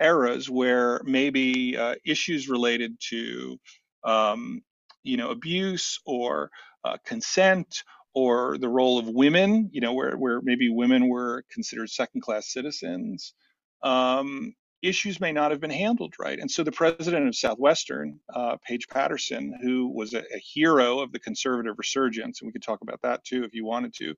eras 0.00 0.48
where 0.50 1.00
maybe 1.04 1.76
uh, 1.76 1.94
issues 2.04 2.48
related 2.48 2.96
to 3.10 3.58
um, 4.04 4.62
you 5.02 5.16
know 5.16 5.30
abuse 5.30 6.00
or 6.04 6.50
uh, 6.84 6.96
consent 7.04 7.82
or 8.14 8.56
the 8.56 8.68
role 8.68 8.98
of 8.98 9.06
women, 9.06 9.68
you 9.72 9.80
know, 9.80 9.92
where 9.92 10.16
where 10.16 10.40
maybe 10.42 10.70
women 10.70 11.08
were 11.08 11.44
considered 11.50 11.90
second 11.90 12.22
class 12.22 12.50
citizens, 12.50 13.34
um, 13.82 14.54
issues 14.82 15.20
may 15.20 15.32
not 15.32 15.50
have 15.50 15.60
been 15.60 15.70
handled 15.70 16.14
right. 16.18 16.38
And 16.38 16.50
so 16.50 16.62
the 16.62 16.72
president 16.72 17.28
of 17.28 17.36
Southwestern, 17.36 18.20
uh, 18.32 18.56
Paige 18.66 18.88
Patterson, 18.88 19.58
who 19.62 19.88
was 19.88 20.14
a, 20.14 20.20
a, 20.34 20.38
hero 20.38 21.00
of 21.00 21.12
the 21.12 21.18
conservative 21.18 21.74
resurgence, 21.76 22.40
and 22.40 22.48
we 22.48 22.52
could 22.52 22.62
talk 22.62 22.80
about 22.82 23.02
that 23.02 23.22
too 23.24 23.44
if 23.44 23.52
you 23.52 23.66
wanted 23.66 23.92
to. 23.98 24.14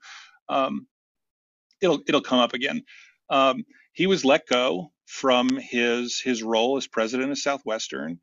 Um, 0.48 0.86
it'll 1.82 2.00
it'll 2.08 2.22
come 2.22 2.40
up 2.40 2.54
again. 2.54 2.82
Um, 3.30 3.64
he 3.92 4.08
was 4.08 4.24
let 4.24 4.46
go 4.48 4.92
from 5.06 5.50
his 5.56 6.20
his 6.20 6.42
role 6.42 6.78
as 6.78 6.88
president 6.88 7.32
of 7.32 7.38
Southwestern, 7.38 8.20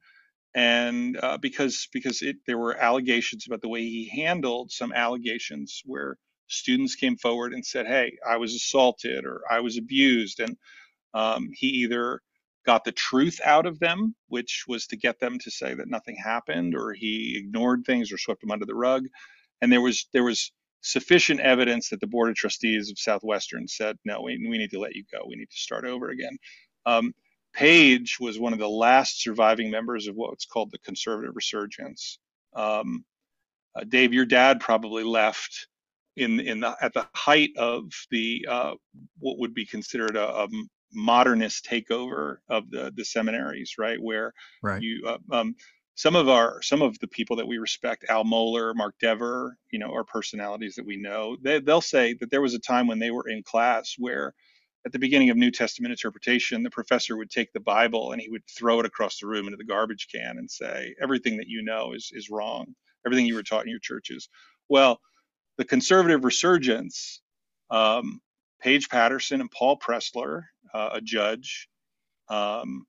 and 0.56 1.18
uh, 1.22 1.38
because 1.40 1.90
because 1.94 2.22
it, 2.22 2.38
there 2.48 2.58
were 2.60 2.76
allegations 2.78 3.46
about 3.48 3.62
the 3.62 3.70
way 3.70 3.82
he 3.82 4.10
handled 4.16 4.72
some 4.72 4.94
allegations 4.94 5.82
where 5.86 6.18
students 6.48 6.96
came 6.96 7.18
forward 7.18 7.54
and 7.54 7.66
said, 7.66 7.88
"Hey, 7.88 8.18
I 8.28 8.38
was 8.38 8.56
assaulted 8.56 9.26
or 9.26 9.42
I 9.50 9.62
was 9.62 9.78
abused," 9.78 10.40
and 10.42 10.58
um, 11.16 11.50
he 11.54 11.68
either 11.70 12.22
got 12.68 12.86
the 12.86 12.94
truth 12.94 13.42
out 13.46 13.68
of 13.68 13.80
them, 13.80 14.16
which 14.30 14.66
was 14.70 14.88
to 14.90 14.98
get 14.98 15.20
them 15.20 15.40
to 15.40 15.52
say 15.52 15.76
that 15.76 15.90
nothing 15.90 16.18
happened, 16.18 16.76
or 16.76 16.94
he 16.94 17.38
ignored 17.40 17.86
things 17.86 18.14
or 18.14 18.20
swept 18.20 18.42
them 18.42 18.52
under 18.52 18.68
the 18.68 18.76
rug. 18.76 19.06
And 19.62 19.72
there 19.74 19.82
was 19.82 20.08
there 20.14 20.26
was 20.26 20.54
sufficient 20.86 21.40
evidence 21.40 21.90
that 21.90 22.00
the 22.00 22.08
board 22.08 22.30
of 22.30 22.36
trustees 22.36 22.92
of 22.92 23.00
Southwestern 23.00 23.68
said, 23.68 23.98
no, 24.06 24.22
we, 24.22 24.38
we 24.48 24.58
need 24.60 24.70
to 24.70 24.80
let 24.80 24.96
you 24.96 25.04
go. 25.12 25.26
We 25.28 25.36
need 25.36 25.50
to 25.50 25.58
start 25.58 25.84
over 25.84 26.10
again. 26.10 26.38
Um, 26.86 27.14
Paige 27.54 28.18
was 28.20 28.38
one 28.38 28.54
of 28.54 28.60
the 28.60 28.70
last 28.70 29.22
surviving 29.22 29.72
members 29.72 30.08
of 30.08 30.16
what's 30.16 30.46
called 30.46 30.72
the 30.72 30.78
conservative 30.80 31.36
resurgence. 31.36 32.20
Um, 32.56 33.04
uh, 33.76 33.84
Dave, 33.88 34.14
your 34.14 34.26
dad 34.26 34.60
probably 34.60 35.04
left 35.04 35.68
in 36.16 36.40
in 36.40 36.62
the 36.62 36.76
at 36.80 36.94
the 36.94 37.08
height 37.14 37.52
of 37.58 37.86
the 38.12 38.46
uh, 38.50 38.74
what 39.20 39.40
would 39.40 39.54
be 39.54 39.66
considered 39.66 40.16
a, 40.16 40.44
a, 40.44 40.48
modernist 40.94 41.66
takeover 41.70 42.38
of 42.48 42.70
the 42.70 42.94
the 42.96 43.04
seminaries, 43.04 43.74
right? 43.78 44.02
Where 44.02 44.34
right. 44.64 44.82
you 44.82 45.06
uh, 45.06 45.18
um, 45.36 45.56
some 45.96 46.16
of 46.16 46.28
our 46.30 46.62
some 46.62 46.82
of 46.82 47.00
the 47.00 47.08
people 47.08 47.38
that 47.38 47.48
we 47.48 47.58
respect, 47.58 48.06
Al 48.10 48.24
Mohler, 48.26 48.76
Mark 48.76 48.96
Dever, 49.00 49.58
you 49.72 49.80
know, 49.80 49.94
are 49.94 50.04
personalities 50.04 50.76
that 50.76 50.86
we 50.86 50.98
know. 50.98 51.38
They, 51.42 51.60
they'll 51.60 51.82
say 51.82 52.14
that 52.16 52.30
there 52.30 52.42
was 52.42 52.54
a 52.54 52.60
time 52.60 52.88
when 52.88 53.00
they 53.00 53.12
were 53.12 53.28
in 53.30 53.44
class 53.44 53.96
where 53.98 54.34
at 54.86 54.92
the 54.92 55.00
beginning 55.00 55.32
of 55.32 55.38
New 55.38 55.50
Testament 55.52 55.92
interpretation, 55.92 56.62
the 56.62 56.70
professor 56.70 57.18
would 57.18 57.32
take 57.32 57.52
the 57.54 57.60
Bible 57.60 58.12
and 58.12 58.22
he 58.22 58.30
would 58.30 58.44
throw 58.48 58.80
it 58.80 58.86
across 58.86 59.20
the 59.20 59.26
room 59.26 59.46
into 59.48 59.58
the 59.58 59.66
garbage 59.66 60.08
can 60.14 60.38
and 60.38 60.50
say, 60.50 60.94
everything 61.02 61.38
that 61.38 61.48
you 61.48 61.64
know 61.64 61.94
is, 61.94 62.12
is 62.14 62.30
wrong. 62.30 62.68
Everything 63.06 63.26
you 63.26 63.34
were 63.34 63.44
taught 63.44 63.64
in 63.64 63.70
your 63.70 63.80
churches. 63.80 64.30
Well, 64.70 65.00
the 65.58 65.66
conservative 65.66 66.24
resurgence, 66.24 67.22
um, 67.72 68.22
Paige 68.62 68.90
Patterson 68.90 69.42
and 69.42 69.50
Paul 69.50 69.80
Pressler, 69.80 70.44
uh, 70.74 70.90
a 70.94 71.02
judge, 71.02 71.68
um, 72.30 72.86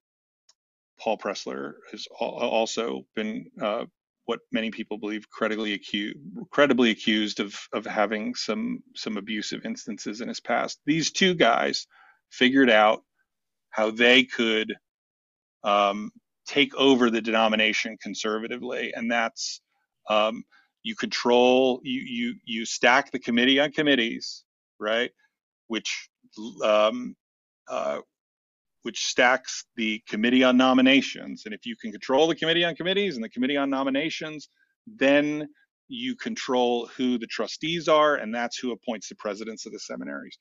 Paul 1.01 1.19
Pressler 1.19 1.75
has 1.93 2.07
also 2.19 3.07
been 3.15 3.51
uh, 3.61 3.85
what 4.27 4.41
many 4.53 4.71
people 4.71 4.99
believe 4.99 5.29
credibly 5.31 5.73
accused, 5.75 6.19
credibly 6.51 6.91
accused 6.91 7.41
of 7.41 7.57
of 7.73 7.87
having 7.87 8.35
some 8.35 8.83
some 8.95 9.17
abusive 9.17 9.65
instances 9.65 10.21
in 10.21 10.29
his 10.29 10.41
past. 10.41 10.81
These 10.87 11.13
two 11.13 11.35
guys 11.35 11.87
figured 12.31 12.71
out 12.71 13.03
how 13.71 13.91
they 13.91 14.25
could 14.25 14.75
um, 15.65 16.11
take 16.47 16.75
over 16.75 17.11
the 17.11 17.21
denomination 17.21 17.97
conservatively, 18.03 18.93
and 18.95 19.11
that's 19.11 19.61
um, 20.09 20.45
you 20.83 20.95
control 20.97 21.81
you 21.85 22.01
you 22.01 22.35
you 22.45 22.65
stack 22.65 23.11
the 23.11 23.19
committee 23.19 23.61
on 23.61 23.73
committees, 23.73 24.45
right? 24.81 25.11
Which 25.69 26.09
um, 26.65 27.17
uh, 27.69 28.01
which 28.87 29.05
stacks 29.05 29.65
the 29.75 30.01
committee 30.09 30.45
on 30.45 30.57
nominations. 30.57 31.43
And 31.45 31.53
if 31.53 31.67
you 31.67 31.75
can 31.75 31.91
control 31.91 32.29
the 32.29 32.37
committee 32.37 32.65
on 32.65 32.77
committees 32.77 33.17
and 33.17 33.25
the 33.25 33.29
committee 33.29 33.57
on 33.57 33.69
nominations, 33.69 34.49
then 34.87 35.49
you 35.89 36.15
control 36.15 36.87
who 36.97 37.19
the 37.19 37.27
trustees 37.27 37.89
are, 37.89 38.15
and 38.15 38.33
that's 38.33 38.57
who 38.57 38.71
appoints 38.71 39.09
the 39.09 39.17
presidents 39.17 39.67
of 39.67 39.73
the 39.73 39.81
seminaries. 39.81 40.39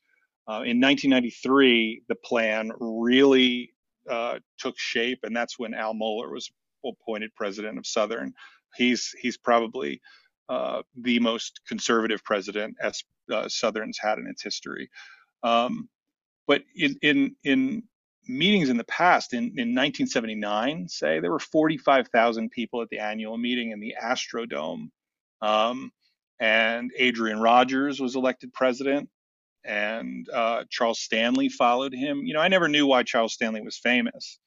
Uh, 0.47 0.61
in 0.61 0.79
1993, 0.79 2.03
the 2.07 2.13
plan 2.23 2.71
really 2.79 3.71
uh, 4.07 4.37
took 4.59 4.77
shape, 4.77 5.17
and 5.23 5.35
that's 5.35 5.57
when 5.57 5.73
Al 5.73 5.95
Mohler 5.95 6.31
was 6.31 6.51
appointed 6.85 7.31
president 7.35 7.79
of 7.79 7.87
Southern. 7.87 8.31
He's 8.75 9.11
he's 9.19 9.39
probably 9.39 9.99
uh, 10.49 10.83
the 11.01 11.17
most 11.17 11.61
conservative 11.67 12.23
president 12.23 12.75
as 12.79 13.01
uh, 13.33 13.49
Southern's 13.49 13.97
had 13.99 14.19
in 14.19 14.27
its 14.27 14.43
history. 14.43 14.87
Um, 15.41 15.89
but 16.47 16.61
in 16.75 16.95
in 17.01 17.35
in 17.43 17.83
meetings 18.27 18.69
in 18.69 18.77
the 18.77 18.83
past, 18.85 19.33
in, 19.33 19.43
in 19.57 19.73
1979, 19.75 20.87
say, 20.89 21.19
there 21.19 21.31
were 21.31 21.39
45,000 21.39 22.49
people 22.51 22.81
at 22.81 22.89
the 22.89 22.99
annual 22.99 23.37
meeting 23.37 23.71
in 23.71 23.79
the 23.79 23.95
Astrodome. 24.01 24.89
Um, 25.41 25.91
and 26.39 26.91
Adrian 26.97 27.39
Rogers 27.39 27.99
was 27.99 28.15
elected 28.15 28.53
president, 28.53 29.09
and 29.63 30.27
uh, 30.29 30.65
Charles 30.69 30.99
Stanley 30.99 31.49
followed 31.49 31.93
him. 31.93 32.23
You 32.25 32.33
know, 32.33 32.41
I 32.41 32.47
never 32.49 32.67
knew 32.67 32.87
why 32.87 33.03
Charles 33.03 33.33
Stanley 33.33 33.61
was 33.61 33.77
famous, 33.77 34.39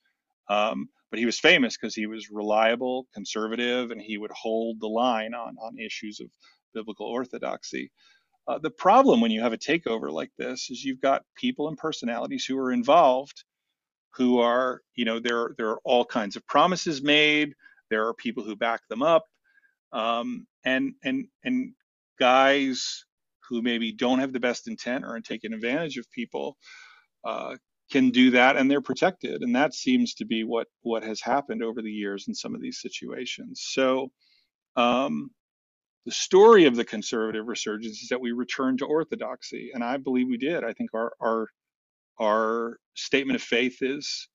um, 0.48 0.88
but 1.10 1.18
he 1.18 1.26
was 1.26 1.38
famous 1.40 1.76
because 1.76 1.94
he 1.94 2.06
was 2.06 2.30
reliable, 2.30 3.06
conservative, 3.14 3.90
and 3.90 4.00
he 4.00 4.18
would 4.18 4.32
hold 4.32 4.80
the 4.80 4.88
line 4.88 5.34
on, 5.34 5.56
on 5.62 5.78
issues 5.78 6.20
of 6.20 6.28
biblical 6.74 7.06
orthodoxy. 7.06 7.90
Uh, 8.46 8.58
the 8.58 8.70
problem 8.70 9.20
when 9.20 9.30
you 9.30 9.42
have 9.42 9.52
a 9.52 9.58
takeover 9.58 10.10
like 10.10 10.30
this 10.38 10.70
is 10.70 10.84
you've 10.84 11.00
got 11.00 11.22
people 11.36 11.68
and 11.68 11.78
personalities 11.78 12.44
who 12.44 12.58
are 12.58 12.72
involved 12.72 13.44
who 14.18 14.40
are, 14.40 14.82
you 14.96 15.04
know, 15.04 15.20
there, 15.20 15.52
there 15.56 15.70
are 15.70 15.80
all 15.84 16.04
kinds 16.04 16.36
of 16.36 16.46
promises 16.46 17.02
made. 17.02 17.54
There 17.90 18.06
are 18.06 18.14
people 18.14 18.44
who 18.44 18.56
back 18.56 18.82
them 18.88 19.02
up. 19.02 19.24
Um, 19.92 20.46
and, 20.64 20.92
and, 21.04 21.26
and 21.44 21.72
guys 22.20 23.04
who 23.48 23.62
maybe 23.62 23.92
don't 23.92 24.18
have 24.18 24.32
the 24.34 24.40
best 24.40 24.68
intent 24.68 25.04
or 25.04 25.14
are 25.14 25.20
taking 25.20 25.54
advantage 25.54 25.96
of 25.96 26.10
people 26.10 26.56
uh, 27.24 27.54
can 27.90 28.10
do 28.10 28.32
that 28.32 28.56
and 28.56 28.70
they're 28.70 28.82
protected. 28.82 29.42
And 29.42 29.56
that 29.56 29.72
seems 29.72 30.14
to 30.14 30.26
be 30.26 30.44
what, 30.44 30.66
what 30.82 31.04
has 31.04 31.20
happened 31.22 31.62
over 31.62 31.80
the 31.80 31.90
years 31.90 32.26
in 32.28 32.34
some 32.34 32.54
of 32.54 32.60
these 32.60 32.82
situations. 32.82 33.62
So, 33.70 34.10
um, 34.76 35.30
the 36.06 36.12
story 36.12 36.64
of 36.64 36.74
the 36.74 36.86
conservative 36.86 37.48
resurgence 37.48 38.00
is 38.00 38.08
that 38.08 38.20
we 38.20 38.32
returned 38.32 38.78
to 38.78 38.86
orthodoxy, 38.86 39.72
and 39.74 39.84
I 39.84 39.98
believe 39.98 40.26
we 40.26 40.38
did. 40.38 40.64
I 40.64 40.72
think 40.72 40.90
our 40.94 41.12
our 41.20 41.48
our 42.20 42.78
statement 42.94 43.36
of 43.36 43.42
faith 43.42 43.78
is 43.82 44.28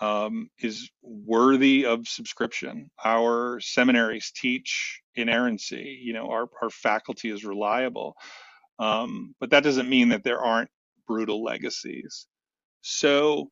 um, 0.00 0.48
is 0.60 0.90
worthy 1.02 1.86
of 1.86 2.08
subscription. 2.08 2.90
Our 3.04 3.60
seminaries 3.60 4.32
teach 4.34 5.02
inerrancy. 5.14 6.00
You 6.02 6.14
know, 6.14 6.30
our 6.30 6.48
our 6.62 6.70
faculty 6.70 7.30
is 7.30 7.44
reliable, 7.44 8.14
um, 8.78 9.34
but 9.40 9.50
that 9.50 9.64
doesn't 9.64 9.88
mean 9.88 10.10
that 10.10 10.24
there 10.24 10.40
aren't 10.40 10.70
brutal 11.06 11.42
legacies. 11.42 12.26
So. 12.82 13.50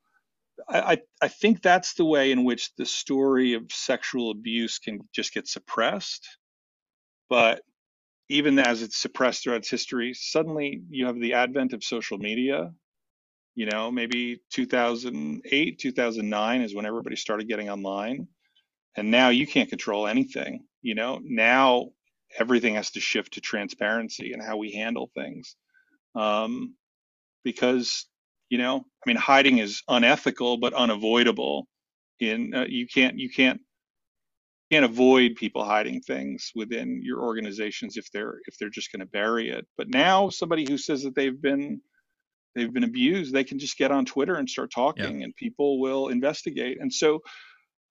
I, 0.69 0.99
I 1.23 1.29
think 1.29 1.63
that's 1.63 1.95
the 1.95 2.05
way 2.05 2.33
in 2.33 2.45
which 2.45 2.75
the 2.77 2.85
story 2.85 3.55
of 3.55 3.65
sexual 3.73 4.31
abuse 4.31 4.79
can 4.79 5.01
just 5.15 5.33
get 5.33 5.49
suppressed. 5.49 6.29
But 7.31 7.63
even 8.29 8.59
as 8.59 8.83
it's 8.83 8.99
suppressed 9.01 9.43
throughout 9.43 9.59
its 9.59 9.71
history, 9.71 10.15
suddenly 10.15 10.83
you 10.91 11.07
have 11.07 11.19
the 11.19 11.35
advent 11.35 11.73
of 11.73 11.83
social 11.83 12.19
media 12.19 12.73
You 13.61 13.67
know, 13.67 13.91
maybe 13.91 14.41
2008, 14.55 15.79
2009 15.79 16.63
is 16.63 16.75
when 16.75 16.87
everybody 16.87 17.15
started 17.15 17.47
getting 17.47 17.69
online. 17.69 18.27
And 18.97 19.11
now 19.11 19.29
you 19.29 19.47
can't 19.47 19.69
control 19.69 20.07
anything. 20.07 20.65
You 20.81 20.95
know, 20.95 21.21
now 21.23 21.91
everything 22.39 22.77
has 22.77 22.93
to 22.93 23.01
shift 23.01 23.35
to 23.35 23.43
transparency 23.43 24.33
and 24.33 24.43
how 24.43 24.57
we 24.57 24.73
handle 24.73 25.11
things. 25.15 25.57
Um, 26.15 26.75
because, 27.45 28.07
you 28.49 28.57
know, 28.57 28.79
I 28.79 29.05
mean, 29.05 29.19
hiding 29.19 29.59
is 29.59 29.83
unethical 29.89 30.57
but 30.57 30.73
unavoidable. 30.73 31.69
In 32.19 32.55
uh, 32.55 32.65
you 32.67 32.87
can't 32.87 33.19
you 33.19 33.29
can't 33.29 33.61
can't 34.73 34.87
avoid 34.87 35.35
people 35.37 35.67
hiding 35.67 36.01
things 36.01 36.51
within 36.55 37.03
your 37.05 37.21
organizations 37.21 37.99
if 37.99 38.11
they're 38.11 38.39
if 38.47 38.57
they're 38.57 38.71
just 38.71 38.91
going 38.91 39.01
to 39.01 39.07
bury 39.21 39.51
it. 39.51 39.67
But 39.77 39.91
now 39.91 40.31
somebody 40.31 40.65
who 40.67 40.79
says 40.79 41.03
that 41.03 41.15
they've 41.15 41.43
been 41.43 41.83
they've 42.55 42.73
been 42.73 42.85
abused, 42.85 43.33
they 43.33 43.45
can 43.45 43.59
just 43.59 43.77
get 43.77 43.91
on 43.91 44.05
Twitter 44.05 44.37
and 44.37 44.49
start 44.49 44.71
talking, 44.71 45.19
yeah. 45.19 45.25
and 45.25 45.37
people 45.37 45.81
will 45.81 46.09
investigate. 46.09 46.79
And 46.81 46.93
so, 46.93 47.21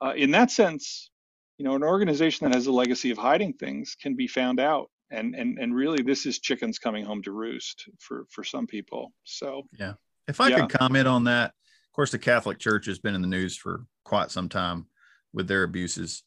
uh, 0.02 0.14
in 0.16 0.32
that 0.32 0.52
sense, 0.52 1.10
you 1.58 1.66
know, 1.66 1.76
an 1.76 1.84
organization 1.84 2.48
that 2.48 2.56
has 2.56 2.68
a 2.68 2.72
legacy 2.72 3.12
of 3.12 3.18
hiding 3.18 3.54
things 3.54 3.96
can 4.02 4.16
be 4.16 4.28
found 4.28 4.60
out. 4.60 4.90
And 5.12 5.36
and 5.36 5.58
and 5.58 5.74
really, 5.74 6.04
this 6.04 6.26
is 6.26 6.40
chickens 6.40 6.78
coming 6.78 7.04
home 7.04 7.24
to 7.24 7.32
roost 7.32 7.90
for 8.00 8.26
for 8.30 8.44
some 8.44 8.68
people. 8.68 9.12
So 9.24 9.64
yeah, 9.78 9.94
if 10.28 10.40
I 10.40 10.50
yeah. 10.50 10.60
could 10.62 10.70
comment 10.70 11.08
on 11.08 11.24
that, 11.24 11.48
of 11.48 11.94
course, 11.94 12.12
the 12.12 12.20
Catholic 12.20 12.60
Church 12.60 12.86
has 12.86 13.00
been 13.00 13.16
in 13.16 13.22
the 13.22 13.28
news 13.28 13.58
for 13.58 13.86
quite 14.06 14.30
some 14.30 14.50
time 14.50 14.86
with 15.34 15.48
their 15.48 15.64
abuses. 15.64 16.24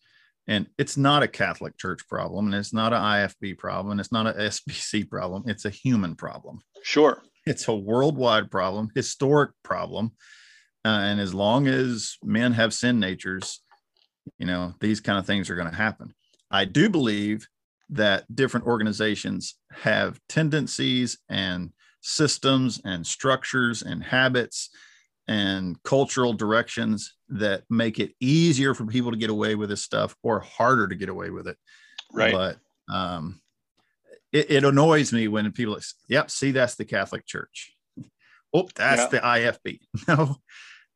And 0.48 0.66
it's 0.76 0.96
not 0.96 1.22
a 1.22 1.28
Catholic 1.28 1.78
Church 1.78 2.08
problem, 2.08 2.46
and 2.46 2.54
it's 2.56 2.72
not 2.72 2.92
an 2.92 3.00
IFB 3.00 3.58
problem, 3.58 3.92
and 3.92 4.00
it's 4.00 4.10
not 4.10 4.26
an 4.26 4.34
SBC 4.34 5.08
problem. 5.08 5.44
It's 5.46 5.64
a 5.64 5.70
human 5.70 6.16
problem. 6.16 6.60
Sure. 6.82 7.22
It's 7.46 7.68
a 7.68 7.74
worldwide 7.74 8.50
problem, 8.50 8.90
historic 8.94 9.50
problem. 9.62 10.12
Uh, 10.84 10.88
and 10.88 11.20
as 11.20 11.34
long 11.34 11.66
as 11.66 12.16
men 12.22 12.52
have 12.52 12.74
sin 12.74 12.98
natures, 12.98 13.60
you 14.38 14.46
know, 14.46 14.74
these 14.80 15.00
kind 15.00 15.18
of 15.18 15.26
things 15.26 15.50
are 15.50 15.56
going 15.56 15.70
to 15.70 15.76
happen. 15.76 16.14
I 16.50 16.64
do 16.64 16.88
believe 16.88 17.46
that 17.90 18.24
different 18.34 18.66
organizations 18.66 19.56
have 19.72 20.18
tendencies 20.28 21.18
and 21.28 21.70
systems 22.00 22.80
and 22.84 23.06
structures 23.06 23.82
and 23.82 24.02
habits 24.02 24.70
and 25.28 25.80
cultural 25.82 26.32
directions 26.32 27.14
that 27.28 27.62
make 27.70 27.98
it 27.98 28.12
easier 28.20 28.74
for 28.74 28.86
people 28.86 29.10
to 29.12 29.16
get 29.16 29.30
away 29.30 29.54
with 29.54 29.68
this 29.68 29.82
stuff 29.82 30.16
or 30.22 30.40
harder 30.40 30.88
to 30.88 30.94
get 30.94 31.08
away 31.08 31.30
with 31.30 31.46
it. 31.46 31.56
Right. 32.12 32.32
But 32.32 32.58
um, 32.92 33.40
it, 34.32 34.50
it 34.50 34.64
annoys 34.64 35.12
me 35.12 35.28
when 35.28 35.50
people, 35.52 35.80
say, 35.80 35.94
yep, 36.08 36.30
see, 36.30 36.50
that's 36.50 36.74
the 36.74 36.84
Catholic 36.84 37.26
Church. 37.26 37.74
Oh, 38.54 38.68
that's 38.74 39.02
yeah. 39.02 39.08
the 39.08 39.18
IFB. 39.20 39.80
No, 40.08 40.36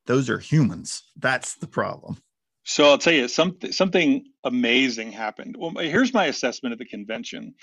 those 0.06 0.30
are 0.30 0.38
humans. 0.38 1.04
That's 1.16 1.54
the 1.54 1.66
problem. 1.66 2.18
So 2.64 2.84
I'll 2.90 2.98
tell 2.98 3.12
you 3.12 3.28
something. 3.28 3.72
Something 3.72 4.26
amazing 4.44 5.12
happened. 5.12 5.56
Well, 5.58 5.70
here's 5.78 6.12
my 6.12 6.26
assessment 6.26 6.72
of 6.72 6.78
the 6.78 6.84
convention. 6.84 7.54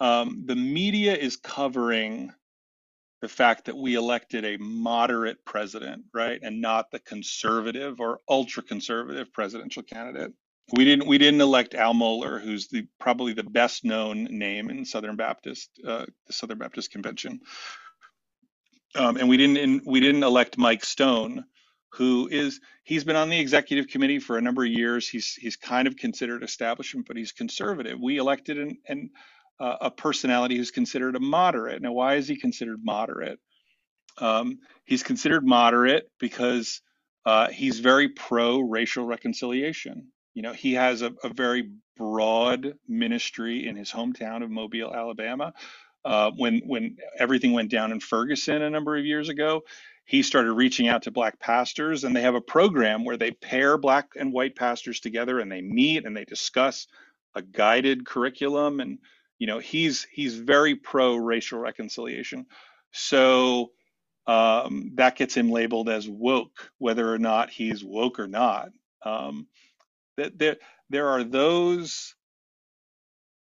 Um, 0.00 0.42
the 0.46 0.56
media 0.56 1.16
is 1.16 1.36
covering 1.36 2.32
the 3.20 3.28
fact 3.28 3.64
that 3.64 3.76
we 3.76 3.94
elected 3.94 4.44
a 4.44 4.56
moderate 4.58 5.44
president, 5.44 6.04
right, 6.14 6.40
and 6.42 6.60
not 6.60 6.90
the 6.90 7.00
conservative 7.00 8.00
or 8.00 8.20
ultra 8.28 8.62
conservative 8.62 9.32
presidential 9.32 9.82
candidate. 9.82 10.32
We 10.72 10.84
didn't 10.84 11.06
we 11.08 11.18
didn't 11.18 11.40
elect 11.40 11.74
Al 11.74 11.94
Mohler, 11.94 12.42
who's 12.42 12.68
the 12.68 12.86
probably 13.00 13.32
the 13.34 13.44
best 13.44 13.84
known 13.84 14.24
name 14.30 14.70
in 14.70 14.84
Southern 14.84 15.16
Baptist 15.16 15.70
uh, 15.86 16.06
the 16.26 16.32
Southern 16.32 16.58
Baptist 16.58 16.92
Convention, 16.92 17.40
um, 18.96 19.16
and 19.16 19.28
we 19.28 19.36
didn't 19.36 19.82
we 19.86 20.00
didn't 20.00 20.24
elect 20.24 20.58
Mike 20.58 20.84
Stone, 20.84 21.44
who 21.94 22.28
is 22.28 22.60
he's 22.84 23.04
been 23.04 23.16
on 23.16 23.30
the 23.30 23.40
executive 23.40 23.88
committee 23.88 24.20
for 24.20 24.38
a 24.38 24.42
number 24.42 24.64
of 24.64 24.70
years. 24.70 25.08
He's 25.08 25.34
he's 25.34 25.56
kind 25.56 25.88
of 25.88 25.96
considered 25.96 26.44
establishment, 26.44 27.06
but 27.08 27.16
he's 27.16 27.32
conservative. 27.32 27.98
We 28.00 28.18
elected 28.18 28.58
and 28.58 28.76
and 28.88 29.10
uh, 29.60 29.76
a 29.82 29.90
personality 29.90 30.56
who's 30.56 30.72
considered 30.72 31.16
a 31.16 31.20
moderate. 31.20 31.82
Now, 31.82 31.92
why 31.92 32.16
is 32.16 32.28
he 32.28 32.36
considered 32.38 32.80
moderate? 32.84 33.38
Um, 34.18 34.60
he's 34.84 35.02
considered 35.02 35.46
moderate 35.46 36.10
because 36.20 36.82
uh, 37.26 37.48
he's 37.48 37.80
very 37.80 38.08
pro 38.10 38.60
racial 38.60 39.06
reconciliation. 39.06 40.08
You 40.38 40.42
know, 40.42 40.52
he 40.52 40.74
has 40.74 41.02
a, 41.02 41.12
a, 41.24 41.30
very 41.30 41.68
broad 41.96 42.74
ministry 42.86 43.66
in 43.66 43.74
his 43.74 43.90
hometown 43.90 44.44
of 44.44 44.50
Mobile, 44.50 44.94
Alabama. 44.94 45.52
Uh, 46.04 46.30
when 46.36 46.60
when 46.60 46.96
everything 47.18 47.54
went 47.54 47.72
down 47.72 47.90
in 47.90 47.98
Ferguson 47.98 48.62
a 48.62 48.70
number 48.70 48.96
of 48.96 49.04
years 49.04 49.30
ago, 49.30 49.62
he 50.04 50.22
started 50.22 50.52
reaching 50.52 50.86
out 50.86 51.02
to 51.02 51.10
black 51.10 51.40
pastors, 51.40 52.04
and 52.04 52.14
they 52.14 52.20
have 52.20 52.36
a 52.36 52.40
program 52.40 53.04
where 53.04 53.16
they 53.16 53.32
pair 53.32 53.76
black 53.76 54.10
and 54.14 54.32
white 54.32 54.54
pastors 54.54 55.00
together, 55.00 55.40
and 55.40 55.50
they 55.50 55.60
meet 55.60 56.06
and 56.06 56.16
they 56.16 56.24
discuss 56.24 56.86
a 57.34 57.42
guided 57.42 58.06
curriculum 58.06 58.78
and 58.78 59.00
you 59.40 59.48
know 59.48 59.58
he's 59.58 60.06
he's 60.12 60.36
very 60.36 60.76
pro 60.76 61.16
racial 61.16 61.58
reconciliation 61.58 62.46
so 62.92 63.72
um, 64.28 64.92
that 64.94 65.16
gets 65.16 65.36
him 65.36 65.50
labeled 65.50 65.88
as 65.88 66.08
woke 66.08 66.70
whether 66.78 67.12
or 67.12 67.18
not 67.18 67.50
he's 67.50 67.82
woke 67.82 68.20
or 68.20 68.28
not 68.28 68.68
um, 69.04 69.48
that 70.18 70.38
there 70.38 70.56
there 70.90 71.08
are 71.08 71.24
those 71.24 72.14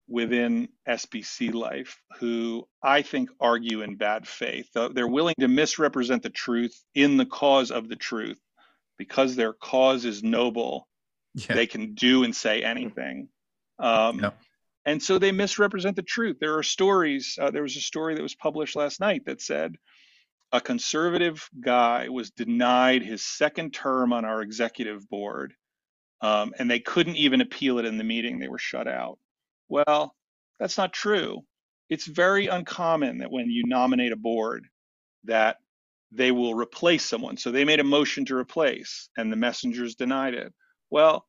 within 0.07 0.69
SBC 0.87 1.53
life 1.53 1.99
who 2.19 2.67
I 2.83 3.01
think 3.01 3.31
argue 3.39 3.81
in 3.81 3.95
bad 3.95 4.27
faith. 4.27 4.69
They're 4.73 5.07
willing 5.07 5.35
to 5.39 5.47
misrepresent 5.47 6.21
the 6.21 6.29
truth 6.29 6.79
in 6.93 7.17
the 7.17 7.25
cause 7.25 7.71
of 7.71 7.89
the 7.89 7.95
truth 7.95 8.39
because 8.99 9.35
their 9.35 9.53
cause 9.53 10.05
is 10.05 10.21
noble. 10.21 10.87
Yeah. 11.33 11.55
They 11.55 11.65
can 11.65 11.95
do 11.95 12.23
and 12.23 12.35
say 12.35 12.61
anything. 12.61 13.29
Um, 13.79 14.19
yeah 14.19 14.31
and 14.85 15.01
so 15.01 15.17
they 15.17 15.31
misrepresent 15.31 15.95
the 15.95 16.03
truth. 16.03 16.37
There 16.39 16.57
are 16.57 16.63
stories. 16.63 17.37
Uh, 17.41 17.51
there 17.51 17.63
was 17.63 17.75
a 17.75 17.81
story 17.81 18.15
that 18.15 18.21
was 18.21 18.35
published 18.35 18.75
last 18.75 18.99
night 18.99 19.25
that 19.25 19.41
said 19.41 19.75
a 20.51 20.61
conservative 20.61 21.49
guy 21.59 22.09
was 22.09 22.29
denied 22.29 23.01
his 23.01 23.25
second 23.25 23.73
term 23.73 24.13
on 24.13 24.25
our 24.25 24.41
executive 24.41 25.09
board, 25.09 25.53
um, 26.21 26.53
and 26.57 26.69
they 26.69 26.79
couldn't 26.79 27.15
even 27.17 27.41
appeal 27.41 27.79
it 27.79 27.85
in 27.85 27.97
the 27.97 28.03
meeting. 28.03 28.39
They 28.39 28.47
were 28.47 28.57
shut 28.57 28.87
out. 28.87 29.17
Well, 29.67 30.15
that's 30.59 30.77
not 30.77 30.93
true. 30.93 31.41
It's 31.89 32.05
very 32.05 32.47
uncommon 32.47 33.19
that 33.19 33.31
when 33.31 33.49
you 33.49 33.63
nominate 33.65 34.11
a 34.11 34.17
board, 34.17 34.67
that 35.25 35.57
they 36.11 36.31
will 36.31 36.55
replace 36.55 37.05
someone. 37.05 37.37
So 37.37 37.51
they 37.51 37.65
made 37.65 37.79
a 37.79 37.83
motion 37.83 38.25
to 38.25 38.37
replace, 38.37 39.09
and 39.17 39.31
the 39.31 39.37
messengers 39.37 39.95
denied 39.95 40.33
it. 40.33 40.53
Well, 40.89 41.25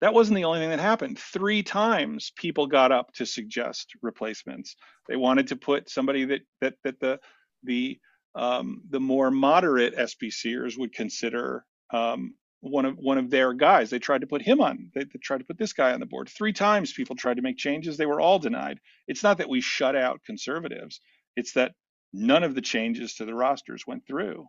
that 0.00 0.14
wasn't 0.14 0.36
the 0.36 0.44
only 0.44 0.60
thing 0.60 0.70
that 0.70 0.80
happened. 0.80 1.18
Three 1.18 1.62
times 1.62 2.32
people 2.36 2.66
got 2.66 2.92
up 2.92 3.12
to 3.14 3.26
suggest 3.26 3.92
replacements. 4.00 4.76
They 5.08 5.16
wanted 5.16 5.48
to 5.48 5.56
put 5.56 5.90
somebody 5.90 6.24
that 6.26 6.40
that 6.60 6.74
that 6.84 7.00
the 7.00 7.18
the 7.64 7.98
um, 8.34 8.82
the 8.90 9.00
more 9.00 9.30
moderate 9.30 9.96
SBCers 9.96 10.78
would 10.78 10.92
consider 10.92 11.64
um, 11.90 12.34
one 12.60 12.84
of 12.84 12.96
one 12.96 13.18
of 13.18 13.30
their 13.30 13.52
guys. 13.52 13.90
They 13.90 13.98
tried 13.98 14.22
to 14.22 14.26
put 14.26 14.42
him 14.42 14.60
on. 14.60 14.90
They, 14.94 15.04
they, 15.04 15.18
tried 15.22 15.38
to 15.38 15.44
put 15.44 15.58
this 15.58 15.72
guy 15.72 15.92
on 15.92 16.00
the 16.00 16.06
board. 16.06 16.28
Three 16.28 16.52
times 16.52 16.92
people 16.92 17.16
tried 17.16 17.36
to 17.36 17.42
make 17.42 17.56
changes. 17.56 17.96
They 17.96 18.06
were 18.06 18.20
all 18.20 18.38
denied. 18.38 18.80
It's 19.06 19.22
not 19.22 19.38
that 19.38 19.48
we 19.48 19.60
shut 19.60 19.94
out 19.94 20.24
conservatives. 20.24 21.00
It's 21.36 21.52
that 21.52 21.72
none 22.12 22.42
of 22.42 22.54
the 22.54 22.60
changes 22.60 23.14
to 23.14 23.24
the 23.24 23.34
rosters 23.34 23.84
went 23.86 24.06
through. 24.06 24.46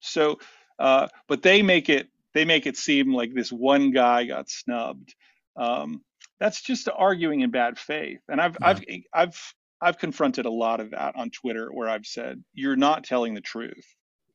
So, 0.00 0.38
uh, 0.78 1.08
but 1.28 1.42
they 1.42 1.62
make 1.62 1.88
it 1.88 2.08
they 2.34 2.44
make 2.44 2.66
it 2.66 2.76
seem 2.76 3.12
like 3.12 3.34
this 3.34 3.50
one 3.50 3.90
guy 3.90 4.24
got 4.24 4.48
snubbed. 4.48 5.14
Um, 5.56 6.02
that's 6.38 6.62
just 6.62 6.88
arguing 6.88 7.40
in 7.40 7.50
bad 7.50 7.78
faith. 7.78 8.20
And 8.28 8.40
I've 8.40 8.56
yeah. 8.60 8.68
I've 8.68 8.82
I've 9.12 9.54
I've 9.82 9.98
confronted 9.98 10.46
a 10.46 10.50
lot 10.50 10.80
of 10.80 10.90
that 10.92 11.16
on 11.16 11.30
Twitter 11.30 11.70
where 11.72 11.88
I've 11.88 12.06
said 12.06 12.42
you're 12.52 12.76
not 12.76 13.04
telling 13.04 13.34
the 13.34 13.40
truth 13.40 13.86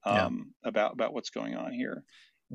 um, 0.04 0.54
yeah. 0.64 0.70
about 0.70 0.94
about 0.94 1.14
what's 1.14 1.32
going 1.32 1.56
on 1.56 1.74
here. 1.74 2.04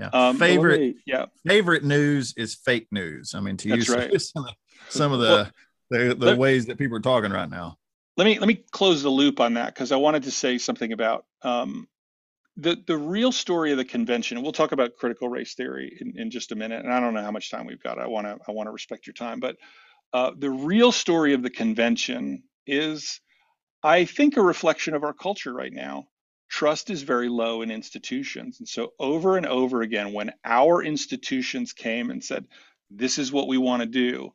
Yeah. 0.01 0.09
Um, 0.13 0.39
favorite 0.39 0.97
yeah. 1.07 1.27
Favorite 1.47 1.85
news 1.85 2.33
is 2.37 2.55
fake 2.55 2.89
news. 2.91 3.35
I 3.35 3.41
mean, 3.41 3.59
to 3.59 3.69
use 3.69 3.89
right. 3.89 4.21
some, 4.21 4.47
of, 4.47 4.55
some 4.89 5.13
of 5.13 5.21
the 5.21 5.27
well, 5.27 5.51
the, 5.91 6.15
the 6.15 6.27
let, 6.27 6.39
ways 6.39 6.67
that 6.67 6.79
people 6.79 6.97
are 6.97 7.01
talking 7.01 7.31
right 7.31 7.51
now. 7.51 7.77
Let 8.17 8.25
me 8.25 8.39
let 8.39 8.49
me 8.49 8.65
close 8.71 9.03
the 9.03 9.11
loop 9.11 9.41
on 9.41 9.55
that 9.55 9.75
because 9.75 9.93
I 9.93 9.97
wanted 9.97 10.23
to 10.23 10.31
say 10.31 10.57
something 10.57 10.93
about 10.93 11.27
um, 11.43 11.87
the 12.57 12.83
the 12.87 12.97
real 12.97 13.31
story 13.31 13.73
of 13.73 13.79
the 13.79 13.85
convention 13.85 14.37
and 14.37 14.45
we'll 14.45 14.53
talk 14.53 14.73
about 14.73 14.97
critical 14.97 15.29
race 15.29 15.55
theory 15.55 15.97
in, 16.01 16.15
in 16.17 16.31
just 16.31 16.53
a 16.53 16.57
minute 16.57 16.85
and 16.85 16.93
i 16.93 16.99
don't 16.99 17.15
know 17.15 17.23
how 17.23 17.31
much 17.31 17.49
time 17.51 17.65
we've 17.65 17.83
got 17.83 17.99
i 17.99 18.07
want 18.07 18.27
to 18.27 18.37
i 18.49 18.53
want 18.53 18.67
to 18.67 18.73
respect 18.73 19.07
your 19.07 19.15
time 19.15 19.39
but 19.39 19.57
uh, 20.13 20.33
the 20.37 20.51
real 20.51 20.91
story 20.91 21.33
of 21.33 21.43
the 21.43 21.51
convention 21.51 22.43
is 22.67 23.21
i 23.85 24.05
think 24.05 24.37
a 24.37 24.43
reflection 24.43 24.95
of 24.95 25.05
our 25.05 25.13
culture 25.13 25.53
right 25.53 25.73
now 25.73 26.07
trust 26.51 26.91
is 26.91 27.03
very 27.03 27.29
low 27.29 27.63
in 27.63 27.71
institutions 27.71 28.59
and 28.59 28.69
so 28.69 28.93
over 28.99 29.37
and 29.37 29.47
over 29.47 29.83
again 29.83 30.13
when 30.13 30.33
our 30.45 30.83
institutions 30.83 31.73
came 31.73 32.11
and 32.11 32.23
said 32.23 32.45
this 32.91 33.19
is 33.19 33.33
what 33.33 33.49
we 33.49 33.57
want 33.57 33.81
to 33.81 33.87
do 33.87 34.33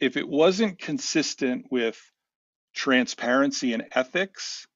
if 0.00 0.16
it 0.16 0.28
wasn't 0.28 0.78
consistent 0.78 1.66
with 1.70 2.00
transparency 2.74 3.72
and 3.72 3.84
ethics 3.92 4.66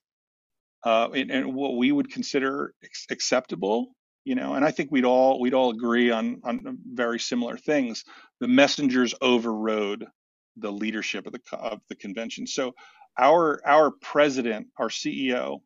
uh, 0.85 1.09
and, 1.15 1.31
and, 1.31 1.55
what 1.55 1.77
we 1.77 1.91
would 1.91 2.13
consider 2.13 2.73
acceptable. 3.11 3.89
You 4.25 4.35
know, 4.35 4.55
and 4.55 4.65
I 4.65 4.71
think 4.71 4.91
we'd 4.91 5.05
all 5.05 5.41
we'd 5.41 5.55
all 5.55 5.71
agree 5.71 6.11
on 6.11 6.41
on 6.45 6.79
very 6.85 7.19
similar 7.19 7.57
things. 7.57 8.05
The 8.41 8.49
messengers 8.49 9.15
overrode 9.21 10.07
the 10.57 10.73
leadership 10.73 11.27
of 11.27 11.33
the 11.33 11.41
of 11.57 11.81
the 11.89 11.97
convention. 11.97 12.47
So 12.47 12.75
our 13.19 13.61
our 13.65 13.91
president, 13.91 14.69
our 14.79 14.89
CEO, 14.89 15.61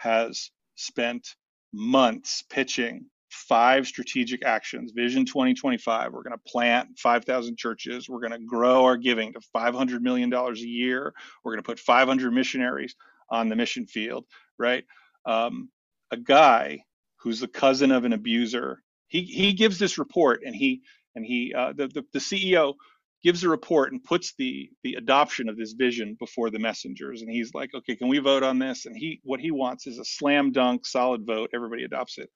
has 0.00 0.50
spent 0.76 1.36
months 1.72 2.42
pitching 2.50 3.06
five 3.30 3.86
strategic 3.86 4.44
actions. 4.44 4.92
Vision 4.92 5.26
2025. 5.26 6.12
We're 6.12 6.22
going 6.22 6.32
to 6.32 6.50
plant 6.50 6.98
5,000 6.98 7.58
churches. 7.58 8.08
We're 8.08 8.20
going 8.20 8.32
to 8.32 8.46
grow 8.46 8.86
our 8.86 8.96
giving 8.96 9.34
to 9.34 9.40
500 9.52 10.02
million 10.02 10.30
dollars 10.30 10.62
a 10.62 10.68
year. 10.68 11.12
We're 11.44 11.52
going 11.52 11.62
to 11.62 11.66
put 11.66 11.78
500 11.78 12.32
missionaries 12.32 12.96
on 13.30 13.50
the 13.50 13.56
mission 13.56 13.86
field. 13.86 14.24
Right? 14.58 14.84
Um, 15.26 15.68
a 16.10 16.16
guy 16.16 16.82
who's 17.18 17.40
the 17.40 17.48
cousin 17.48 17.92
of 17.92 18.06
an 18.06 18.14
abuser. 18.14 18.82
He 19.08 19.22
he 19.22 19.52
gives 19.52 19.78
this 19.78 19.98
report, 19.98 20.42
and 20.46 20.56
he 20.56 20.82
and 21.14 21.26
he 21.26 21.52
uh, 21.54 21.74
the, 21.76 21.88
the 21.88 22.04
the 22.14 22.18
CEO 22.20 22.74
gives 23.22 23.44
a 23.44 23.48
report 23.48 23.92
and 23.92 24.04
puts 24.04 24.34
the 24.38 24.70
the 24.84 24.94
adoption 24.94 25.48
of 25.48 25.56
this 25.58 25.72
vision 25.72 26.16
before 26.18 26.50
the 26.50 26.58
messengers. 26.60 27.22
And 27.22 27.30
he's 27.30 27.54
like 27.54 27.74
okay 27.74 27.96
can 27.96 28.08
we 28.08 28.18
vote 28.20 28.42
on 28.44 28.58
this? 28.58 28.86
And 28.86 28.96
he 28.96 29.20
what 29.24 29.40
he 29.40 29.50
wants 29.52 29.86
is 29.86 29.98
a 29.98 30.04
slam 30.04 30.52
dunk 30.52 30.86
solid 30.86 31.26
vote. 31.26 31.50
Everybody 31.54 31.84
adopts 31.84 32.18
it. 32.18 32.30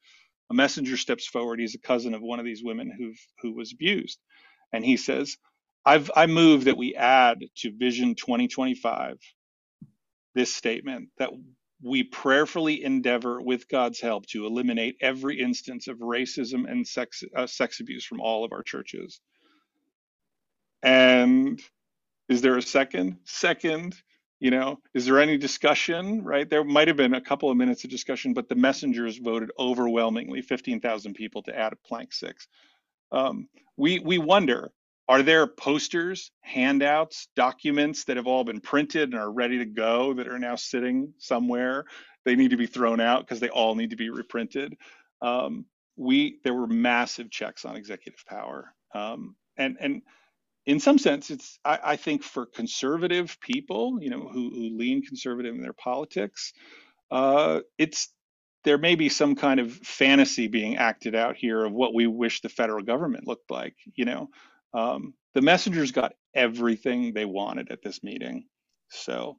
A 0.51 0.55
messenger 0.55 0.97
steps 0.97 1.27
forward. 1.27 1.61
He's 1.61 1.77
a 1.77 1.81
cousin 1.81 2.15
of 2.15 2.23
one 2.23 2.41
of 2.41 2.47
these 2.47 2.65
women 2.65 2.91
who 2.97 3.13
who 3.43 3.55
was 3.57 3.73
abused. 3.73 4.19
And 4.73 4.85
he 4.85 4.97
says 4.99 5.37
i've 5.87 6.11
i 6.17 6.27
move 6.27 6.65
that 6.65 6.77
we 6.79 6.95
add 6.97 7.39
to 7.57 7.73
vision 7.77 8.15
2025 8.17 9.19
this 10.35 10.55
statement 10.55 11.09
that 11.19 11.31
we 11.83 12.05
prayerfully 12.05 12.85
endeavor 12.85 13.41
with 13.41 13.69
God's 13.69 14.01
help 14.01 14.27
to 14.27 14.47
eliminate 14.47 14.97
every 15.01 15.41
instance 15.41 15.89
of 15.89 15.99
racism 15.99 16.71
and 16.71 16.87
sex, 16.87 17.25
uh, 17.37 17.47
sex 17.47 17.81
abuse 17.81 18.05
from 18.05 18.21
all 18.21 18.45
of 18.45 18.53
our 18.53 18.63
churches. 18.63 19.21
And 20.85 21.61
is 22.29 22.43
there 22.43 22.59
a 22.59 22.63
second? 22.63 23.19
Second, 23.25 23.97
you 24.41 24.51
know, 24.51 24.81
is 24.95 25.07
there 25.07 25.21
any 25.21 25.39
discussion, 25.39 26.23
right? 26.25 26.49
There 26.49 26.65
might 26.65 26.89
have 26.89 26.99
been 26.99 27.15
a 27.15 27.23
couple 27.23 27.51
of 27.51 27.57
minutes 27.57 27.85
of 27.85 27.91
discussion, 27.91 28.35
but 28.35 28.49
the 28.49 28.55
messengers 28.55 29.19
voted 29.19 29.51
overwhelmingly 29.59 30.43
15,000 30.43 31.15
people 31.15 31.43
to 31.45 31.59
add 31.59 31.75
plank 31.87 32.13
six. 32.13 32.49
Um, 33.13 33.49
we, 33.77 34.01
we 34.01 34.19
wonder, 34.19 34.73
are 35.09 35.23
there 35.23 35.47
posters, 35.47 36.33
handouts, 36.43 37.29
documents 37.37 38.05
that 38.05 38.19
have 38.19 38.27
all 38.27 38.45
been 38.45 38.61
printed 38.61 39.13
and 39.13 39.21
are 39.21 39.33
ready 39.33 39.59
to 39.59 39.67
go 39.67 40.15
that 40.15 40.29
are 40.29 40.39
now 40.39 40.57
sitting 40.57 41.15
somewhere? 41.19 41.85
They 42.25 42.37
need 42.37 42.51
to 42.51 42.57
be 42.59 42.67
thrown 42.67 43.01
out 43.01 43.21
because 43.21 43.41
they 43.41 43.51
all 43.51 43.75
need 43.75 43.91
to 43.91 43.97
be 43.97 44.11
reprinted. 44.11 44.77
Um, 45.23 45.67
we 45.97 46.41
there 46.45 46.55
were 46.55 46.67
massive 46.67 47.31
checks 47.31 47.65
on 47.65 47.77
executive 47.77 48.25
power, 48.27 48.75
um, 48.95 49.37
and 49.57 49.77
and 49.81 50.03
in 50.67 50.81
some 50.81 50.99
sense, 50.99 51.31
it's 51.31 51.59
I, 51.65 51.79
I, 51.85 51.97
think 51.97 52.23
for 52.23 52.47
conservative 52.47 53.39
people, 53.41 53.99
you 54.01 54.11
know, 54.11 54.21
who, 54.21 54.51
who 54.51 54.77
lean 54.77 55.03
conservative 55.03 55.55
in 55.55 55.61
their 55.61 55.75
politics, 55.75 56.53
uh, 57.11 57.61
it's 57.79 58.09
there 58.65 58.79
may 58.79 58.95
be 58.95 59.11
some 59.11 59.35
kind 59.35 59.61
of 59.61 59.73
fantasy 59.73 60.49
being 60.49 60.77
acted 60.77 61.15
out 61.15 61.37
here 61.37 61.65
of 61.65 61.73
what 61.73 61.95
we 61.95 62.07
wish 62.07 62.41
the 62.41 62.49
federal 62.49 62.83
government 62.83 63.27
looked 63.27 63.51
like. 63.51 63.77
You 63.95 64.07
know, 64.07 64.29
um, 64.73 65.15
the 65.35 65.43
messengers 65.43 65.93
got 65.93 66.15
everything 66.35 67.13
they 67.13 67.27
wanted 67.27 67.71
at 67.71 67.83
this 67.83 68.03
meeting. 68.03 68.47
So, 68.89 69.39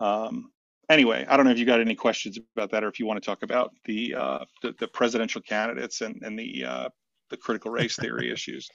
um, 0.00 0.52
anyway, 0.90 1.24
I 1.28 1.36
don't 1.36 1.46
know 1.46 1.52
if 1.52 1.58
you 1.58 1.64
got 1.64 1.80
any 1.80 1.94
questions 1.94 2.38
about 2.56 2.70
that, 2.72 2.84
or 2.84 2.88
if 2.88 3.00
you 3.00 3.06
want 3.06 3.22
to 3.22 3.26
talk 3.26 3.42
about 3.42 3.72
the 3.86 4.14
uh, 4.14 4.44
the, 4.62 4.74
the, 4.78 4.88
presidential 4.88 5.40
candidates 5.40 6.02
and 6.02 6.22
and 6.22 6.38
the 6.38 6.64
uh, 6.64 6.88
the 7.30 7.38
critical 7.38 7.70
race 7.70 7.96
theory 7.96 8.30
issues. 8.32 8.68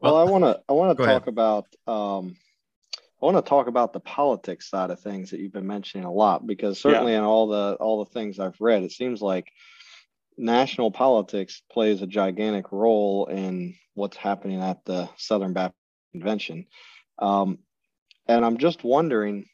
Well, 0.00 0.16
I 0.16 0.24
want 0.24 0.44
to 0.44 0.60
I 0.68 0.72
want 0.72 0.96
to 0.96 1.04
talk 1.04 1.22
ahead. 1.22 1.28
about 1.28 1.66
um, 1.86 2.36
I 3.20 3.26
want 3.26 3.36
to 3.36 3.48
talk 3.48 3.66
about 3.66 3.92
the 3.92 4.00
politics 4.00 4.70
side 4.70 4.90
of 4.90 5.00
things 5.00 5.30
that 5.30 5.40
you've 5.40 5.52
been 5.52 5.66
mentioning 5.66 6.06
a 6.06 6.12
lot 6.12 6.46
because 6.46 6.80
certainly 6.80 7.12
yeah. 7.12 7.18
in 7.18 7.24
all 7.24 7.48
the 7.48 7.76
all 7.80 8.04
the 8.04 8.10
things 8.10 8.38
I've 8.38 8.60
read, 8.60 8.82
it 8.82 8.92
seems 8.92 9.20
like 9.20 9.52
national 10.38 10.90
politics 10.90 11.62
plays 11.70 12.00
a 12.00 12.06
gigantic 12.06 12.72
role 12.72 13.26
in 13.26 13.74
what's 13.94 14.16
happening 14.16 14.62
at 14.62 14.82
the 14.86 15.08
Southern 15.18 15.52
Baptist 15.52 15.76
Convention. 16.12 16.66
Um, 17.18 17.58
and 18.26 18.44
I'm 18.44 18.56
just 18.56 18.82
wondering, 18.82 19.44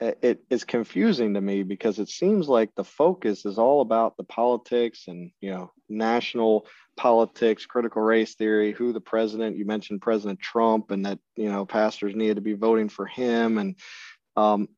it 0.00 0.44
is 0.50 0.64
confusing 0.64 1.34
to 1.34 1.40
me 1.40 1.62
because 1.62 1.98
it 1.98 2.10
seems 2.10 2.46
like 2.46 2.74
the 2.74 2.84
focus 2.84 3.46
is 3.46 3.56
all 3.56 3.80
about 3.80 4.18
the 4.18 4.24
politics 4.24 5.04
and 5.08 5.30
you 5.40 5.50
know 5.50 5.72
national 5.88 6.66
politics 6.96 7.66
critical 7.66 8.02
race 8.02 8.34
theory 8.34 8.72
who 8.72 8.92
the 8.92 9.00
president 9.00 9.56
you 9.56 9.64
mentioned 9.64 10.00
president 10.00 10.40
trump 10.40 10.90
and 10.90 11.06
that 11.06 11.18
you 11.36 11.50
know 11.50 11.66
pastors 11.66 12.14
needed 12.14 12.36
to 12.36 12.40
be 12.40 12.54
voting 12.54 12.88
for 12.88 13.06
him. 13.06 13.58
And 13.58 13.76
um, 14.36 14.68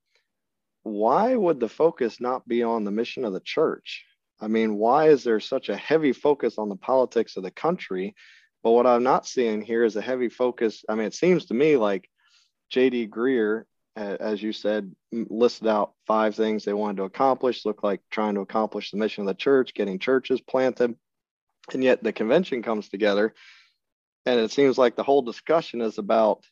why 0.82 1.34
would 1.34 1.60
the 1.60 1.68
focus 1.68 2.20
not 2.20 2.46
be 2.46 2.62
on 2.62 2.84
the 2.84 2.90
mission 2.90 3.24
of 3.24 3.32
the 3.32 3.40
church? 3.40 4.04
I 4.40 4.48
mean 4.48 4.76
why 4.76 5.08
is 5.08 5.24
there 5.24 5.40
such 5.40 5.68
a 5.68 5.76
heavy 5.76 6.12
focus 6.12 6.58
on 6.58 6.68
the 6.68 6.76
politics 6.76 7.36
of 7.36 7.42
the 7.42 7.50
country? 7.50 8.14
But 8.62 8.72
what 8.72 8.86
i'm 8.86 9.02
not 9.02 9.26
seeing 9.26 9.62
here 9.62 9.84
is 9.84 9.96
a 9.96 10.02
heavy 10.02 10.28
focus. 10.28 10.84
I 10.88 10.94
mean 10.94 11.06
it 11.06 11.14
seems 11.14 11.46
to 11.46 11.54
me 11.54 11.76
like 11.76 12.08
jd 12.72 13.08
Greear, 13.08 13.64
as 13.96 14.42
you 14.42 14.52
said, 14.52 14.94
listed 15.12 15.68
out 15.68 15.92
five 16.06 16.34
things 16.34 16.64
they 16.64 16.72
wanted 16.72 16.98
to 16.98 17.04
accomplish, 17.04 17.64
looked 17.64 17.84
like 17.84 18.00
trying 18.10 18.34
to 18.34 18.40
accomplish 18.40 18.90
the 18.90 18.98
mission 18.98 19.22
of 19.22 19.28
the 19.28 19.34
church, 19.34 19.74
getting 19.74 19.98
churches 19.98 20.40
planted. 20.40 20.94
And 21.72 21.82
yet 21.82 22.02
the 22.02 22.12
convention 22.12 22.62
comes 22.62 22.88
together, 22.88 23.34
and 24.24 24.40
it 24.40 24.50
seems 24.52 24.78
like 24.78 24.96
the 24.96 25.02
whole 25.02 25.22
discussion 25.22 25.80
is 25.80 25.98
about 25.98 26.44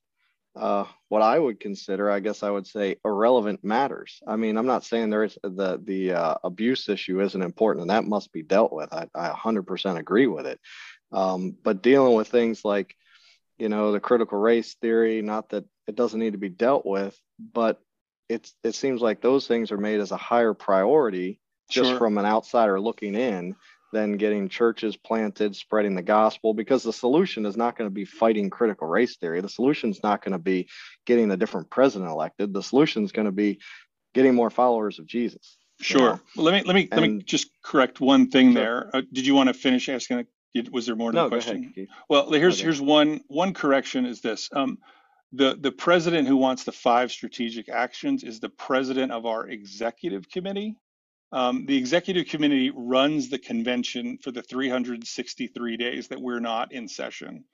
uh, 0.56 0.84
what 1.08 1.22
I 1.22 1.38
would 1.38 1.58
consider, 1.58 2.10
I 2.10 2.20
guess 2.20 2.42
I 2.42 2.50
would 2.50 2.66
say, 2.66 2.96
irrelevant 3.04 3.64
matters. 3.64 4.20
I 4.26 4.36
mean, 4.36 4.56
I'm 4.56 4.66
not 4.66 4.84
saying 4.84 5.10
there 5.10 5.24
is 5.24 5.36
the 5.42 5.80
the 5.82 6.12
uh, 6.12 6.34
abuse 6.44 6.88
issue 6.88 7.20
isn't 7.20 7.42
important, 7.42 7.82
and 7.82 7.90
that 7.90 8.04
must 8.04 8.32
be 8.32 8.42
dealt 8.42 8.72
with. 8.72 8.92
I, 8.92 9.08
I 9.14 9.30
100% 9.30 9.98
agree 9.98 10.26
with 10.26 10.46
it. 10.46 10.60
Um, 11.12 11.56
but 11.62 11.82
dealing 11.82 12.14
with 12.14 12.28
things 12.28 12.64
like, 12.64 12.96
you 13.58 13.68
know, 13.68 13.92
the 13.92 14.00
critical 14.00 14.38
race 14.38 14.74
theory, 14.80 15.22
not 15.22 15.50
that 15.50 15.64
it 15.86 15.96
doesn't 15.96 16.20
need 16.20 16.32
to 16.32 16.38
be 16.38 16.48
dealt 16.48 16.86
with, 16.86 17.18
but 17.38 17.80
it's 18.28 18.54
it 18.62 18.74
seems 18.74 19.00
like 19.00 19.20
those 19.20 19.46
things 19.46 19.70
are 19.70 19.78
made 19.78 20.00
as 20.00 20.12
a 20.12 20.16
higher 20.16 20.54
priority 20.54 21.40
just 21.70 21.90
sure. 21.90 21.98
from 21.98 22.18
an 22.18 22.26
outsider 22.26 22.80
looking 22.80 23.14
in 23.14 23.56
than 23.94 24.16
getting 24.16 24.48
churches 24.48 24.96
planted, 24.96 25.54
spreading 25.54 25.94
the 25.94 26.02
gospel, 26.02 26.52
because 26.52 26.82
the 26.82 26.92
solution 26.92 27.46
is 27.46 27.56
not 27.56 27.78
going 27.78 27.88
to 27.88 27.94
be 27.94 28.04
fighting 28.04 28.50
critical 28.50 28.88
race 28.88 29.16
theory. 29.16 29.40
The 29.40 29.48
solution 29.48 29.90
is 29.90 30.02
not 30.02 30.22
going 30.22 30.32
to 30.32 30.38
be 30.38 30.68
getting 31.06 31.30
a 31.30 31.36
different 31.36 31.70
president 31.70 32.10
elected. 32.10 32.52
The 32.52 32.62
solution 32.62 33.04
is 33.04 33.12
going 33.12 33.26
to 33.26 33.32
be 33.32 33.60
getting 34.12 34.34
more 34.34 34.50
followers 34.50 34.98
of 34.98 35.06
Jesus. 35.06 35.56
Sure. 35.80 36.00
You 36.00 36.06
know? 36.06 36.20
well, 36.36 36.44
let 36.44 36.54
me 36.54 36.62
let 36.66 36.74
me 36.74 36.88
and, 36.90 37.00
let 37.00 37.10
me 37.10 37.22
just 37.22 37.50
correct 37.62 38.00
one 38.00 38.30
thing 38.30 38.52
sure. 38.52 38.62
there. 38.62 38.96
Uh, 38.96 39.02
did 39.12 39.26
you 39.26 39.34
want 39.34 39.46
to 39.46 39.54
finish 39.54 39.88
asking? 39.88 40.26
Was 40.72 40.86
there 40.86 40.96
more 40.96 41.12
to 41.12 41.16
no, 41.16 41.24
the 41.24 41.30
question? 41.30 41.72
Ahead, 41.76 41.88
well, 42.08 42.30
here's 42.30 42.56
okay. 42.56 42.64
here's 42.64 42.80
one 42.80 43.20
one 43.28 43.54
correction 43.54 44.06
is 44.06 44.20
this. 44.20 44.48
Um, 44.52 44.78
the 45.32 45.56
the 45.58 45.72
president 45.72 46.26
who 46.26 46.36
wants 46.36 46.64
the 46.64 46.72
five 46.72 47.12
strategic 47.12 47.68
actions 47.68 48.24
is 48.24 48.40
the 48.40 48.48
president 48.48 49.12
of 49.12 49.24
our 49.24 49.48
executive 49.48 50.28
committee. 50.28 50.76
Um, 51.32 51.66
the 51.66 51.76
executive 51.76 52.26
committee 52.26 52.70
runs 52.74 53.28
the 53.28 53.38
convention 53.38 54.18
for 54.18 54.30
the 54.30 54.42
363 54.42 55.76
days 55.76 56.08
that 56.08 56.20
we're 56.20 56.40
not 56.40 56.72
in 56.72 56.86
session. 56.86 57.44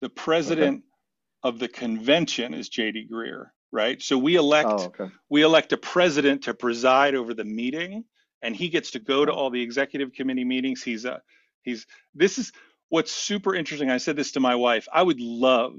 The 0.00 0.08
president 0.08 0.78
okay. 0.78 1.54
of 1.54 1.58
the 1.58 1.68
convention 1.68 2.54
is 2.54 2.70
JD 2.70 3.10
Greear, 3.10 3.46
right? 3.70 4.00
So 4.00 4.16
we 4.16 4.36
elect 4.36 4.68
oh, 4.70 4.84
okay. 4.84 5.10
we 5.28 5.42
elect 5.42 5.72
a 5.72 5.76
president 5.76 6.44
to 6.44 6.54
preside 6.54 7.14
over 7.14 7.34
the 7.34 7.44
meeting, 7.44 8.04
and 8.40 8.56
he 8.56 8.68
gets 8.68 8.92
to 8.92 8.98
go 8.98 9.24
to 9.24 9.32
all 9.32 9.50
the 9.50 9.62
executive 9.62 10.12
committee 10.12 10.44
meetings. 10.44 10.82
He's 10.82 11.04
a 11.04 11.20
he's 11.62 11.86
this 12.14 12.38
is 12.38 12.52
what's 12.88 13.12
super 13.12 13.54
interesting. 13.54 13.90
I 13.90 13.98
said 13.98 14.16
this 14.16 14.32
to 14.32 14.40
my 14.40 14.54
wife. 14.54 14.88
I 14.92 15.02
would 15.02 15.20
love 15.20 15.74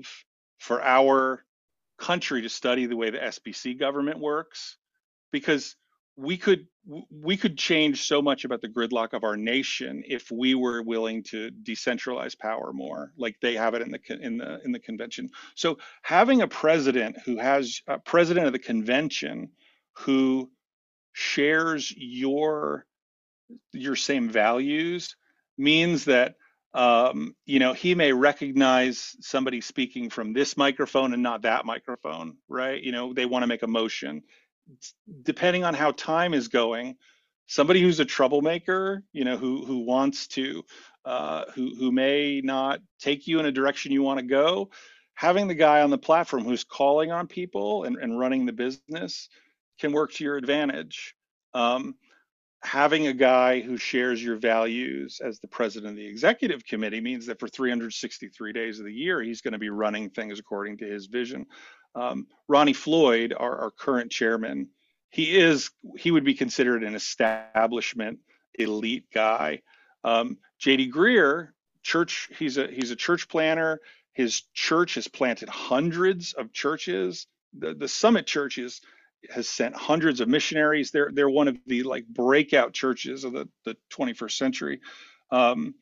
for 0.60 0.84
our 0.84 1.44
country 1.98 2.42
to 2.42 2.50
study 2.50 2.86
the 2.86 2.96
way 2.96 3.10
the 3.10 3.18
SBC 3.18 3.80
government 3.80 4.20
works 4.20 4.78
because 5.32 5.76
we 6.20 6.38
could 6.38 6.68
we 7.12 7.38
could 7.38 7.58
change 7.58 8.02
so 8.08 8.22
much 8.22 8.46
about 8.46 8.62
the 8.62 8.68
gridlock 8.68 9.14
of 9.14 9.24
our 9.24 9.38
nation 9.38 10.04
if 10.08 10.32
we 10.32 10.56
were 10.56 10.82
willing 10.82 11.24
to 11.24 11.50
decentralize 11.64 12.38
power 12.38 12.74
more 12.74 13.12
like 13.16 13.38
they 13.42 13.54
have 13.56 13.74
it 13.74 13.82
in 13.82 13.92
the 13.92 14.00
in 14.22 14.38
the 14.38 14.60
in 14.66 14.72
the 14.72 14.80
convention 14.80 15.30
so 15.56 15.78
having 16.02 16.42
a 16.42 16.48
president 16.48 17.16
who 17.26 17.38
has 17.38 17.82
a 17.88 18.00
president 18.00 18.48
of 18.48 18.54
the 18.54 18.60
convention 18.60 19.50
who 19.94 20.50
shares 21.14 21.94
your 21.96 22.86
your 23.72 23.96
same 23.96 24.30
values 24.30 25.16
means 25.58 26.06
that 26.06 26.36
um, 26.74 27.36
you 27.46 27.58
know, 27.58 27.74
he 27.74 27.96
may 27.96 28.14
recognize 28.14 29.16
somebody 29.22 29.60
speaking 29.60 30.12
from 30.12 30.34
this 30.34 30.56
microphone 30.56 31.14
and 31.14 31.24
not 31.24 31.42
that 31.42 31.66
microphone, 31.66 32.38
right? 32.48 32.82
You 32.82 32.92
know, 32.92 33.12
they 33.12 33.26
want 33.26 33.42
to 33.42 33.48
make 33.48 33.64
a 33.64 33.68
motion. 33.68 34.22
Depending 35.24 35.64
on 35.64 35.74
how 35.74 35.92
time 35.92 36.34
is 36.34 36.48
going, 36.48 36.96
somebody 37.48 37.82
who's 37.82 38.00
a 38.00 38.06
troublemaker, 38.06 39.04
you 39.12 39.26
know, 39.26 39.38
who 39.38 39.66
who 39.66 39.80
wants 39.80 40.28
to, 40.28 40.64
uh, 41.06 41.46
who 41.54 41.76
who 41.76 41.92
may 41.92 42.42
not 42.44 42.80
take 43.00 43.28
you 43.28 43.40
in 43.40 43.46
a 43.46 43.52
direction 43.52 43.92
you 43.92 44.04
want 44.04 44.20
to 44.20 44.26
go, 44.26 44.70
having 45.16 45.48
the 45.48 45.56
guy 45.56 45.82
on 45.82 45.90
the 45.90 45.98
platform 45.98 46.44
who's 46.44 46.64
calling 46.64 47.12
on 47.12 47.28
people 47.28 47.84
and, 47.84 47.98
and 47.98 48.18
running 48.18 48.46
the 48.46 48.54
business 48.54 49.28
can 49.80 49.92
work 49.92 50.14
to 50.14 50.24
your 50.24 50.38
advantage. 50.38 51.16
Um, 51.54 51.96
having 52.62 53.08
a 53.08 53.14
guy 53.14 53.62
who 53.62 53.78
shares 53.78 54.24
your 54.24 54.36
values 54.36 55.22
as 55.24 55.40
the 55.40 55.48
president 55.48 55.92
of 55.92 55.96
the 55.96 56.06
executive 56.06 56.66
committee 56.66 57.00
means 57.00 57.26
that 57.26 57.40
for 57.40 57.48
363 57.48 58.54
days 58.54 58.80
of 58.80 58.86
the 58.86 58.94
year, 58.94 59.22
he's 59.22 59.42
going 59.42 59.54
to 59.54 59.58
be 59.58 59.70
running 59.70 60.10
things 60.10 60.40
according 60.40 60.78
to 60.78 60.86
his 60.86 61.08
vision. 61.08 61.46
Um, 61.96 62.28
Ronnie 62.48 62.74
Floyd, 62.74 63.34
our, 63.38 63.58
our 63.58 63.72
current 63.72 64.12
chairman, 64.12 64.70
he 65.10 65.38
is 65.38 65.72
he 65.98 66.12
would 66.12 66.24
be 66.24 66.36
considered 66.36 66.84
an 66.84 66.96
establishment 66.96 68.20
elite 68.54 69.06
guy. 69.14 69.62
Um, 70.04 70.38
JD 70.62 70.92
Greear, 70.92 71.50
church, 71.82 72.30
he's 72.38 72.58
a 72.58 72.68
he's 72.68 72.92
a 72.92 72.96
church 72.96 73.28
planner. 73.28 73.80
His 74.14 74.42
church 74.54 74.96
has 74.96 75.08
planted 75.08 75.50
hundreds 75.50 76.34
of 76.34 76.54
churches. 76.54 77.28
The 77.58 77.74
the 77.74 77.88
Summit 77.88 78.28
churches 78.28 78.82
has 79.30 79.50
sent 79.50 79.76
hundreds 79.76 80.22
of 80.22 80.28
missionaries. 80.28 80.92
They're 80.92 81.10
they're 81.12 81.30
one 81.30 81.48
of 81.48 81.58
the 81.66 81.84
like 81.84 82.06
breakout 82.08 82.74
churches 82.74 83.24
of 83.24 83.34
the, 83.34 83.50
the 83.66 83.76
21st 83.92 84.32
century. 84.32 84.82
Um, 85.32 85.76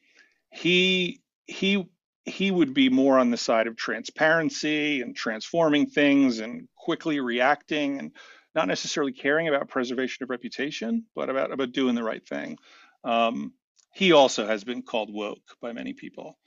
he 0.52 1.22
he 1.46 1.88
he 2.28 2.52
would 2.52 2.74
be 2.74 2.90
more 2.90 3.18
on 3.18 3.32
the 3.32 3.38
side 3.38 3.68
of 3.68 3.78
transparency 3.78 5.02
and 5.02 5.16
transforming 5.16 5.88
things 5.88 6.40
and 6.40 6.68
quickly 6.76 7.20
reacting 7.20 8.00
and 8.00 8.12
not 8.54 8.68
necessarily 8.68 9.14
caring 9.14 9.48
about 9.48 9.70
preservation 9.70 10.24
of 10.24 10.30
reputation, 10.30 11.06
but 11.16 11.30
about 11.30 11.52
about 11.52 11.72
doing 11.72 11.96
the 11.96 12.04
right 12.04 12.28
thing. 12.28 12.58
Um, 13.04 13.54
he 13.94 14.12
also 14.12 14.46
has 14.46 14.64
been 14.64 14.82
called 14.82 15.14
woke 15.14 15.56
by 15.62 15.72
many 15.72 15.94
people. 15.94 16.38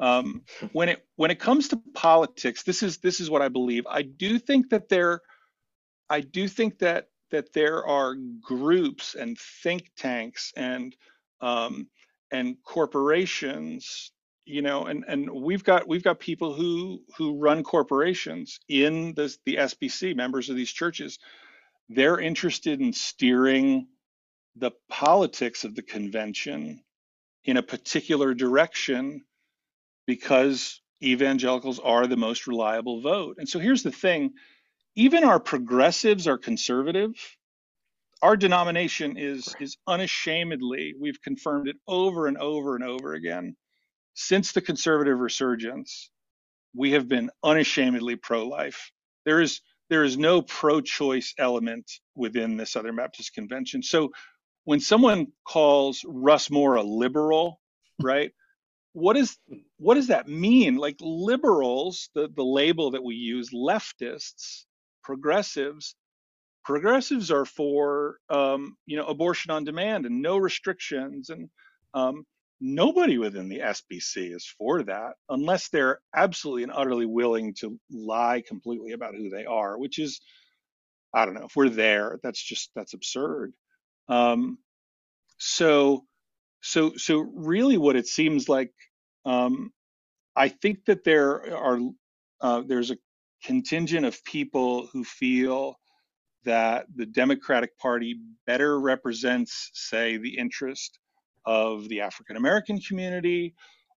Um, 0.00 0.42
when 0.72 0.88
it 0.88 1.06
when 1.16 1.30
it 1.30 1.38
comes 1.38 1.68
to 1.68 1.82
politics, 1.94 2.64
this 2.64 2.82
is 2.82 2.98
this 2.98 3.20
is 3.20 3.30
what 3.30 3.42
I 3.42 3.48
believe. 3.48 3.86
I 3.88 4.02
do 4.02 4.38
think 4.38 4.70
that 4.70 4.88
there, 4.88 5.20
I 6.08 6.20
do 6.20 6.48
think 6.48 6.78
that 6.80 7.06
that 7.30 7.52
there 7.52 7.86
are 7.86 8.16
groups 8.40 9.14
and 9.14 9.38
think 9.38 9.90
tanks 9.96 10.52
and 10.56 10.96
um, 11.40 11.88
and 12.32 12.56
corporations 12.64 14.12
you 14.50 14.62
know 14.62 14.84
and 14.86 15.04
and 15.08 15.30
we've 15.30 15.64
got 15.64 15.88
we've 15.88 16.04
got 16.04 16.20
people 16.20 16.54
who 16.54 17.02
who 17.18 17.38
run 17.38 17.64
corporations 17.64 18.60
in 18.68 19.14
the 19.14 19.34
the 19.46 19.56
SBC 19.56 20.16
members 20.16 20.50
of 20.50 20.56
these 20.56 20.72
churches 20.72 21.18
they're 21.90 22.20
interested 22.20 22.80
in 22.80 22.92
steering 22.92 23.88
the 24.56 24.72
politics 24.88 25.64
of 25.64 25.74
the 25.74 25.82
convention 25.82 26.82
in 27.44 27.56
a 27.56 27.62
particular 27.62 28.34
direction 28.34 29.22
because 30.06 30.80
evangelicals 31.02 31.78
are 31.80 32.06
the 32.06 32.16
most 32.16 32.46
reliable 32.46 33.00
vote. 33.00 33.36
And 33.38 33.48
so 33.48 33.58
here's 33.58 33.82
the 33.82 33.92
thing 33.92 34.32
even 34.96 35.24
our 35.24 35.40
progressives 35.40 36.26
are 36.26 36.38
conservative. 36.38 37.12
Our 38.22 38.36
denomination 38.36 39.16
is, 39.16 39.54
is 39.60 39.78
unashamedly, 39.86 40.94
we've 41.00 41.22
confirmed 41.22 41.68
it 41.68 41.76
over 41.88 42.26
and 42.26 42.38
over 42.38 42.76
and 42.76 42.84
over 42.84 43.14
again. 43.14 43.56
Since 44.20 44.52
the 44.52 44.60
conservative 44.60 45.18
resurgence, 45.18 46.10
we 46.74 46.92
have 46.92 47.08
been 47.08 47.30
unashamedly 47.42 48.16
pro 48.16 48.46
life. 48.46 48.90
There 49.24 49.40
is 49.40 49.60
there 49.88 50.04
is 50.04 50.16
no 50.16 50.42
pro-choice 50.42 51.34
element 51.36 51.90
within 52.14 52.56
the 52.56 52.64
Southern 52.64 52.94
Baptist 52.94 53.34
Convention. 53.34 53.82
So 53.82 54.12
when 54.64 54.78
someone 54.78 55.26
calls 55.44 56.04
Russ 56.06 56.48
Moore 56.48 56.76
a 56.76 56.82
liberal, 56.82 57.60
right? 58.02 58.30
what 58.92 59.16
is 59.16 59.36
what 59.78 59.94
does 59.94 60.08
that 60.08 60.28
mean? 60.28 60.76
Like 60.76 60.96
liberals, 61.00 62.10
the, 62.14 62.28
the 62.34 62.44
label 62.44 62.90
that 62.92 63.04
we 63.04 63.14
use, 63.14 63.50
leftists, 63.50 64.64
progressives, 65.02 65.94
progressives 66.64 67.30
are 67.30 67.44
for 67.44 68.18
um, 68.28 68.76
you 68.86 68.96
know 68.96 69.06
abortion 69.06 69.50
on 69.50 69.64
demand 69.64 70.06
and 70.06 70.20
no 70.20 70.36
restrictions 70.36 71.30
and 71.30 71.48
um, 71.94 72.24
nobody 72.60 73.18
within 73.18 73.48
the 73.48 73.60
SBC 73.60 74.34
is 74.34 74.46
for 74.58 74.82
that 74.84 75.14
unless 75.28 75.68
they're 75.68 76.00
absolutely 76.14 76.62
and 76.64 76.72
utterly 76.74 77.06
willing 77.06 77.54
to 77.60 77.78
lie 77.90 78.42
completely 78.46 78.92
about 78.92 79.14
who 79.14 79.30
they 79.30 79.46
are, 79.46 79.78
which 79.78 79.98
is, 79.98 80.20
I 81.14 81.24
don't 81.24 81.34
know, 81.34 81.46
if 81.46 81.56
we're 81.56 81.70
there, 81.70 82.18
that's 82.22 82.42
just 82.42 82.70
that's 82.76 82.94
absurd. 82.94 83.52
Um, 84.08 84.58
so, 85.38 86.04
so, 86.60 86.92
so 86.96 87.20
really, 87.34 87.78
what 87.78 87.96
it 87.96 88.06
seems 88.06 88.48
like, 88.48 88.72
um, 89.24 89.72
I 90.36 90.48
think 90.48 90.84
that 90.86 91.04
there 91.04 91.56
are 91.56 91.80
uh, 92.40 92.62
there's 92.66 92.90
a 92.90 92.98
contingent 93.44 94.04
of 94.06 94.22
people 94.24 94.86
who 94.92 95.04
feel 95.04 95.76
that 96.44 96.86
the 96.94 97.06
Democratic 97.06 97.76
Party 97.78 98.20
better 98.46 98.78
represents, 98.80 99.70
say, 99.74 100.16
the 100.16 100.38
interest 100.38 100.99
of 101.46 101.88
the 101.88 102.00
African 102.00 102.36
American 102.36 102.80
community, 102.80 103.54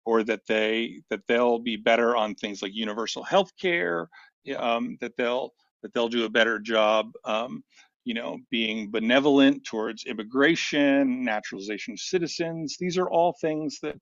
or 0.05 0.23
that 0.23 0.45
they 0.47 1.01
that 1.09 1.21
they'll 1.27 1.59
be 1.59 1.77
better 1.77 2.15
on 2.15 2.35
things 2.35 2.61
like 2.61 2.73
universal 2.73 3.23
health 3.23 3.51
care, 3.59 4.09
um, 4.57 4.97
that 5.01 5.15
they'll 5.17 5.51
that 5.83 5.93
they'll 5.93 6.09
do 6.09 6.25
a 6.25 6.29
better 6.29 6.59
job, 6.59 7.11
um, 7.25 7.63
you 8.05 8.13
know, 8.13 8.37
being 8.51 8.91
benevolent 8.91 9.63
towards 9.65 10.05
immigration, 10.05 11.23
naturalization 11.23 11.93
of 11.93 11.99
citizens. 11.99 12.77
These 12.79 12.97
are 12.97 13.09
all 13.09 13.35
things 13.41 13.79
that 13.81 13.97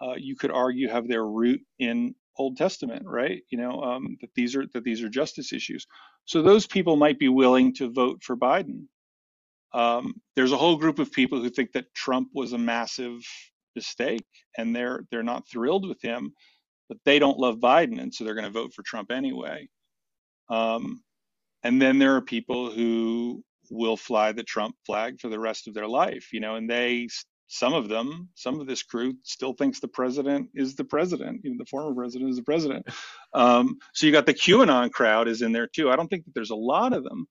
uh, 0.00 0.14
you 0.18 0.36
could 0.36 0.50
argue 0.50 0.88
have 0.88 1.08
their 1.08 1.24
root 1.26 1.60
in 1.78 2.14
Old 2.38 2.56
Testament, 2.56 3.04
right? 3.06 3.42
You 3.50 3.58
know, 3.58 3.82
um, 3.82 4.16
that 4.20 4.30
these 4.34 4.56
are 4.56 4.66
that 4.74 4.84
these 4.84 5.02
are 5.02 5.08
justice 5.08 5.52
issues. 5.52 5.86
So 6.24 6.42
those 6.42 6.66
people 6.66 6.96
might 6.96 7.18
be 7.18 7.28
willing 7.28 7.74
to 7.74 7.90
vote 7.92 8.22
for 8.22 8.36
Biden. 8.36 8.86
Um, 9.74 10.14
there's 10.36 10.52
a 10.52 10.56
whole 10.56 10.76
group 10.76 10.98
of 10.98 11.12
people 11.12 11.40
who 11.40 11.50
think 11.50 11.72
that 11.72 11.94
Trump 11.94 12.28
was 12.34 12.52
a 12.52 12.58
massive 12.58 13.20
mistake, 13.74 14.26
and 14.58 14.74
they're 14.74 15.04
they're 15.10 15.22
not 15.22 15.48
thrilled 15.48 15.88
with 15.88 16.00
him, 16.02 16.32
but 16.88 16.98
they 17.04 17.18
don't 17.18 17.38
love 17.38 17.58
Biden, 17.58 18.00
and 18.00 18.12
so 18.12 18.24
they're 18.24 18.34
going 18.34 18.44
to 18.46 18.50
vote 18.50 18.72
for 18.74 18.82
Trump 18.82 19.10
anyway. 19.10 19.68
Um, 20.50 21.02
and 21.62 21.80
then 21.80 21.98
there 21.98 22.16
are 22.16 22.22
people 22.22 22.70
who 22.70 23.42
will 23.70 23.96
fly 23.96 24.32
the 24.32 24.42
Trump 24.42 24.74
flag 24.84 25.20
for 25.20 25.28
the 25.28 25.38
rest 25.38 25.68
of 25.68 25.74
their 25.74 25.88
life, 25.88 26.32
you 26.32 26.40
know, 26.40 26.56
and 26.56 26.68
they 26.68 27.08
some 27.52 27.74
of 27.74 27.88
them, 27.88 28.30
some 28.34 28.60
of 28.60 28.66
this 28.66 28.82
crew 28.82 29.12
still 29.24 29.52
thinks 29.52 29.78
the 29.78 29.86
president 29.86 30.48
is 30.54 30.74
the 30.74 30.84
president, 30.84 31.42
even 31.44 31.58
the 31.58 31.66
former 31.66 31.94
president 31.94 32.30
is 32.30 32.36
the 32.36 32.42
president. 32.42 32.86
Um, 33.34 33.78
so 33.92 34.06
you 34.06 34.12
got 34.12 34.24
the 34.24 34.32
QAnon 34.32 34.90
crowd 34.90 35.28
is 35.28 35.42
in 35.42 35.52
there 35.52 35.66
too. 35.66 35.90
I 35.90 35.96
don't 35.96 36.08
think 36.08 36.24
that 36.24 36.34
there's 36.34 36.50
a 36.50 36.56
lot 36.56 36.94
of 36.94 37.04
them, 37.04 37.26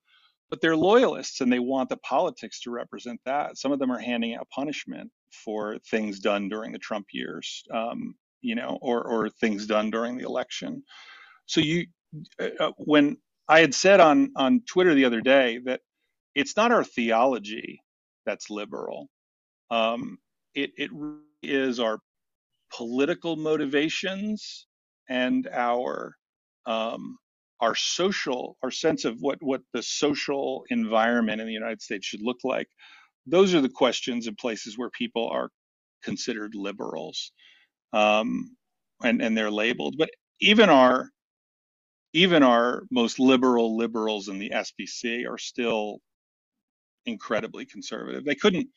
but 0.52 0.60
they're 0.62 0.76
loyalists 0.76 1.40
and 1.40 1.52
they 1.52 1.60
want 1.60 1.90
the 1.90 1.98
politics 1.98 2.60
to 2.62 2.72
represent 2.72 3.20
that. 3.26 3.58
Some 3.58 3.72
of 3.72 3.80
them 3.80 3.90
are 3.90 4.00
handing 4.00 4.36
out 4.36 4.50
punishment 4.54 5.10
for 5.32 5.80
things 5.90 6.20
done 6.20 6.50
during 6.50 6.74
the 6.74 6.78
Trump 6.78 7.08
years, 7.14 7.64
um, 7.74 8.14
you 8.42 8.54
know, 8.56 8.78
or 8.82 9.04
or 9.08 9.30
things 9.30 9.66
done 9.66 9.90
during 9.90 10.18
the 10.18 10.26
election. 10.26 10.84
So 11.46 11.62
you, 11.62 11.88
uh, 12.40 12.50
uh 12.60 12.72
when 12.78 13.18
I 13.48 13.62
had 13.62 13.74
said 13.74 14.02
on 14.02 14.34
on 14.36 14.62
Twitter 14.68 14.94
the 14.94 15.06
other 15.06 15.22
day 15.22 15.60
that 15.66 15.80
it's 16.36 16.58
not 16.58 16.72
our 16.72 16.84
theology 16.84 17.80
that's 18.26 18.50
liberal. 18.50 19.08
Um, 19.72 20.18
it 20.54 20.72
it 20.76 20.92
is 21.42 21.80
our 21.80 22.00
political 22.76 23.38
motivations 23.38 24.68
and 25.10 25.48
our 25.48 26.16
um, 26.66 27.18
our 27.62 27.76
social, 27.76 28.58
our 28.64 28.72
sense 28.72 29.06
of 29.06 29.18
what 29.22 29.38
what 29.42 29.62
the 29.74 29.84
social 29.84 30.66
environment 30.70 31.42
in 31.42 31.48
the 31.48 31.54
United 31.54 31.82
States 31.82 32.06
should 32.06 32.22
look 32.24 32.40
like. 32.44 32.68
Those 33.28 33.54
are 33.56 33.62
the 33.62 33.70
questions 33.70 34.28
and 34.28 34.38
places 34.38 34.78
where 34.78 34.90
people 34.90 35.30
are 35.30 35.50
considered 36.04 36.56
liberals, 36.56 37.32
um, 37.94 38.56
and 39.04 39.22
and 39.22 39.38
they're 39.38 39.52
labeled. 39.52 39.96
But 39.98 40.10
even 40.42 40.70
our 40.70 41.10
even 42.14 42.44
our 42.44 42.84
most 42.92 43.20
liberal 43.20 43.78
liberals 43.78 44.28
in 44.28 44.40
the 44.40 44.52
SBC 44.52 45.30
are 45.30 45.38
still 45.38 46.00
incredibly 47.06 47.66
conservative. 47.66 48.26
They 48.26 48.36
couldn't 48.36 48.68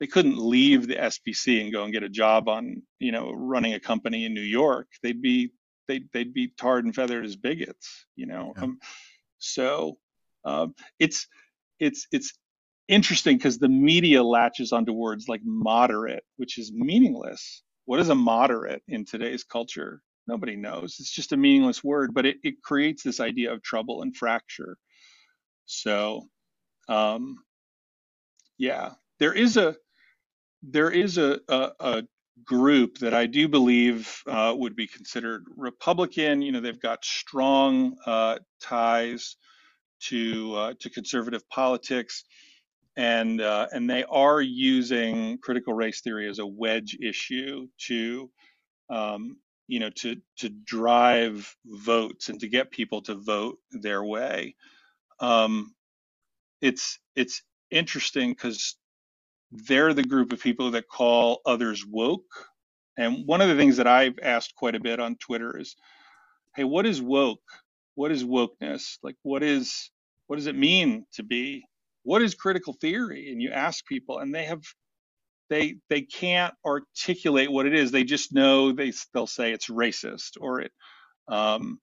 they 0.00 0.06
couldn't 0.06 0.38
leave 0.38 0.86
the 0.86 0.96
SBC 0.96 1.60
and 1.62 1.72
go 1.72 1.84
and 1.84 1.92
get 1.92 2.02
a 2.04 2.08
job 2.08 2.48
on 2.48 2.82
you 3.00 3.12
know 3.12 3.32
running 3.32 3.74
a 3.74 3.80
company 3.80 4.24
in 4.24 4.34
New 4.34 4.40
York. 4.40 4.88
They'd 5.02 5.22
be 5.22 5.52
they'd 5.88 6.08
they'd 6.12 6.34
be 6.34 6.48
tarred 6.48 6.84
and 6.84 6.94
feathered 6.94 7.24
as 7.24 7.36
bigots, 7.36 8.06
you 8.14 8.26
know. 8.26 8.52
Yeah. 8.56 8.64
Um, 8.64 8.78
so 9.38 9.98
um, 10.44 10.74
it's 10.98 11.26
it's 11.80 12.06
it's 12.12 12.34
interesting 12.86 13.36
because 13.36 13.58
the 13.58 13.68
media 13.68 14.22
latches 14.22 14.72
onto 14.72 14.92
words 14.92 15.28
like 15.28 15.42
moderate, 15.44 16.24
which 16.36 16.58
is 16.58 16.72
meaningless. 16.72 17.62
What 17.86 18.00
is 18.00 18.08
a 18.08 18.14
moderate 18.14 18.82
in 18.88 19.04
today's 19.04 19.44
culture? 19.44 20.02
Nobody 20.26 20.56
knows. 20.56 20.96
It's 21.00 21.10
just 21.10 21.32
a 21.32 21.36
meaningless 21.36 21.82
word, 21.82 22.12
but 22.12 22.26
it, 22.26 22.36
it 22.42 22.62
creates 22.62 23.02
this 23.02 23.18
idea 23.18 23.52
of 23.52 23.62
trouble 23.62 24.02
and 24.02 24.14
fracture. 24.14 24.76
So, 25.64 26.28
um, 26.88 27.38
yeah, 28.58 28.92
there 29.18 29.32
is 29.32 29.56
a 29.56 29.76
there 30.62 30.90
is 30.90 31.18
a, 31.18 31.40
a, 31.48 31.70
a 31.80 32.02
group 32.44 32.98
that 32.98 33.14
I 33.14 33.26
do 33.26 33.48
believe 33.48 34.22
uh, 34.26 34.54
would 34.56 34.76
be 34.76 34.86
considered 34.86 35.44
Republican. 35.56 36.42
You 36.42 36.52
know, 36.52 36.60
they've 36.60 36.80
got 36.80 37.04
strong 37.04 37.96
uh, 38.06 38.38
ties 38.60 39.36
to 40.04 40.54
uh, 40.56 40.74
to 40.80 40.90
conservative 40.90 41.48
politics, 41.48 42.24
and 42.96 43.40
uh, 43.40 43.68
and 43.72 43.88
they 43.88 44.04
are 44.04 44.40
using 44.40 45.38
critical 45.38 45.74
race 45.74 46.00
theory 46.00 46.28
as 46.28 46.38
a 46.38 46.46
wedge 46.46 46.96
issue 47.02 47.68
to 47.86 48.30
um, 48.90 49.38
you 49.66 49.80
know 49.80 49.90
to 49.96 50.16
to 50.38 50.48
drive 50.48 51.54
votes 51.66 52.28
and 52.28 52.40
to 52.40 52.48
get 52.48 52.70
people 52.70 53.02
to 53.02 53.14
vote 53.14 53.58
their 53.72 54.04
way. 54.04 54.54
Um, 55.20 55.74
it's 56.60 56.98
it's 57.16 57.42
interesting 57.70 58.30
because 58.30 58.76
they're 59.52 59.94
the 59.94 60.04
group 60.04 60.32
of 60.32 60.40
people 60.42 60.72
that 60.72 60.88
call 60.88 61.40
others 61.46 61.84
woke. 61.86 62.24
And 62.98 63.26
one 63.26 63.40
of 63.40 63.48
the 63.48 63.56
things 63.56 63.78
that 63.78 63.86
I've 63.86 64.18
asked 64.22 64.54
quite 64.56 64.74
a 64.76 64.80
bit 64.80 65.00
on 65.00 65.16
Twitter 65.16 65.58
is, 65.58 65.76
hey, 66.56 66.64
what 66.64 66.86
is 66.86 67.02
woke? 67.02 67.42
What 67.96 68.12
is 68.12 68.24
wokeness? 68.24 68.98
Like 69.02 69.16
what 69.22 69.42
is 69.42 69.90
what 70.28 70.36
does 70.36 70.46
it 70.46 70.56
mean 70.56 71.06
to 71.14 71.22
be 71.24 71.64
what 72.04 72.22
is 72.22 72.34
critical 72.34 72.74
theory? 72.74 73.30
And 73.32 73.42
you 73.42 73.50
ask 73.52 73.84
people 73.86 74.18
and 74.18 74.34
they 74.34 74.46
have 74.46 74.62
they 75.50 75.76
they 75.90 76.02
can't 76.02 76.54
articulate 76.66 77.52
what 77.52 77.66
it 77.66 77.74
is. 77.74 77.92
They 77.92 78.04
just 78.04 78.34
know 78.34 78.72
they 78.72 78.92
they'll 79.14 79.28
say 79.28 79.52
it's 79.52 79.68
racist 79.70 80.32
or 80.40 80.62
it 80.62 80.72
um, 81.28 81.80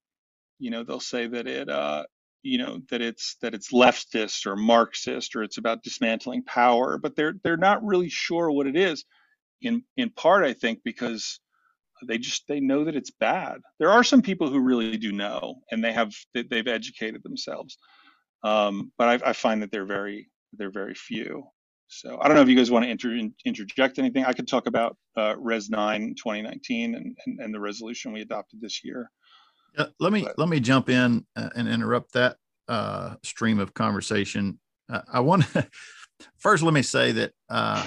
you 0.60 0.72
know 0.72 0.84
they'll 0.84 1.00
say 1.00 1.28
that 1.28 1.48
it 1.48 1.70
uh, 1.70 2.04
you 2.46 2.60
know 2.60 2.82
that 2.90 3.02
it's 3.02 3.38
that 3.42 3.54
it's 3.54 3.74
leftist 3.74 4.46
or 4.46 4.56
marxist 4.56 5.36
or 5.36 5.44
it's 5.44 5.58
about 5.58 5.84
dismantling 5.84 6.44
power 6.44 6.98
but 6.98 7.16
they're 7.16 7.36
they're 7.44 7.58
not 7.58 7.84
really 7.86 8.10
sure 8.10 8.52
what 8.52 8.68
it 8.68 8.78
is 8.78 9.06
in 9.62 9.84
in 9.98 10.10
part 10.12 10.46
i 10.46 10.54
think 10.54 10.80
because 10.86 11.40
they 12.08 12.18
just 12.18 12.48
they 12.48 12.60
know 12.60 12.86
that 12.86 12.96
it's 12.96 13.12
bad. 13.12 13.62
There 13.80 13.90
are 13.92 14.04
some 14.04 14.22
people 14.22 14.50
who 14.50 14.60
really 14.60 14.98
do 14.98 15.14
know 15.14 15.62
and 15.72 15.84
they 15.84 15.94
have 15.94 16.14
they've 16.34 16.68
educated 16.68 17.24
themselves 17.24 17.78
um, 18.44 18.92
but 18.98 19.24
I, 19.24 19.32
I, 19.32 19.34
find 19.34 19.62
that 19.64 19.72
they're 19.72 19.88
very 19.88 20.30
they're 20.54 20.72
very 20.72 20.96
few. 20.96 21.46
So 21.88 22.20
i 22.22 22.28
don't 22.28 22.36
know 22.36 22.44
if 22.44 22.50
you 22.50 22.58
guys 22.58 22.72
want 22.72 22.86
to 22.86 22.92
inter, 22.92 23.20
interject 23.46 24.00
anything. 24.00 24.26
I 24.26 24.34
could 24.34 24.48
talk 24.48 24.68
about 24.68 24.98
uh, 25.18 25.36
res 25.38 25.70
9 25.70 26.16
2019 26.18 26.96
and, 26.96 27.18
and, 27.26 27.40
and 27.40 27.54
the 27.54 27.60
resolution 27.60 28.14
we 28.14 28.22
adopted 28.22 28.62
this 28.62 28.84
year 28.84 29.10
uh, 29.78 29.88
let 30.00 30.12
me 30.12 30.24
but, 30.24 30.38
let 30.38 30.50
me 30.50 30.60
jump 30.60 30.90
in 30.90 31.26
uh, 31.36 31.50
and 31.56 31.68
interrupt 31.68 32.14
that 32.14 32.38
uh, 32.68 33.16
stream 33.24 33.60
of 33.60 33.74
conversation. 33.74 34.60
Uh, 34.90 35.02
I 35.12 35.20
want 35.22 35.44
to 35.54 35.68
first 36.38 36.64
let 36.64 36.74
me 36.74 36.82
say 36.82 37.12
that 37.14 37.32
uh, 37.50 37.86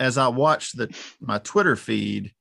as 0.00 0.18
I 0.18 0.28
watched 0.28 0.76
the 0.76 0.94
my 1.20 1.38
Twitter 1.38 1.76
feed, 1.76 2.32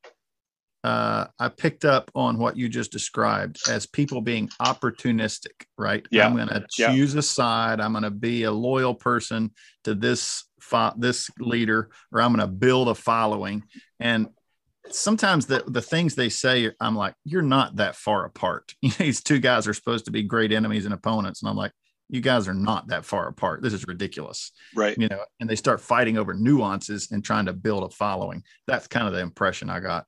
uh, 0.84 1.28
I 1.40 1.50
picked 1.50 1.86
up 1.86 2.12
on 2.14 2.38
what 2.38 2.58
you 2.58 2.70
just 2.70 2.92
described 2.92 3.60
as 3.70 3.88
people 3.88 4.22
being 4.22 4.50
opportunistic. 4.62 5.66
Right? 5.78 6.06
Yeah. 6.12 6.26
I'm 6.26 6.36
going 6.36 6.50
to 6.50 6.66
choose 6.70 7.14
yeah. 7.14 7.20
a 7.20 7.24
side. 7.24 7.80
I'm 7.80 7.94
going 7.94 8.04
to 8.04 8.12
be 8.12 8.44
a 8.44 8.52
loyal 8.52 8.94
person 8.94 9.52
to 9.84 9.96
this 9.96 10.46
fo- 10.60 10.94
this 10.98 11.30
leader, 11.40 11.90
or 12.12 12.22
I'm 12.22 12.34
going 12.34 12.48
to 12.48 12.54
build 12.54 12.90
a 12.90 12.96
following. 12.96 13.64
And 14.00 14.28
sometimes 14.92 15.46
the 15.46 15.64
the 15.68 15.82
things 15.82 16.16
they 16.16 16.30
say, 16.30 16.72
I'm 16.80 16.96
like, 16.96 17.16
you're 17.24 17.42
not 17.42 17.78
that 17.78 17.96
far 17.96 18.26
apart. 18.26 18.74
These 18.98 19.22
two 19.22 19.40
guys 19.40 19.68
are 19.68 19.74
supposed 19.74 20.06
to 20.06 20.12
be 20.12 20.24
great 20.24 20.52
enemies 20.52 20.86
and 20.86 20.94
opponents, 20.94 21.42
and 21.42 21.50
I'm 21.50 21.56
like, 21.56 21.72
you 22.10 22.22
guys 22.22 22.48
are 22.48 22.54
not 22.54 22.88
that 22.88 23.06
far 23.06 23.28
apart. 23.28 23.62
This 23.62 23.74
is 23.74 23.88
ridiculous, 23.88 24.52
right? 24.76 24.98
You 24.98 25.08
know, 25.08 25.24
and 25.40 25.50
they 25.50 25.56
start 25.56 25.82
fighting 25.82 26.18
over 26.18 26.34
nuances 26.34 27.12
and 27.12 27.24
trying 27.24 27.46
to 27.46 27.54
build 27.54 27.84
a 27.84 27.90
following. 27.90 28.44
That's 28.68 28.88
kind 28.88 29.08
of 29.08 29.14
the 29.14 29.22
impression 29.22 29.70
I 29.70 29.80
got. 29.80 30.06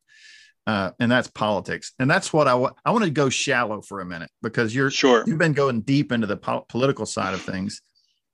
Uh, 0.65 0.91
and 0.99 1.09
that's 1.09 1.29
politics, 1.29 1.93
and 1.97 2.11
that's 2.11 2.33
what 2.33 2.47
I 2.47 2.55
want. 2.55 2.75
I 2.85 2.91
want 2.91 3.05
to 3.05 3.09
go 3.09 3.29
shallow 3.29 3.81
for 3.81 4.01
a 4.01 4.05
minute 4.05 4.29
because 4.41 4.75
you're 4.75 4.91
sure 4.91 5.23
you've 5.25 5.37
been 5.37 5.53
going 5.53 5.81
deep 5.81 6.11
into 6.11 6.27
the 6.27 6.37
po- 6.37 6.65
political 6.67 7.05
side 7.05 7.33
of 7.33 7.41
things. 7.41 7.81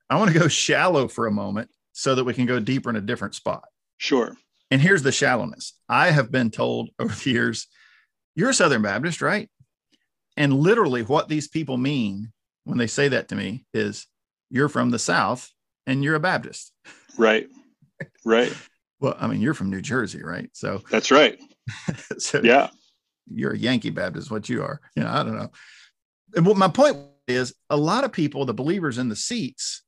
I 0.10 0.18
want 0.18 0.34
to 0.34 0.39
go 0.39 0.48
shallow 0.48 1.08
for 1.08 1.28
a 1.28 1.32
moment 1.32 1.70
so 1.91 2.16
that 2.16 2.24
we 2.24 2.34
can 2.34 2.48
go 2.48 2.60
deeper 2.60 2.89
in 2.89 2.96
a 2.96 3.02
different 3.02 3.36
spot. 3.36 3.66
Sure. 3.98 4.36
And 4.74 4.82
here's 4.82 5.04
the 5.04 5.12
shallowness. 5.12 5.78
I 5.88 6.10
have 6.10 6.32
been 6.32 6.50
told 6.50 6.90
over 7.00 7.14
the 7.14 7.30
years, 7.30 7.68
you're 8.36 8.50
a 8.50 8.54
Southern 8.56 8.82
Baptist, 8.82 9.22
right? 9.22 9.48
And 10.36 10.52
literally, 10.52 11.04
what 11.04 11.30
these 11.30 11.48
people 11.48 11.78
mean 11.78 12.34
when 12.64 12.80
they 12.80 12.88
say 12.88 13.08
that 13.10 13.28
to 13.28 13.36
me 13.36 13.66
is, 13.72 14.08
you're 14.50 14.70
from 14.70 14.90
the 14.90 14.98
South 14.98 15.48
and 15.86 16.04
you're 16.04 16.16
a 16.16 16.20
Baptist. 16.20 16.74
Right. 17.20 17.48
Right. 18.26 18.52
well, 19.00 19.16
I 19.20 19.28
mean, 19.28 19.42
you're 19.42 19.54
from 19.54 19.70
New 19.70 19.82
Jersey, 19.82 20.24
right? 20.24 20.50
So 20.54 20.82
that's 20.90 21.12
right. 21.12 21.40
so 22.18 22.42
yeah, 22.44 22.72
you're 23.32 23.54
a 23.54 23.58
Yankee 23.58 23.92
Baptist, 23.92 24.32
what 24.32 24.50
you 24.50 24.64
are. 24.64 24.82
You 24.96 25.04
know, 25.04 25.10
I 25.10 25.22
don't 25.22 25.36
know. 25.36 25.52
And 26.36 26.48
what 26.48 26.58
my 26.58 26.68
point 26.68 26.98
is, 27.28 27.54
a 27.70 27.78
lot 27.78 28.06
of 28.06 28.12
people, 28.12 28.44
the 28.46 28.56
believers 28.56 28.98
in 28.98 29.08
the 29.08 29.16
seats, 29.16 29.84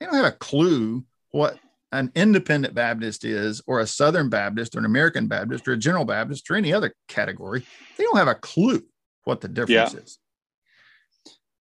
they 0.00 0.06
don't 0.06 0.16
have 0.16 0.24
a 0.24 0.32
clue 0.32 1.04
what 1.30 1.56
an 1.92 2.12
independent 2.14 2.74
Baptist 2.74 3.24
is, 3.24 3.62
or 3.66 3.80
a 3.80 3.86
Southern 3.86 4.28
Baptist, 4.28 4.74
or 4.74 4.78
an 4.78 4.84
American 4.84 5.26
Baptist, 5.26 5.66
or 5.66 5.72
a 5.72 5.76
General 5.76 6.04
Baptist, 6.04 6.50
or 6.50 6.54
any 6.54 6.72
other 6.72 6.94
category, 7.08 7.64
they 7.96 8.04
don't 8.04 8.18
have 8.18 8.28
a 8.28 8.34
clue 8.34 8.82
what 9.24 9.40
the 9.40 9.48
difference 9.48 9.94
yeah. 9.94 10.00
is. 10.00 10.18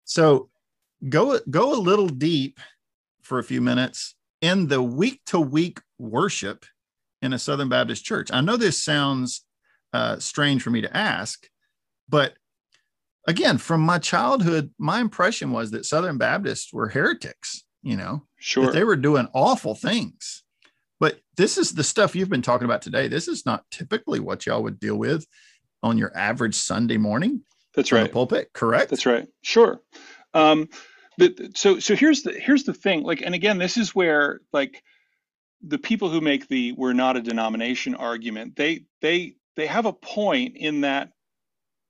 So 0.05 0.49
go 1.09 1.39
go 1.51 1.75
a 1.75 1.81
little 1.81 2.09
deep 2.09 2.61
for 3.23 3.39
a 3.39 3.45
few 3.45 3.61
minutes 3.61 4.15
in 4.41 4.69
the 4.69 4.83
week 4.83 5.21
to 5.27 5.41
week 5.41 5.81
worship 5.99 6.65
in 7.23 7.33
a 7.33 7.39
Southern 7.39 7.69
Baptist 7.69 8.05
church. 8.05 8.31
I 8.33 8.41
know 8.41 8.57
this 8.57 8.83
sounds 8.83 9.45
uh, 9.93 10.19
strange 10.19 10.63
for 10.63 10.71
me 10.71 10.83
to 10.83 10.97
ask, 10.97 11.49
but 12.09 12.35
again, 13.27 13.59
from 13.59 13.81
my 13.81 13.99
childhood, 13.99 14.71
my 14.79 15.01
impression 15.01 15.53
was 15.53 15.71
that 15.71 15.87
Southern 15.87 16.19
Baptists 16.19 16.73
were 16.73 16.89
heretics. 16.89 17.65
You 17.83 17.99
know, 17.99 18.27
Sure. 18.45 18.71
they 18.71 18.85
were 18.85 18.97
doing 18.97 19.27
awful 19.33 19.75
things. 19.75 20.45
But 21.01 21.19
this 21.39 21.57
is 21.57 21.73
the 21.73 21.83
stuff 21.83 22.15
you've 22.15 22.29
been 22.29 22.43
talking 22.43 22.67
about 22.67 22.83
today. 22.83 23.09
This 23.09 23.27
is 23.27 23.47
not 23.47 23.65
typically 23.71 24.21
what 24.21 24.45
y'all 24.45 24.63
would 24.63 24.79
deal 24.79 24.97
with 24.97 25.27
on 25.83 25.97
your 25.97 26.15
average 26.15 26.55
Sunday 26.55 26.99
morning. 26.99 27.41
That's 27.75 27.91
right. 27.91 28.13
pulpit, 28.13 28.51
correct? 28.53 28.91
That's 28.91 29.07
right. 29.07 29.27
Sure. 29.41 29.81
Um, 30.35 30.69
but 31.17 31.57
so 31.57 31.79
so 31.79 31.97
here's 31.97 32.23
the 32.23 32.33
here's 32.33 32.65
the 32.65 32.75
thing. 32.75 33.03
Like, 33.03 33.23
and 33.23 33.35
again, 33.35 33.57
this 33.57 33.79
is 33.79 33.95
where 33.95 34.41
like 34.53 34.83
the 35.63 35.79
people 35.79 36.11
who 36.11 36.21
make 36.21 36.47
the 36.47 36.73
"we're 36.73 36.93
not 36.93 37.17
a 37.17 37.23
denomination" 37.23 37.95
argument, 37.95 38.57
they 38.57 38.85
they 39.01 39.37
they 39.57 39.67
have 39.67 39.87
a 39.87 39.93
point 39.95 40.59
in 40.59 40.83
that 40.83 41.13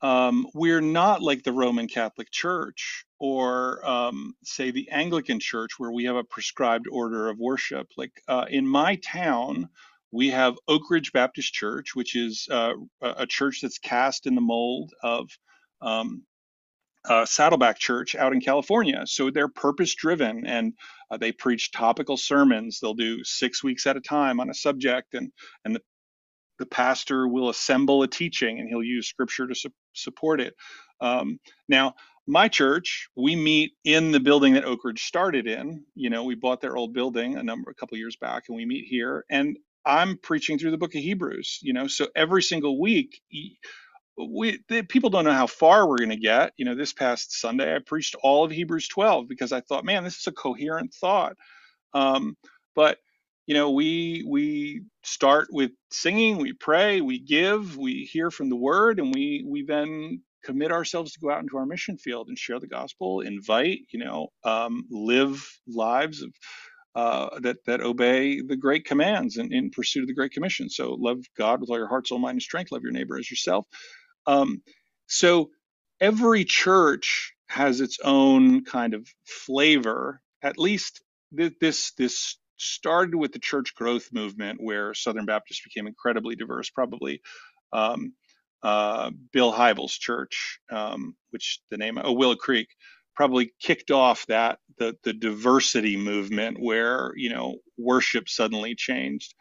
um, 0.03 0.47
we're 0.55 0.81
not 0.81 1.21
like 1.21 1.43
the 1.43 1.53
Roman 1.53 1.89
Catholic 1.89 2.31
Church 2.31 3.07
or, 3.25 3.81
um, 3.89 4.35
say, 4.45 4.71
the 4.71 4.91
Anglican 4.91 5.41
Church, 5.41 5.79
where 5.79 5.91
we 5.91 6.05
have 6.05 6.17
a 6.17 6.25
prescribed 6.25 6.85
order 6.93 7.31
of 7.31 7.39
worship. 7.39 7.89
Like 7.97 8.13
uh, 8.29 8.45
in 8.51 8.69
my 8.69 8.97
town, 8.97 9.71
we 10.13 10.29
have 10.29 10.59
Oak 10.69 10.91
Ridge 10.91 11.11
Baptist 11.11 11.55
Church, 11.55 11.95
which 11.95 12.17
is 12.17 12.47
uh, 12.51 12.75
a 13.01 13.27
church 13.27 13.61
that's 13.63 13.79
cast 13.79 14.27
in 14.27 14.35
the 14.35 14.43
mold 14.43 14.93
of 15.03 15.31
um, 15.81 16.25
uh, 17.09 17.25
Saddleback 17.25 17.79
Church 17.79 18.15
out 18.15 18.35
in 18.35 18.43
California. 18.43 19.05
So 19.07 19.31
they're 19.31 19.49
purpose 19.49 19.95
driven 19.95 20.47
and 20.47 20.75
uh, 21.11 21.17
they 21.17 21.33
preach 21.33 21.73
topical 21.73 22.19
sermons. 22.19 22.79
They'll 22.79 22.93
do 22.93 23.25
six 23.25 23.65
weeks 23.65 23.87
at 23.87 23.97
a 23.97 24.03
time 24.03 24.39
on 24.39 24.51
a 24.51 24.55
subject, 24.55 25.15
and 25.15 25.33
and 25.65 25.75
the 25.75 25.81
the 26.59 26.67
pastor 26.67 27.27
will 27.27 27.49
assemble 27.49 28.03
a 28.03 28.09
teaching 28.09 28.61
and 28.61 28.69
he'll 28.69 28.83
use 28.83 29.09
scripture 29.09 29.47
to 29.47 29.55
su- 29.55 29.71
support 29.93 30.41
it. 30.41 30.55
Um, 31.01 31.41
now, 31.69 31.95
my 32.27 32.49
church, 32.49 33.09
we 33.17 33.37
meet 33.37 33.73
in 33.85 34.13
the 34.13 34.21
building 34.21 34.55
that 34.55 34.65
Oak 34.67 34.85
Ridge 34.85 35.05
started 35.05 35.49
in. 35.49 35.85
You 35.97 36.11
know, 36.11 36.25
we 36.25 36.37
bought 36.37 36.63
their 36.63 36.77
old 36.77 36.95
building 36.95 37.37
a 37.37 37.45
number, 37.45 37.71
a 37.71 37.75
couple 37.77 37.99
years 37.99 38.17
back, 38.17 38.45
and 38.49 38.57
we 38.57 38.67
meet 38.67 38.87
here. 38.89 39.27
And 39.31 39.59
I'm 39.87 40.19
preaching 40.19 40.59
through 40.59 40.73
the 40.73 40.79
Book 40.79 40.97
of 40.97 41.03
Hebrews. 41.03 41.61
You 41.63 41.75
know, 41.75 41.89
so 41.89 42.09
every 42.17 42.43
single 42.43 42.81
week, 42.81 43.21
we 44.19 44.61
the, 44.69 44.83
people 44.83 45.11
don't 45.11 45.25
know 45.25 45.33
how 45.33 45.49
far 45.49 45.89
we're 45.89 45.99
going 45.99 46.11
to 46.11 46.17
get. 46.17 46.53
You 46.59 46.67
know, 46.67 46.77
this 46.77 46.93
past 46.95 47.41
Sunday, 47.41 47.75
I 47.77 47.81
preached 47.81 48.17
all 48.23 48.45
of 48.45 48.53
Hebrews 48.53 48.89
12 48.89 49.29
because 49.29 49.53
I 49.53 49.61
thought, 49.63 49.85
man, 49.87 50.05
this 50.05 50.19
is 50.19 50.29
a 50.29 50.33
coherent 50.33 50.95
thought. 50.95 51.37
Um, 51.95 52.37
but 52.75 52.99
you 53.47 53.55
know 53.55 53.71
we 53.73 54.25
we 54.29 54.83
start 55.03 55.49
with 55.51 55.73
singing 55.91 56.37
we 56.39 56.53
pray 56.53 57.01
we 57.01 57.19
give 57.19 57.77
we 57.77 58.05
hear 58.05 58.31
from 58.31 58.49
the 58.49 58.57
word 58.57 59.01
and 59.01 59.13
we 59.13 59.45
we 59.47 59.65
then 59.65 60.21
commit 60.45 60.73
ourselves 60.73 61.13
to 61.13 61.21
go 61.21 61.31
out 61.31 61.43
into 61.43 61.57
our 61.57 61.67
mission 61.67 61.97
field 61.99 62.29
and 62.29 62.39
share 62.39 62.61
the 62.61 62.67
gospel 62.67 63.21
invite 63.21 63.81
you 63.91 63.99
know 63.99 64.29
um, 64.45 64.85
live 64.91 65.45
lives 65.67 66.23
of 66.23 66.33
uh, 66.97 67.41
that 67.41 67.57
that 67.67 67.81
obey 67.81 68.41
the 68.41 68.57
great 68.57 68.85
commands 68.85 69.37
and 69.37 69.53
in 69.53 69.71
pursuit 69.71 70.03
of 70.03 70.07
the 70.07 70.15
great 70.15 70.33
commission 70.33 70.69
so 70.69 70.95
love 70.99 71.19
god 71.37 71.61
with 71.61 71.71
all 71.71 71.79
your 71.79 71.89
heart 71.89 72.07
soul 72.07 72.19
mind 72.19 72.35
and 72.35 72.43
strength 72.43 72.71
love 72.73 72.83
your 72.83 72.93
neighbor 72.93 73.19
as 73.19 73.31
yourself 73.31 73.67
um, 74.27 74.63
so 75.07 75.51
every 76.01 76.45
church 76.45 77.35
has 77.49 77.81
its 77.81 77.99
own 78.05 78.65
kind 78.65 78.95
of 78.95 79.07
flavor. 79.25 80.21
At 80.43 80.59
least 80.59 81.03
this 81.33 81.93
this 81.93 82.37
started 82.57 83.15
with 83.15 83.33
the 83.33 83.39
church 83.39 83.75
growth 83.75 84.09
movement, 84.13 84.61
where 84.63 84.95
Southern 84.95 85.27
Baptists 85.27 85.63
became 85.63 85.87
incredibly 85.87 86.37
diverse. 86.37 86.71
Probably 86.71 87.21
um, 87.73 88.15
uh, 88.65 89.13
Bill 89.33 89.53
Hybels' 89.55 90.01
church, 90.01 90.61
um, 90.73 91.17
which 91.33 91.61
the 91.71 91.79
name 91.79 91.99
oh 92.05 92.15
Willow 92.15 92.37
Creek, 92.37 92.69
probably 93.17 93.55
kicked 93.61 93.93
off 93.93 94.27
that 94.29 94.61
the 94.79 94.97
the 95.05 95.15
diversity 95.15 95.99
movement, 95.99 96.59
where 96.61 97.13
you 97.17 97.31
know 97.31 97.59
worship 97.79 98.29
suddenly 98.31 98.77
changed, 98.77 99.35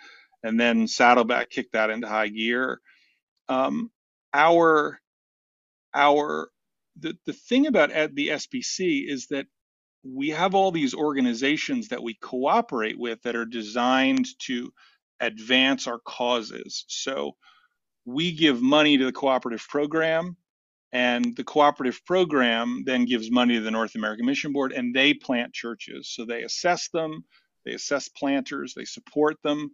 and 0.43 0.59
then 0.59 0.87
Saddleback 0.87 1.51
kicked 1.51 1.73
that 1.73 1.91
into 1.91 2.09
high 2.09 2.29
gear. 2.29 2.81
Um, 3.49 3.91
our 4.33 4.99
our 5.95 6.49
the, 6.99 7.17
the 7.27 7.33
thing 7.33 7.67
about 7.67 7.91
at 7.91 8.15
the 8.15 8.29
SBC 8.29 9.09
is 9.09 9.27
that 9.29 9.47
we 10.03 10.29
have 10.29 10.55
all 10.55 10.71
these 10.71 10.93
organizations 10.95 11.89
that 11.89 12.03
we 12.03 12.15
cooperate 12.15 12.97
with 12.99 13.21
that 13.23 13.35
are 13.35 13.45
designed 13.45 14.27
to 14.39 14.71
advance 15.19 15.87
our 15.87 15.99
causes. 15.99 16.85
So 16.87 17.33
we 18.05 18.31
give 18.31 18.61
money 18.61 18.97
to 18.97 19.05
the 19.05 19.11
cooperative 19.11 19.65
program, 19.67 20.37
and 20.91 21.35
the 21.35 21.43
cooperative 21.43 22.05
program 22.05 22.83
then 22.85 23.05
gives 23.05 23.31
money 23.31 23.55
to 23.55 23.61
the 23.61 23.71
North 23.71 23.95
American 23.95 24.25
Mission 24.25 24.53
Board, 24.53 24.71
and 24.71 24.93
they 24.93 25.13
plant 25.13 25.53
churches. 25.53 26.09
So 26.13 26.25
they 26.25 26.43
assess 26.43 26.89
them, 26.89 27.23
they 27.65 27.73
assess 27.73 28.09
planters, 28.09 28.73
they 28.75 28.85
support 28.85 29.37
them, 29.43 29.71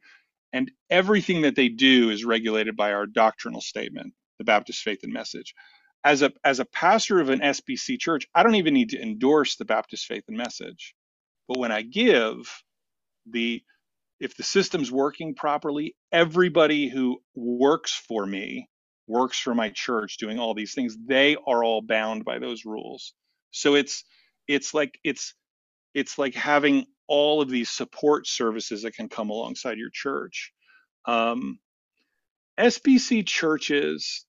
and 0.54 0.72
everything 0.90 1.42
that 1.42 1.56
they 1.56 1.70
do 1.70 2.10
is 2.10 2.26
regulated 2.26 2.76
by 2.76 2.94
our 2.94 3.06
doctrinal 3.06 3.62
statement, 3.62 4.14
the 4.38 4.46
Baptist 4.46 4.82
Faith 4.82 5.00
and 5.04 5.14
Message 5.14 5.54
as 6.04 6.22
a 6.22 6.32
as 6.44 6.60
a 6.60 6.66
pastor 6.66 7.20
of 7.20 7.30
an 7.30 7.40
SBC 7.40 8.00
church, 8.00 8.28
I 8.34 8.44
don't 8.44 8.56
even 8.56 8.74
need 8.74 8.90
to 8.90 9.02
endorse 9.02 9.56
the 9.56 9.66
Baptist 9.66 10.06
faith 10.06 10.24
and 10.28 10.38
message. 10.38 10.96
But 11.48 11.60
when 11.60 11.72
I 11.72 11.82
give, 11.82 12.50
the 13.30 13.62
if 14.20 14.36
the 14.36 14.44
system's 14.44 14.92
working 14.92 15.36
properly, 15.36 15.96
everybody 16.12 16.90
who 16.90 17.20
works 17.36 17.94
for 18.08 18.26
me, 18.26 18.70
works 19.08 19.40
for 19.40 19.56
my 19.56 19.70
church, 19.70 20.18
doing 20.18 20.40
all 20.40 20.54
these 20.54 20.74
things, 20.74 20.96
they 21.08 21.36
are 21.48 21.64
all 21.64 21.82
bound 21.82 22.26
by 22.26 22.40
those 22.40 22.66
rules. 22.66 23.14
So 23.52 23.76
it's 23.76 24.04
it's 24.48 24.74
like 24.74 25.00
it's 25.04 25.34
it's 25.94 26.18
like 26.18 26.36
having 26.36 26.86
all 27.08 27.42
of 27.42 27.50
these 27.50 27.70
support 27.70 28.28
services 28.28 28.84
that 28.84 28.94
can 28.94 29.10
come 29.10 29.30
alongside 29.30 29.78
your 29.78 29.90
church. 29.92 30.52
Um, 31.06 31.60
SBC 32.60 33.26
churches 33.26 34.26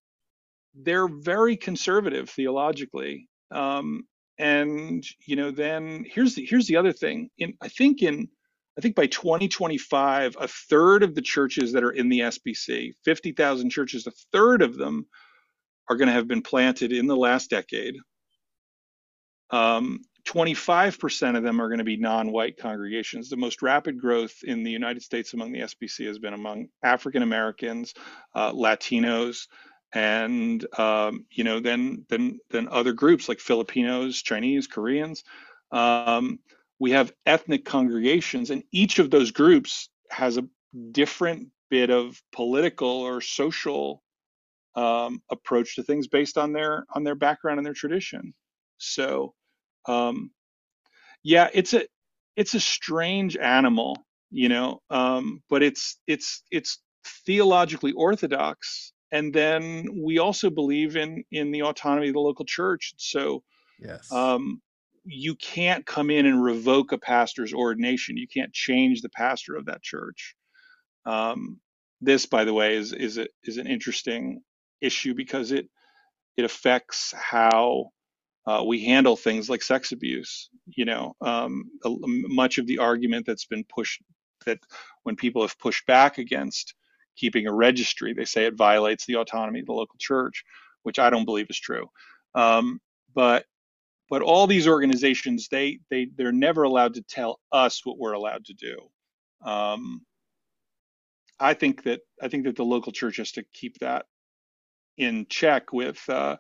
they're 0.75 1.09
very 1.09 1.57
conservative 1.57 2.31
theologically. 2.31 3.29
Um, 3.51 4.05
and 4.39 5.05
you 5.27 5.37
know, 5.37 5.51
then 5.51 6.05
here's 6.09 6.35
the 6.35 6.45
here's 6.47 6.67
the 6.67 6.77
other 6.77 6.93
thing. 6.93 7.31
In 7.39 7.55
I 7.61 7.69
think 7.69 8.03
in 8.03 8.29
I 8.79 8.81
think 8.81 8.95
by 8.95 9.07
2025, 9.07 10.37
a 10.41 10.49
third 10.49 11.03
of 11.03 11.15
the 11.15 11.23
churches 11.23 11.73
that 11.73 11.85
are 11.85 11.91
in 11.91 12.09
the 12.09 12.21
SBC, 12.21 12.93
50,000 13.05 13.71
churches, 13.71 14.07
a 14.07 14.13
third 14.33 14.63
of 14.63 14.77
them 14.77 15.07
are 15.89 15.97
going 15.97 16.09
to 16.09 16.15
have 16.15 16.29
been 16.29 16.43
planted 16.43 16.93
in 16.93 17.07
the 17.07 17.17
last 17.17 17.51
decade. 17.51 17.97
Um, 19.51 20.01
25% 20.27 21.37
of 21.37 21.43
them 21.43 21.61
are 21.61 21.69
going 21.69 21.79
to 21.79 21.85
be 21.85 21.97
non-white 21.97 22.57
congregations. 22.59 23.29
The 23.29 23.37
most 23.37 23.63
rapid 23.63 24.01
growth 24.01 24.35
in 24.45 24.63
the 24.63 24.71
United 24.71 25.03
States 25.03 25.35
among 25.35 25.53
the 25.53 25.61
SBC 25.61 26.07
has 26.07 26.19
been 26.19 26.35
among 26.35 26.69
African 26.83 27.23
Americans, 27.23 27.95
uh, 28.35 28.53
Latinos, 28.53 29.49
and 29.93 30.65
um, 30.79 31.27
you 31.33 31.43
know 31.43 31.59
then 31.59 32.05
then 32.09 32.39
then 32.51 32.69
other 32.71 32.93
groups 32.93 33.29
like 33.29 33.41
Filipinos, 33.41 34.23
Chinese, 34.23 34.69
Koreans. 34.69 35.25
Um, 35.73 36.39
we 36.81 36.91
have 36.93 37.13
ethnic 37.27 37.65
congregations, 37.65 38.51
and 38.51 38.65
each 38.73 38.99
of 38.99 39.11
those 39.11 39.31
groups 39.31 39.89
has 40.11 40.39
a 40.39 40.49
different 40.91 41.49
bit 41.71 41.91
of 41.91 42.21
political 42.33 42.89
or 42.89 43.21
social 43.21 44.03
um, 44.75 45.23
approach 45.31 45.77
to 45.77 45.83
things 45.83 46.09
based 46.09 46.39
on 46.39 46.53
their 46.53 46.85
on 46.95 47.05
their 47.05 47.15
background 47.15 47.59
and 47.59 47.67
their 47.67 47.75
tradition. 47.75 48.35
So, 48.79 49.35
um, 49.87 50.31
yeah, 51.23 51.49
it's 51.53 51.75
a 51.75 51.85
it's 52.35 52.55
a 52.55 52.61
strange 52.61 53.37
animal, 53.37 53.97
you 54.31 54.49
know, 54.49 54.81
um, 54.91 55.43
but 55.51 55.63
it's 55.63 55.99
it's 56.07 56.43
it's 56.51 56.81
theologically 57.27 57.93
orthodox 57.93 58.93
and 59.13 59.33
then 59.33 59.89
we 60.03 60.19
also 60.19 60.51
believe 60.51 60.97
in 60.97 61.25
in 61.33 61.51
the 61.51 61.63
autonomy 61.63 62.09
of 62.09 62.15
the 62.15 62.21
local 62.21 62.45
church 62.45 62.95
so 62.99 63.43
yes 63.81 64.11
um, 64.13 64.61
you 65.05 65.35
can't 65.37 65.87
come 65.87 66.11
in 66.11 66.27
and 66.27 66.43
revoke 66.43 66.93
a 66.93 66.99
pastor's 66.99 67.55
ordination 67.55 68.17
you 68.17 68.29
can't 68.29 68.53
change 68.53 69.03
the 69.03 69.11
pastor 69.11 69.57
of 69.57 69.67
that 69.67 69.83
church 69.83 70.35
um, 71.07 71.61
this 72.01 72.27
by 72.27 72.45
the 72.45 72.55
way 72.55 72.77
is 72.77 72.93
is 72.93 73.19
a, 73.19 73.27
is 73.45 73.59
an 73.59 73.67
interesting 73.67 74.43
issue 74.81 75.15
because 75.15 75.53
it 75.53 75.69
it 76.37 76.45
affects 76.45 77.15
how 77.17 77.87
uh, 78.47 78.63
we 78.67 78.85
handle 78.85 79.17
things 79.17 79.51
like 79.51 79.63
sex 79.63 79.93
abuse 79.93 80.51
you 80.67 80.85
know 80.85 81.15
um, 81.23 81.65
a, 81.85 81.91
much 82.07 82.59
of 82.59 82.67
the 82.67 82.79
argument 82.79 83.27
that's 83.27 83.47
been 83.47 83.65
pushed 83.65 84.03
that 84.47 84.59
when 85.05 85.17
people 85.17 85.43
have 85.43 85.59
pushed 85.59 85.87
back 85.87 86.19
against 86.19 86.75
keeping 87.17 87.47
a 87.47 87.53
registry. 87.55 88.15
They 88.15 88.25
say 88.25 88.47
it 88.47 88.57
violates 88.57 89.07
the 89.07 89.17
autonomy 89.17 89.61
of 89.61 89.67
the 89.67 89.73
local 89.73 89.97
church, 89.99 90.45
which 90.83 90.99
I 90.99 91.11
don't 91.11 91.25
believe 91.25 91.49
is 91.51 91.59
true. 91.61 91.89
Um, 92.35 92.81
but 93.15 93.45
but 94.11 94.23
all 94.23 94.47
these 94.47 94.69
organizations, 94.69 95.49
they 95.49 95.81
they 95.91 96.09
they're 96.17 96.33
never 96.33 96.65
allowed 96.65 96.95
to 96.95 97.03
tell 97.03 97.41
us 97.51 97.81
what 97.85 97.99
we're 97.99 98.13
allowed 98.13 98.45
to 98.47 98.55
do. 98.55 98.77
Um, 99.45 100.03
I 101.39 101.55
think 101.55 101.85
that 101.85 102.01
I 102.21 102.29
think 102.29 102.45
that 102.45 102.57
the 102.57 102.65
local 102.65 102.93
church 102.93 103.17
has 103.17 103.33
to 103.33 103.45
keep 103.55 103.79
that 103.79 104.05
in 104.99 105.27
check 105.31 105.73
with 105.73 106.03
uh, 106.09 106.37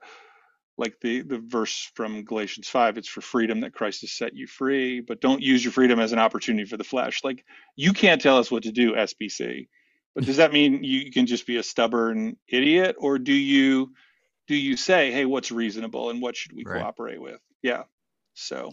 like 0.76 0.96
the 1.00 1.22
the 1.22 1.38
verse 1.38 1.90
from 1.94 2.24
Galatians 2.24 2.68
5 2.68 2.98
it's 2.98 3.08
for 3.08 3.22
freedom 3.22 3.60
that 3.60 3.72
Christ 3.72 4.02
has 4.02 4.12
set 4.12 4.34
you 4.34 4.46
free 4.46 5.00
but 5.00 5.20
don't 5.22 5.40
use 5.40 5.64
your 5.64 5.72
freedom 5.72 6.00
as 6.00 6.12
an 6.12 6.18
opportunity 6.18 6.68
for 6.68 6.76
the 6.76 6.84
flesh 6.84 7.20
like 7.24 7.44
you 7.76 7.94
can't 7.94 8.20
tell 8.20 8.36
us 8.36 8.50
what 8.50 8.64
to 8.64 8.72
do 8.72 8.92
SBC 8.92 9.68
but 10.14 10.24
does 10.24 10.38
that 10.38 10.52
mean 10.52 10.82
you 10.82 11.10
can 11.10 11.26
just 11.26 11.46
be 11.46 11.56
a 11.56 11.62
stubborn 11.62 12.36
idiot, 12.48 12.96
or 12.98 13.18
do 13.18 13.32
you 13.32 13.92
do 14.48 14.56
you 14.56 14.76
say, 14.76 15.12
hey, 15.12 15.24
what's 15.24 15.52
reasonable 15.52 16.10
and 16.10 16.20
what 16.20 16.36
should 16.36 16.52
we 16.52 16.64
right. 16.64 16.80
cooperate 16.80 17.20
with? 17.20 17.40
Yeah. 17.62 17.82
So. 18.34 18.72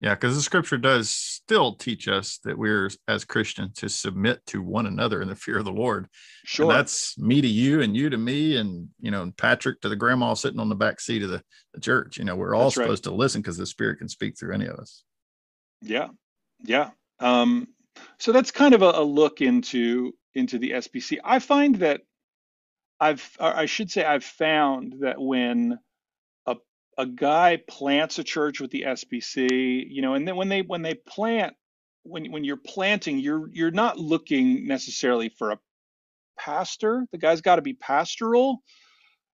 Yeah, 0.00 0.16
because 0.16 0.34
the 0.34 0.42
scripture 0.42 0.78
does 0.78 1.10
still 1.10 1.76
teach 1.76 2.08
us 2.08 2.40
that 2.42 2.58
we're 2.58 2.90
as 3.06 3.24
Christians 3.24 3.78
to 3.78 3.88
submit 3.88 4.44
to 4.46 4.60
one 4.60 4.86
another 4.86 5.22
in 5.22 5.28
the 5.28 5.36
fear 5.36 5.58
of 5.58 5.64
the 5.64 5.70
Lord. 5.70 6.08
Sure. 6.44 6.66
And 6.66 6.74
that's 6.76 7.16
me 7.18 7.40
to 7.40 7.46
you 7.46 7.82
and 7.82 7.96
you 7.96 8.10
to 8.10 8.18
me 8.18 8.56
and 8.56 8.88
you 9.00 9.12
know 9.12 9.32
Patrick 9.36 9.80
to 9.82 9.88
the 9.88 9.94
grandma 9.94 10.34
sitting 10.34 10.58
on 10.58 10.68
the 10.68 10.74
back 10.74 10.98
seat 10.98 11.22
of 11.22 11.30
the, 11.30 11.40
the 11.72 11.80
church. 11.80 12.18
You 12.18 12.24
know, 12.24 12.34
we're 12.34 12.56
all 12.56 12.64
that's 12.64 12.74
supposed 12.74 13.06
right. 13.06 13.12
to 13.12 13.16
listen 13.16 13.42
because 13.42 13.56
the 13.56 13.64
spirit 13.64 13.98
can 13.98 14.08
speak 14.08 14.36
through 14.36 14.54
any 14.54 14.66
of 14.66 14.74
us. 14.74 15.04
Yeah. 15.82 16.08
Yeah. 16.64 16.90
Um, 17.20 17.68
so 18.18 18.32
that's 18.32 18.50
kind 18.50 18.74
of 18.74 18.82
a, 18.82 18.90
a 18.96 19.04
look 19.04 19.40
into 19.40 20.14
into 20.34 20.58
the 20.58 20.72
SBC. 20.72 21.18
I 21.22 21.38
find 21.38 21.76
that 21.76 22.00
I've, 23.02 23.36
I 23.40 23.66
should 23.66 23.90
say, 23.90 24.04
I've 24.04 24.24
found 24.24 24.96
that 25.00 25.20
when 25.20 25.78
a 26.98 27.06
guy 27.06 27.58
plants 27.68 28.18
a 28.18 28.24
church 28.24 28.60
with 28.60 28.70
the 28.70 28.84
SBC, 28.86 29.86
you 29.88 30.02
know, 30.02 30.14
and 30.14 30.26
then 30.26 30.36
when 30.36 30.48
they 30.48 30.62
when 30.62 30.82
they 30.82 30.94
plant, 30.94 31.54
when 32.04 32.30
when 32.32 32.44
you're 32.44 32.56
planting, 32.58 33.18
you're 33.18 33.48
you're 33.52 33.70
not 33.70 33.98
looking 33.98 34.66
necessarily 34.66 35.30
for 35.30 35.52
a 35.52 35.58
pastor. 36.38 37.06
The 37.12 37.18
guy's 37.18 37.40
got 37.40 37.56
to 37.56 37.62
be 37.62 37.74
pastoral, 37.74 38.58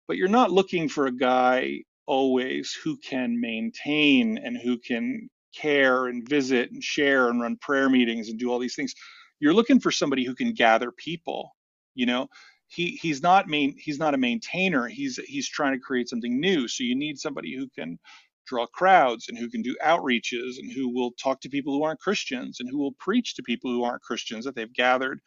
but 0.07 0.17
you're 0.17 0.27
not 0.29 0.51
looking 0.51 0.89
for 0.89 1.07
a 1.07 1.11
guy 1.11 1.83
always 2.07 2.73
who 2.83 2.97
can 2.97 3.39
maintain 3.39 4.37
and 4.39 4.57
who 4.57 4.77
can 4.79 5.29
care 5.55 6.07
and 6.07 6.27
visit 6.27 6.71
and 6.71 6.83
share 6.83 7.29
and 7.29 7.41
run 7.41 7.57
prayer 7.57 7.89
meetings 7.89 8.29
and 8.29 8.39
do 8.39 8.51
all 8.51 8.59
these 8.59 8.75
things 8.75 8.93
you're 9.39 9.53
looking 9.53 9.79
for 9.79 9.91
somebody 9.91 10.25
who 10.25 10.35
can 10.35 10.53
gather 10.53 10.91
people 10.91 11.55
you 11.95 12.05
know 12.05 12.27
he 12.69 12.99
he's 13.01 13.23
not 13.23 13.49
main 13.49 13.75
he's 13.77 13.99
not 13.99 14.15
a 14.15 14.19
maintainer. 14.19 14.87
He's 14.87 15.17
he's 15.27 15.49
trying 15.49 15.73
to 15.73 15.79
create 15.81 16.09
something 16.09 16.39
new. 16.41 16.69
So 16.69 16.85
you 16.85 16.95
need 16.95 17.19
somebody 17.19 17.55
who 17.55 17.69
can 17.69 17.99
draw 18.47 18.67
crowds 18.67 19.29
and 19.29 19.37
who 19.37 19.49
can 19.49 19.63
do 19.63 19.77
outreaches 19.83 20.59
and 20.59 20.71
who 20.71 20.89
will 20.89 21.11
talk 21.13 21.41
to 21.41 21.49
people 21.49 21.73
who 21.73 21.83
aren't 21.83 21.99
christians 21.99 22.59
and 22.59 22.69
who 22.69 22.79
will 22.79 22.93
preach 22.93 23.35
to 23.35 23.43
people 23.43 23.71
who 23.71 23.83
aren't 23.83 24.01
christians 24.01 24.45
that 24.45 24.55
they've 24.55 24.73
gathered 24.73 25.21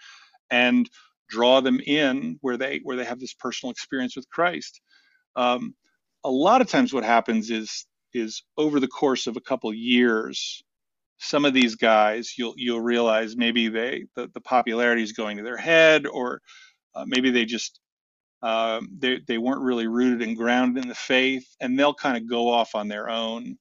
and 0.51 0.91
draw 1.31 1.61
them 1.63 1.81
in 1.87 2.39
where 2.43 2.59
they 2.59 2.81
where 2.85 2.97
they 2.97 3.05
have 3.05 3.21
this 3.21 3.35
personal 3.35 3.73
experience 3.73 4.17
with 4.17 4.29
christ. 4.31 4.83
Um, 5.37 5.75
a 6.25 6.31
lot 6.31 6.63
of 6.63 6.69
times 6.69 6.95
what 6.95 7.05
happens 7.05 7.51
is 7.51 7.87
is 8.15 8.45
over 8.59 8.81
the 8.81 8.89
course 8.89 9.27
of 9.29 9.37
a 9.37 9.43
couple 9.43 9.73
years 9.75 10.65
some 11.19 11.45
of 11.45 11.55
these 11.55 11.77
guys 11.77 12.35
you'll 12.39 12.55
you'll 12.57 12.81
realize 12.81 13.37
maybe 13.37 13.69
they 13.69 14.07
the, 14.17 14.29
the 14.35 14.41
popularity 14.41 15.03
is 15.03 15.13
going 15.13 15.37
to 15.39 15.43
their 15.45 15.57
head 15.57 16.07
or 16.07 16.41
uh, 16.95 17.05
maybe 17.07 17.31
they 17.31 17.45
just 17.47 17.81
um, 18.43 18.91
they, 18.99 19.21
they 19.27 19.39
weren't 19.39 19.63
really 19.63 19.87
rooted 19.89 20.23
and 20.23 20.37
grounded 20.37 20.85
in 20.85 20.89
the 20.89 20.95
faith 20.97 21.47
and 21.61 21.79
they'll 21.79 21.95
kind 21.95 22.17
of 22.17 22.29
go 22.29 22.51
off 22.51 22.75
on 22.75 22.89
their 22.89 23.11
own 23.11 23.55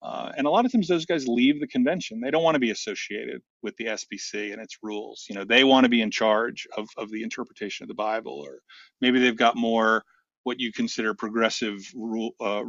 Uh, 0.00 0.30
and 0.36 0.46
a 0.46 0.50
lot 0.50 0.64
of 0.64 0.70
times 0.72 0.86
those 0.86 1.06
guys 1.06 1.26
leave 1.26 1.58
the 1.60 1.66
convention. 1.66 2.20
They 2.20 2.30
don't 2.30 2.44
want 2.44 2.54
to 2.54 2.60
be 2.60 2.70
associated 2.70 3.42
with 3.62 3.76
the 3.76 3.86
SBC 3.86 4.52
and 4.52 4.62
its 4.62 4.78
rules. 4.82 5.26
You 5.28 5.34
know, 5.34 5.44
they 5.44 5.64
want 5.64 5.84
to 5.84 5.88
be 5.88 6.02
in 6.02 6.10
charge 6.10 6.68
of, 6.76 6.88
of 6.96 7.10
the 7.10 7.22
interpretation 7.22 7.82
of 7.84 7.88
the 7.88 7.94
Bible, 7.94 8.32
or 8.32 8.60
maybe 9.00 9.18
they've 9.18 9.36
got 9.36 9.56
more 9.56 10.04
what 10.44 10.60
you 10.60 10.72
consider 10.72 11.14
progressive 11.14 11.78
rule 11.94 12.30
uh, 12.40 12.62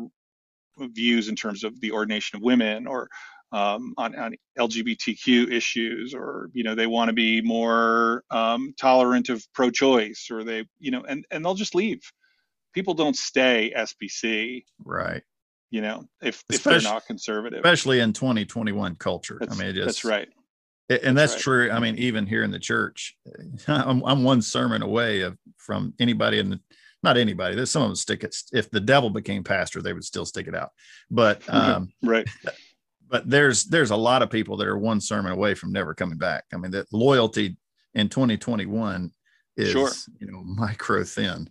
views 0.80 1.30
in 1.30 1.36
terms 1.36 1.64
of 1.64 1.80
the 1.82 1.92
ordination 1.92 2.38
of 2.38 2.44
women 2.44 2.88
or 2.88 3.10
um, 3.52 3.94
on, 3.98 4.16
on, 4.16 4.36
LGBTQ 4.58 5.52
issues, 5.52 6.14
or 6.14 6.50
you 6.54 6.64
know 6.64 6.76
they 6.76 6.88
want 6.88 7.10
to 7.10 7.14
be 7.14 7.42
more 7.42 8.24
um, 8.32 8.74
tolerant 8.80 9.30
of 9.30 9.46
pro-choice, 9.54 10.30
or 10.32 10.44
they 10.44 10.66
you 10.80 10.92
know 10.92 11.04
and 11.04 11.26
and 11.32 11.44
they'll 11.44 11.56
just 11.56 11.76
leave. 11.76 12.02
People 12.74 12.94
don't 12.94 13.16
stay 13.16 13.74
SBC, 13.76 14.64
right? 14.84 15.24
You 15.72 15.82
know, 15.82 16.06
if 16.22 16.44
especially, 16.50 16.78
if 16.78 16.84
they're 16.84 16.94
not 16.94 17.06
conservative, 17.06 17.60
especially 17.60 18.00
in 18.00 18.14
2021 18.14 18.96
culture. 18.96 19.38
That's, 19.40 19.60
I 19.60 19.64
mean, 19.64 19.76
just, 19.76 19.86
that's 19.86 20.06
right. 20.06 20.30
And 20.90 21.18
that's, 21.18 21.34
that's 21.34 21.48
right. 21.48 21.68
true. 21.68 21.72
I 21.72 21.80
mean, 21.80 21.98
even 21.98 22.28
here 22.28 22.44
in 22.44 22.52
the 22.52 22.60
church, 22.60 23.18
I'm, 23.68 24.04
I'm 24.06 24.24
one 24.24 24.42
sermon 24.42 24.82
away 24.84 25.22
of 25.22 25.38
from 25.58 25.94
anybody 26.00 26.40
in 26.40 26.50
the 26.50 26.60
not 27.06 27.18
anybody. 27.18 27.56
There's 27.56 27.72
some 27.72 27.84
of 27.84 27.90
them 27.90 27.96
stick 27.96 28.24
it. 28.24 28.36
If 28.52 28.70
the 28.72 28.80
devil 28.80 29.10
became 29.10 29.44
pastor, 29.44 29.82
they 29.82 29.94
would 29.94 30.04
still 30.04 30.26
stick 30.26 30.48
it 30.48 30.56
out. 30.56 30.72
But 31.10 31.42
um, 31.48 31.90
right. 32.04 32.28
But 33.08 33.30
there's 33.30 33.66
there's 33.66 33.92
a 33.92 33.96
lot 33.96 34.22
of 34.22 34.30
people 34.30 34.58
that 34.58 34.68
are 34.68 34.78
one 34.78 35.00
sermon 35.00 35.32
away 35.32 35.54
from 35.54 35.72
never 35.72 35.94
coming 35.94 36.18
back. 36.18 36.46
I 36.54 36.58
mean, 36.58 36.72
that 36.72 36.92
loyalty 36.92 37.58
in 37.94 38.10
2021 38.10 39.12
is 39.58 39.72
sure. 39.72 39.92
you 40.20 40.32
know 40.32 40.42
micro 40.46 41.04
thin. 41.04 41.50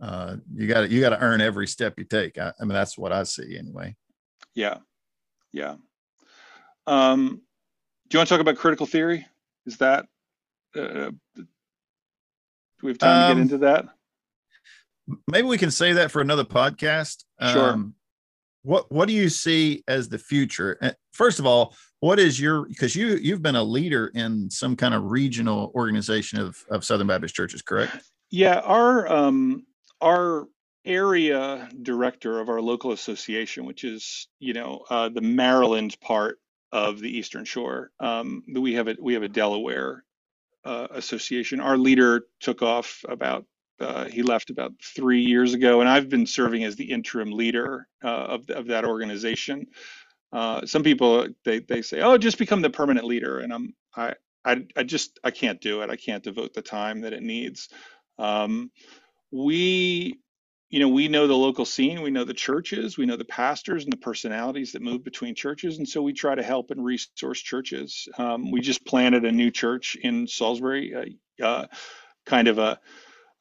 Uh, 0.00 0.36
you 0.54 0.66
got 0.66 0.90
you 0.90 1.00
got 1.00 1.10
to 1.10 1.20
earn 1.20 1.40
every 1.40 1.66
step 1.66 1.98
you 1.98 2.04
take. 2.04 2.38
I, 2.38 2.52
I, 2.60 2.64
mean, 2.64 2.74
that's 2.74 2.96
what 2.96 3.12
I 3.12 3.22
see 3.24 3.56
anyway. 3.56 3.96
Yeah, 4.54 4.78
yeah. 5.52 5.76
Um, 6.86 7.42
do 8.08 8.16
you 8.16 8.18
want 8.18 8.28
to 8.28 8.34
talk 8.34 8.40
about 8.40 8.56
critical 8.56 8.86
theory? 8.86 9.26
Is 9.66 9.78
that 9.78 10.06
uh, 10.76 11.10
do 11.36 11.46
we 12.82 12.90
have 12.90 12.98
time 12.98 13.10
um, 13.10 13.22
to 13.22 13.28
get 13.28 13.32
um, 13.32 13.42
into 13.42 13.58
that? 13.58 13.88
maybe 15.26 15.46
we 15.46 15.58
can 15.58 15.70
say 15.70 15.92
that 15.94 16.10
for 16.10 16.20
another 16.20 16.44
podcast. 16.44 17.24
Sure. 17.40 17.72
Um, 17.72 17.94
what 18.68 18.92
What 18.92 19.08
do 19.08 19.14
you 19.14 19.30
see 19.30 19.82
as 19.88 20.10
the 20.10 20.18
future? 20.18 20.78
First 21.12 21.38
of 21.38 21.46
all, 21.46 21.74
what 22.00 22.18
is 22.18 22.38
your 22.38 22.66
because 22.66 22.94
you 22.94 23.16
you've 23.16 23.40
been 23.40 23.56
a 23.56 23.62
leader 23.62 24.08
in 24.14 24.50
some 24.50 24.76
kind 24.76 24.92
of 24.92 25.10
regional 25.10 25.72
organization 25.74 26.38
of 26.38 26.62
of 26.70 26.84
Southern 26.84 27.06
Baptist 27.06 27.34
churches, 27.34 27.62
correct? 27.62 27.96
Yeah, 28.30 28.58
our 28.58 29.10
um, 29.10 29.64
our 30.02 30.48
area 30.84 31.68
director 31.82 32.40
of 32.40 32.50
our 32.50 32.60
local 32.60 32.92
association, 32.92 33.64
which 33.64 33.84
is 33.84 34.28
you 34.38 34.52
know 34.52 34.84
uh, 34.90 35.08
the 35.08 35.22
Maryland 35.22 35.96
part 36.02 36.38
of 36.70 37.00
the 37.00 37.08
Eastern 37.08 37.46
Shore. 37.46 37.90
Um, 38.00 38.42
we 38.52 38.74
have 38.74 38.88
a 38.88 38.96
we 39.00 39.14
have 39.14 39.22
a 39.22 39.28
Delaware 39.28 40.04
uh, 40.66 40.88
association. 40.90 41.60
Our 41.60 41.78
leader 41.78 42.26
took 42.40 42.60
off 42.60 43.02
about 43.08 43.46
uh, 43.80 44.06
he 44.06 44.22
left 44.22 44.50
about 44.50 44.72
three 44.82 45.22
years 45.22 45.54
ago, 45.54 45.80
and 45.80 45.88
I've 45.88 46.08
been 46.08 46.26
serving 46.26 46.64
as 46.64 46.76
the 46.76 46.90
interim 46.90 47.30
leader 47.32 47.88
uh, 48.02 48.08
of, 48.08 48.50
of 48.50 48.66
that 48.68 48.84
organization. 48.84 49.66
Uh, 50.32 50.66
some 50.66 50.82
people 50.82 51.28
they 51.44 51.60
they 51.60 51.82
say, 51.82 52.00
"Oh, 52.00 52.18
just 52.18 52.38
become 52.38 52.62
the 52.62 52.70
permanent 52.70 53.06
leader," 53.06 53.38
and 53.38 53.52
I'm 53.52 53.74
I 53.96 54.14
I, 54.44 54.66
I 54.76 54.82
just 54.82 55.18
I 55.24 55.30
can't 55.30 55.60
do 55.60 55.82
it. 55.82 55.90
I 55.90 55.96
can't 55.96 56.22
devote 56.22 56.54
the 56.54 56.62
time 56.62 57.02
that 57.02 57.12
it 57.12 57.22
needs. 57.22 57.68
Um, 58.18 58.70
we 59.30 60.18
you 60.70 60.80
know 60.80 60.88
we 60.88 61.08
know 61.08 61.26
the 61.26 61.34
local 61.36 61.64
scene 61.64 62.02
we 62.02 62.10
know 62.10 62.24
the 62.24 62.34
churches 62.34 62.98
we 62.98 63.06
know 63.06 63.16
the 63.16 63.24
pastors 63.24 63.84
and 63.84 63.92
the 63.92 63.98
personalities 63.98 64.72
that 64.72 64.82
move 64.82 65.02
between 65.02 65.34
churches 65.34 65.78
and 65.78 65.88
so 65.88 66.02
we 66.02 66.12
try 66.12 66.34
to 66.34 66.42
help 66.42 66.70
and 66.70 66.84
resource 66.84 67.40
churches 67.40 68.08
um, 68.18 68.50
we 68.50 68.60
just 68.60 68.84
planted 68.86 69.24
a 69.24 69.32
new 69.32 69.50
church 69.50 69.96
in 70.02 70.26
salisbury 70.26 71.16
uh, 71.40 71.44
uh, 71.44 71.66
kind 72.26 72.48
of 72.48 72.58
a 72.58 72.78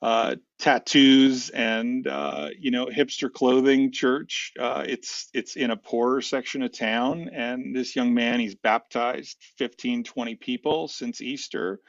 uh, 0.01 0.35
tattoos 0.59 1.49
and 1.49 2.07
uh, 2.07 2.49
you 2.59 2.71
know 2.71 2.87
hipster 2.87 3.31
clothing 3.33 3.91
church. 3.91 4.53
Uh, 4.59 4.85
it's 4.87 5.29
it's 5.33 5.55
in 5.57 5.71
a 5.71 5.77
poorer 5.77 6.21
section 6.21 6.63
of 6.63 6.71
town, 6.73 7.29
and 7.33 7.75
this 7.75 7.95
young 7.95 8.13
man 8.13 8.39
he's 8.39 8.55
baptized 8.55 9.37
15, 9.57 10.05
20 10.05 10.35
people 10.35 10.87
since 10.87 11.21
Easter, 11.21 11.81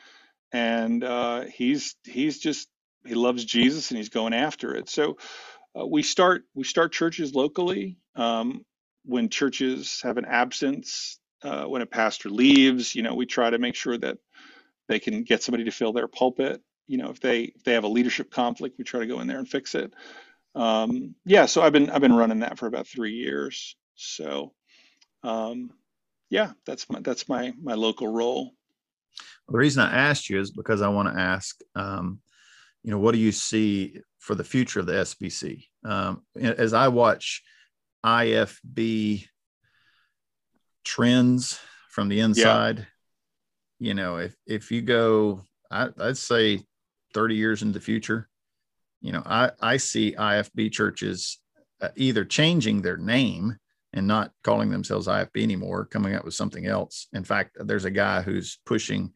and 0.52 1.04
uh, 1.04 1.42
he's 1.44 1.96
he's 2.04 2.38
just 2.38 2.68
he 3.06 3.14
loves 3.14 3.44
Jesus 3.44 3.90
and 3.90 3.98
he's 3.98 4.10
going 4.10 4.34
after 4.34 4.74
it. 4.76 4.88
So 4.88 5.18
uh, 5.78 5.86
we 5.86 6.02
start 6.02 6.44
we 6.54 6.64
start 6.64 6.92
churches 6.92 7.34
locally. 7.34 7.98
Um, 8.16 8.64
when 9.06 9.30
churches 9.30 10.00
have 10.02 10.18
an 10.18 10.26
absence, 10.26 11.18
uh, 11.42 11.64
when 11.64 11.82
a 11.82 11.86
pastor 11.86 12.30
leaves, 12.30 12.94
you 12.94 13.02
know, 13.02 13.14
we 13.14 13.26
try 13.26 13.50
to 13.50 13.58
make 13.58 13.74
sure 13.74 13.98
that 13.98 14.18
they 14.88 14.98
can 15.00 15.24
get 15.24 15.42
somebody 15.42 15.64
to 15.64 15.70
fill 15.72 15.92
their 15.92 16.08
pulpit 16.08 16.62
you 16.88 16.98
know 16.98 17.10
if 17.10 17.20
they 17.20 17.42
if 17.42 17.62
they 17.62 17.74
have 17.74 17.84
a 17.84 17.88
leadership 17.88 18.30
conflict 18.30 18.76
we 18.78 18.84
try 18.84 19.00
to 19.00 19.06
go 19.06 19.20
in 19.20 19.28
there 19.28 19.38
and 19.38 19.48
fix 19.48 19.74
it. 19.76 19.92
Um, 20.54 21.14
yeah 21.24 21.46
so 21.46 21.62
i've 21.62 21.72
been 21.72 21.90
i've 21.90 22.00
been 22.00 22.16
running 22.16 22.40
that 22.40 22.58
for 22.58 22.66
about 22.66 22.88
three 22.88 23.12
years. 23.12 23.76
So 23.94 24.52
um, 25.22 25.70
yeah 26.30 26.52
that's 26.66 26.90
my 26.90 27.00
that's 27.00 27.28
my 27.28 27.52
my 27.62 27.74
local 27.74 28.08
role. 28.08 28.54
Well, 29.46 29.52
the 29.52 29.58
reason 29.58 29.82
i 29.82 29.92
asked 29.92 30.28
you 30.28 30.40
is 30.40 30.50
because 30.50 30.82
i 30.82 30.88
want 30.88 31.12
to 31.12 31.20
ask 31.20 31.60
um, 31.74 32.20
you 32.82 32.90
know 32.90 32.98
what 32.98 33.12
do 33.12 33.18
you 33.18 33.32
see 33.32 34.00
for 34.18 34.34
the 34.34 34.44
future 34.44 34.80
of 34.80 34.86
the 34.86 34.92
sbc 34.92 35.64
um, 35.84 36.22
as 36.36 36.72
i 36.72 36.88
watch 36.88 37.42
ifb 38.04 39.26
trends 40.84 41.60
from 41.90 42.08
the 42.08 42.20
inside 42.20 42.78
yeah. 42.78 43.88
you 43.88 43.94
know 43.94 44.16
if 44.16 44.34
if 44.46 44.70
you 44.70 44.80
go 44.80 45.42
I, 45.70 45.88
would 45.96 46.16
say 46.16 46.60
30 47.14 47.34
years 47.34 47.62
into 47.62 47.78
the 47.78 47.84
future 47.84 48.28
you 49.00 49.12
know 49.12 49.22
i 49.26 49.50
i 49.60 49.76
see 49.76 50.14
ifb 50.18 50.72
churches 50.72 51.38
uh, 51.80 51.88
either 51.96 52.24
changing 52.24 52.82
their 52.82 52.96
name 52.96 53.56
and 53.92 54.06
not 54.06 54.32
calling 54.42 54.70
themselves 54.70 55.06
ifb 55.06 55.30
anymore 55.36 55.84
coming 55.84 56.14
up 56.14 56.24
with 56.24 56.34
something 56.34 56.66
else. 56.66 57.06
In 57.12 57.24
fact 57.24 57.56
there's 57.60 57.84
a 57.84 57.90
guy 57.90 58.22
who's 58.22 58.58
pushing 58.66 59.12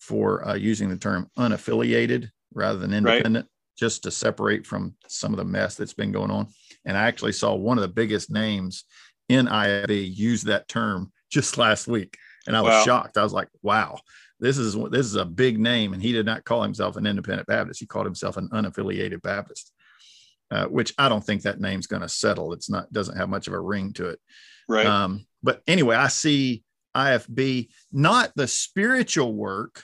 for 0.00 0.46
uh, 0.46 0.54
using 0.54 0.88
the 0.88 0.96
term 0.96 1.30
unaffiliated 1.38 2.30
rather 2.52 2.78
than 2.78 2.94
independent 2.94 3.44
right. 3.44 3.76
just 3.76 4.02
to 4.02 4.10
separate 4.10 4.66
from 4.66 4.94
some 5.08 5.32
of 5.32 5.38
the 5.38 5.44
mess 5.44 5.76
that's 5.76 5.94
been 5.94 6.12
going 6.12 6.30
on. 6.30 6.46
And 6.84 6.96
i 6.96 7.06
actually 7.06 7.32
saw 7.32 7.54
one 7.54 7.78
of 7.78 7.82
the 7.82 7.88
biggest 7.88 8.30
names 8.30 8.84
in 9.28 9.46
ifb 9.46 10.16
use 10.16 10.42
that 10.44 10.68
term 10.68 11.12
just 11.30 11.58
last 11.58 11.86
week. 11.86 12.16
And 12.46 12.56
i 12.56 12.60
was 12.60 12.70
wow. 12.70 12.84
shocked. 12.84 13.18
I 13.18 13.22
was 13.22 13.32
like 13.32 13.48
wow 13.62 13.98
this 14.44 14.58
is 14.58 14.76
this 14.90 15.06
is 15.06 15.14
a 15.14 15.24
big 15.24 15.58
name, 15.58 15.94
and 15.94 16.02
he 16.02 16.12
did 16.12 16.26
not 16.26 16.44
call 16.44 16.62
himself 16.62 16.96
an 16.96 17.06
independent 17.06 17.48
Baptist. 17.48 17.80
He 17.80 17.86
called 17.86 18.04
himself 18.04 18.36
an 18.36 18.50
unaffiliated 18.50 19.22
Baptist, 19.22 19.72
uh, 20.50 20.66
which 20.66 20.92
I 20.98 21.08
don't 21.08 21.24
think 21.24 21.42
that 21.42 21.60
name's 21.60 21.86
going 21.86 22.02
to 22.02 22.08
settle. 22.08 22.52
It's 22.52 22.68
not 22.68 22.92
doesn't 22.92 23.16
have 23.16 23.30
much 23.30 23.46
of 23.46 23.54
a 23.54 23.60
ring 23.60 23.94
to 23.94 24.10
it. 24.10 24.20
Right. 24.68 24.86
Um, 24.86 25.26
but 25.42 25.62
anyway, 25.66 25.96
I 25.96 26.08
see 26.08 26.62
IFB 26.94 27.68
not 27.90 28.32
the 28.36 28.46
spiritual 28.46 29.34
work. 29.34 29.82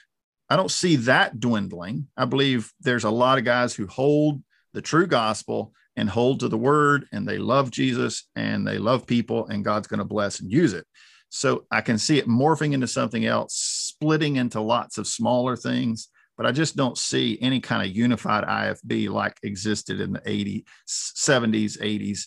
I 0.50 0.56
don't 0.56 0.70
see 0.70 0.96
that 0.96 1.40
dwindling. 1.40 2.08
I 2.16 2.26
believe 2.26 2.70
there's 2.80 3.04
a 3.04 3.10
lot 3.10 3.38
of 3.38 3.44
guys 3.44 3.74
who 3.74 3.86
hold 3.86 4.42
the 4.74 4.82
true 4.82 5.06
gospel 5.06 5.72
and 5.96 6.10
hold 6.10 6.40
to 6.40 6.48
the 6.48 6.58
word 6.58 7.06
and 7.12 7.26
they 7.26 7.38
love 7.38 7.70
Jesus 7.70 8.28
and 8.36 8.66
they 8.66 8.78
love 8.78 9.06
people 9.06 9.46
and 9.46 9.64
God's 9.64 9.86
going 9.86 9.98
to 9.98 10.04
bless 10.04 10.40
and 10.40 10.50
use 10.50 10.74
it. 10.74 10.86
So 11.30 11.66
I 11.70 11.80
can 11.80 11.96
see 11.96 12.18
it 12.18 12.28
morphing 12.28 12.72
into 12.72 12.88
something 12.88 13.24
else, 13.24 13.54
splitting 14.00 14.36
into 14.36 14.60
lots 14.60 14.96
of 14.96 15.06
smaller 15.06 15.56
things, 15.56 16.08
but 16.36 16.46
I 16.46 16.52
just 16.52 16.74
don't 16.74 16.96
see 16.96 17.38
any 17.42 17.60
kind 17.60 17.86
of 17.86 17.94
unified 17.94 18.44
IFB 18.44 19.10
like 19.10 19.36
existed 19.42 20.00
in 20.00 20.14
the 20.14 20.20
80s, 20.20 20.64
70s, 20.88 21.78
80s, 21.78 22.20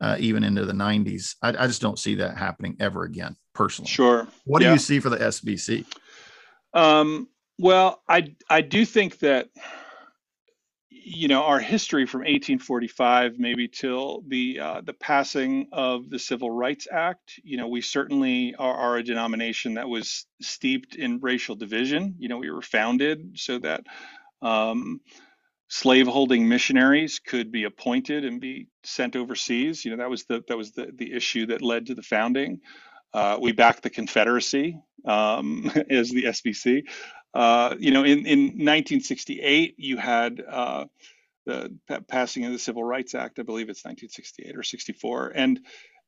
uh, 0.00 0.16
even 0.18 0.44
into 0.44 0.64
the 0.64 0.72
90s. 0.72 1.34
I, 1.42 1.48
I, 1.50 1.66
just 1.66 1.82
don't 1.82 1.98
see 1.98 2.14
that 2.16 2.38
happening 2.38 2.74
ever 2.80 3.04
again, 3.04 3.36
personally. 3.54 3.90
Sure. 3.90 4.26
What 4.46 4.62
yeah. 4.62 4.68
do 4.68 4.72
you 4.72 4.78
see 4.78 4.98
for 4.98 5.10
the 5.10 5.18
SBC? 5.18 5.84
Um, 6.72 7.28
well, 7.58 8.00
I 8.08 8.34
I 8.48 8.62
do 8.62 8.86
think 8.86 9.18
that 9.18 9.48
you 11.02 11.28
know 11.28 11.42
our 11.42 11.58
history 11.58 12.06
from 12.06 12.20
1845 12.20 13.38
maybe 13.38 13.68
till 13.68 14.22
the 14.26 14.60
uh, 14.60 14.80
the 14.82 14.92
passing 14.92 15.68
of 15.72 16.10
the 16.10 16.18
Civil 16.18 16.50
Rights 16.50 16.86
Act. 16.90 17.40
You 17.42 17.56
know, 17.56 17.68
we 17.68 17.80
certainly 17.80 18.54
are, 18.58 18.74
are, 18.74 18.96
a 18.96 19.02
denomination 19.02 19.74
that 19.74 19.88
was 19.88 20.26
steeped 20.40 20.94
in 20.94 21.20
racial 21.20 21.56
division. 21.56 22.16
You 22.18 22.28
know, 22.28 22.38
we 22.38 22.50
were 22.50 22.62
founded 22.62 23.32
so 23.38 23.58
that 23.58 23.84
um, 24.42 25.00
slaveholding 25.68 26.48
missionaries 26.48 27.18
could 27.18 27.50
be 27.50 27.64
appointed 27.64 28.24
and 28.24 28.40
be 28.40 28.68
sent 28.84 29.16
overseas. 29.16 29.84
You 29.84 29.92
know, 29.92 29.98
that 29.98 30.10
was 30.10 30.24
the 30.24 30.42
that 30.48 30.56
was 30.56 30.72
the 30.72 30.90
the 30.94 31.12
issue 31.12 31.46
that 31.46 31.62
led 31.62 31.86
to 31.86 31.94
the 31.94 32.02
founding. 32.02 32.60
Uh, 33.12 33.38
we 33.40 33.52
backed 33.52 33.82
the 33.82 33.90
Confederacy 33.90 34.78
um, 35.04 35.70
as 35.90 36.10
the 36.10 36.24
SBC. 36.24 36.84
Uh, 37.32 37.76
you 37.78 37.92
know, 37.92 38.04
in, 38.04 38.26
in 38.26 38.40
1968, 38.40 39.74
you 39.78 39.96
had 39.96 40.42
uh, 40.48 40.84
the 41.46 41.72
passing 42.08 42.44
of 42.44 42.52
the 42.52 42.58
Civil 42.58 42.84
Rights 42.84 43.14
Act. 43.14 43.38
I 43.38 43.42
believe 43.42 43.68
it's 43.68 43.84
1968 43.84 44.56
or 44.56 44.62
64, 44.62 45.32
and 45.34 45.60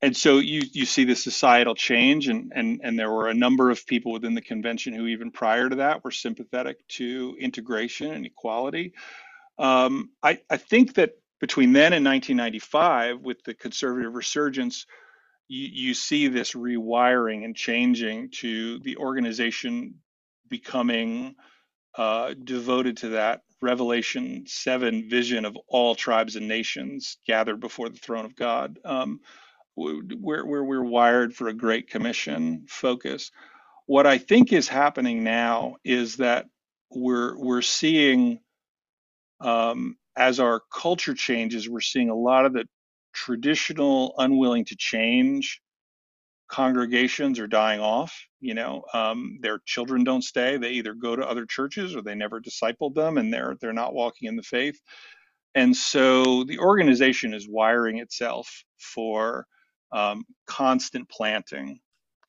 and 0.03 0.17
so 0.17 0.39
you 0.39 0.63
you 0.73 0.85
see 0.85 1.05
the 1.05 1.15
societal 1.15 1.75
change 1.75 2.29
and 2.29 2.53
and 2.55 2.81
and 2.83 2.99
there 2.99 3.11
were 3.11 3.29
a 3.29 3.35
number 3.35 3.71
of 3.71 3.87
people 3.87 4.13
within 4.13 4.35
the 4.35 4.43
convention 4.43 4.93
who 4.93 5.07
even 5.07 5.31
prior 5.31 5.69
to 5.69 5.77
that 5.77 6.05
were 6.05 6.11
sympathetic 6.11 6.87
to 6.89 7.37
integration 7.41 8.13
and 8.13 8.27
equality 8.27 8.93
um, 9.59 10.11
I, 10.23 10.41
I 10.51 10.57
think 10.57 10.95
that 10.95 11.13
between 11.41 11.73
then 11.73 11.93
and 11.93 12.05
1995 12.05 13.21
with 13.21 13.45
the 13.45 13.55
conservative 13.55 14.15
resurgence 14.15 14.87
you, 15.49 15.69
you 15.73 15.95
see 15.95 16.29
this 16.29 16.53
rewiring 16.55 17.45
and 17.45 17.55
changing 17.55 18.31
to 18.31 18.81
the 18.81 18.97
organization 18.97 19.95
becoming 20.53 21.35
uh, 21.97 22.35
devoted 22.45 22.99
to 22.99 23.09
that 23.11 23.41
Revelation 23.63 24.45
7 24.47 25.09
vision 25.09 25.47
of 25.47 25.57
all 25.67 25.95
tribes 25.95 26.37
and 26.37 26.47
nations 26.47 27.17
gathered 27.27 27.59
before 27.59 27.89
the 27.89 27.99
throne 27.99 28.27
of 28.27 28.37
God. 28.37 28.79
Um, 28.85 29.21
where, 29.75 30.45
we're 30.45 30.85
wired 30.85 31.35
for 31.35 31.49
a 31.49 31.55
great 31.55 31.89
commission 31.89 32.67
focus. 32.69 33.31
What 33.87 34.07
I 34.07 34.19
think 34.19 34.53
is 34.53 34.69
happening 34.69 35.25
now 35.25 35.77
is 35.85 36.17
that 36.17 36.47
we're 36.91 37.39
we're 37.39 37.63
seeing 37.63 38.41
um, 39.41 39.97
as 40.15 40.39
our 40.39 40.61
culture 40.71 41.15
changes, 41.15 41.71
we're 41.71 41.81
seeing 41.81 42.11
a 42.11 42.15
lot 42.15 42.45
of 42.45 42.53
the 42.53 42.67
traditional 43.15 44.15
unwilling 44.19 44.67
to 44.67 44.77
change 44.77 45.63
congregations 46.49 47.39
are 47.39 47.47
dying 47.47 47.81
off. 47.81 48.27
You 48.43 48.55
know, 48.55 48.85
um, 48.95 49.39
their 49.43 49.61
children 49.67 50.05
don't 50.05 50.25
stay; 50.25 50.59
they 50.59 50.73
either 50.73 50.95
go 50.95 51.17
to 51.17 51.27
other 51.29 51.47
churches 51.47 51.97
or 51.97 52.03
they 52.03 52.17
never 52.17 52.41
discipled 52.43 52.97
them, 52.97 53.19
and 53.19 53.33
they're 53.35 53.57
they're 53.63 53.75
not 53.75 53.95
walking 53.95 54.29
in 54.29 54.37
the 54.37 54.45
faith. 54.45 54.81
And 55.55 55.77
so 55.77 56.45
the 56.45 56.61
organization 56.61 57.35
is 57.35 57.49
wiring 57.49 57.99
itself 57.99 58.65
for 58.79 59.47
um, 59.93 60.25
constant 60.49 61.11
planting, 61.11 61.81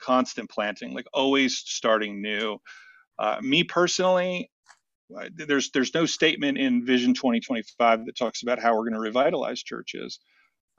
constant 0.02 0.52
planting, 0.52 0.94
like 0.94 1.08
always 1.14 1.58
starting 1.60 2.22
new. 2.22 2.60
Uh, 3.20 3.38
me 3.42 3.64
personally, 3.64 4.52
there's 5.36 5.72
there's 5.72 5.94
no 5.94 6.06
statement 6.06 6.58
in 6.58 6.86
Vision 6.86 7.14
2025 7.14 8.06
that 8.06 8.18
talks 8.18 8.44
about 8.44 8.60
how 8.60 8.74
we're 8.76 8.90
going 8.90 8.94
to 8.94 9.00
revitalize 9.00 9.64
churches, 9.64 10.20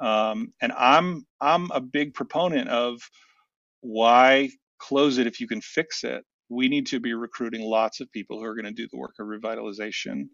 um, 0.00 0.52
and 0.62 0.72
I'm 0.72 1.26
I'm 1.40 1.70
a 1.72 1.80
big 1.80 2.14
proponent 2.14 2.68
of 2.70 3.00
why 3.82 4.50
close 4.88 5.18
it 5.18 5.26
if 5.26 5.40
you 5.40 5.48
can 5.48 5.60
fix 5.62 6.04
it. 6.04 6.24
We 6.50 6.68
need 6.68 6.86
to 6.88 7.00
be 7.00 7.14
recruiting 7.14 7.62
lots 7.62 8.00
of 8.00 8.12
people 8.12 8.38
who 8.38 8.44
are 8.46 8.54
going 8.56 8.66
to 8.66 8.72
do 8.72 8.88
the 8.90 8.98
work 8.98 9.14
of 9.20 9.26
revitalization, 9.28 10.28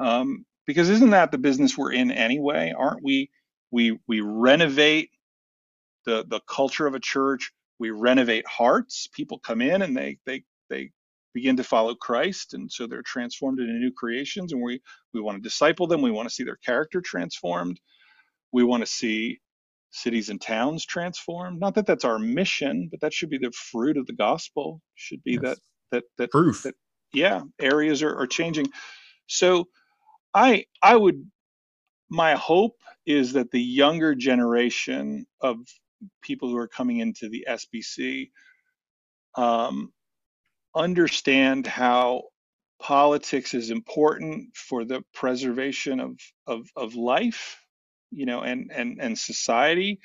um, 0.00 0.46
because 0.66 0.90
isn't 0.90 1.10
that 1.10 1.32
the 1.32 1.38
business 1.38 1.78
we're 1.78 1.92
in 1.92 2.10
anyway? 2.12 2.74
Aren't 2.76 3.04
we? 3.04 3.30
We 3.72 3.98
we 4.08 4.20
renovate 4.22 5.10
the 6.06 6.24
the 6.28 6.40
culture 6.48 6.86
of 6.86 6.94
a 6.94 7.00
church. 7.00 7.52
We 7.80 7.90
renovate 7.90 8.46
hearts. 8.46 9.08
People 9.14 9.38
come 9.40 9.62
in 9.62 9.82
and 9.82 9.96
they 9.96 10.18
they 10.26 10.44
they 10.70 10.90
begin 11.34 11.56
to 11.58 11.64
follow 11.64 11.94
Christ, 11.96 12.54
and 12.54 12.70
so 12.72 12.86
they're 12.86 13.02
transformed 13.02 13.60
into 13.60 13.74
new 13.74 13.92
creations. 13.92 14.52
And 14.52 14.62
we 14.62 14.80
we 15.14 15.20
want 15.20 15.38
to 15.38 15.42
disciple 15.42 15.86
them. 15.86 16.02
We 16.02 16.10
want 16.12 16.28
to 16.28 16.34
see 16.34 16.44
their 16.44 16.58
character 16.64 17.00
transformed. 17.02 17.80
We 18.52 18.64
want 18.64 18.82
to 18.82 18.86
see 18.90 19.40
cities 19.94 20.28
and 20.28 20.40
towns 20.40 20.84
transformed. 20.84 21.60
Not 21.60 21.74
that 21.76 21.86
that's 21.86 22.04
our 22.04 22.18
mission, 22.18 22.88
but 22.90 23.00
that 23.00 23.12
should 23.12 23.30
be 23.30 23.38
the 23.38 23.52
fruit 23.52 23.96
of 23.96 24.06
the 24.06 24.12
gospel. 24.12 24.80
Should 24.94 25.22
be 25.22 25.32
yes. 25.32 25.42
that 25.42 25.58
that 25.90 26.04
that 26.18 26.30
proof. 26.30 26.62
That, 26.64 26.74
yeah, 27.12 27.42
areas 27.60 28.02
are, 28.02 28.16
are 28.16 28.26
changing. 28.26 28.68
So 29.26 29.68
I 30.34 30.66
I 30.82 30.96
would 30.96 31.24
my 32.10 32.34
hope 32.34 32.76
is 33.06 33.32
that 33.32 33.50
the 33.50 33.60
younger 33.62 34.14
generation 34.14 35.26
of 35.40 35.58
people 36.22 36.48
who 36.48 36.56
are 36.56 36.68
coming 36.68 36.98
into 36.98 37.28
the 37.28 37.46
SBC 37.48 38.30
um, 39.36 39.92
understand 40.74 41.66
how 41.66 42.22
politics 42.80 43.54
is 43.54 43.70
important 43.70 44.54
for 44.56 44.84
the 44.84 45.02
preservation 45.12 46.00
of, 46.00 46.18
of, 46.46 46.68
of 46.76 46.94
life, 46.94 47.63
you 48.16 48.26
know, 48.26 48.42
and, 48.42 48.72
and, 48.74 49.00
and 49.00 49.18
society, 49.18 50.00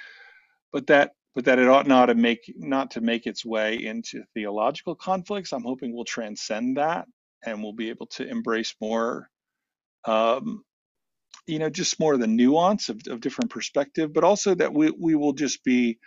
but 0.74 0.88
that 0.88 1.14
but 1.36 1.46
that 1.46 1.60
it 1.60 1.70
ought 1.70 1.88
not 1.88 2.08
to 2.08 2.16
make 2.16 2.54
not 2.58 2.92
to 2.92 3.02
make 3.02 3.28
its 3.28 3.46
way 3.46 3.76
into 3.84 4.24
theological 4.36 4.96
conflicts. 4.96 5.54
I'm 5.54 5.64
hoping 5.64 5.94
we'll 5.96 6.06
transcend 6.06 6.78
that 6.78 7.08
and 7.46 7.64
we'll 7.64 7.74
be 7.74 7.90
able 7.90 8.08
to 8.08 8.28
embrace 8.28 8.76
more 8.82 9.30
um, 10.06 10.64
you 11.48 11.60
know, 11.60 11.70
just 11.70 12.00
more 12.00 12.14
of 12.14 12.20
the 12.20 12.28
nuance 12.28 12.90
of, 12.90 13.02
of 13.08 13.22
different 13.22 13.52
perspective, 13.52 14.14
but 14.14 14.24
also 14.24 14.56
that 14.56 14.74
we, 14.74 14.92
we 14.92 15.16
will 15.16 15.34
just 15.34 15.64
be 15.64 16.00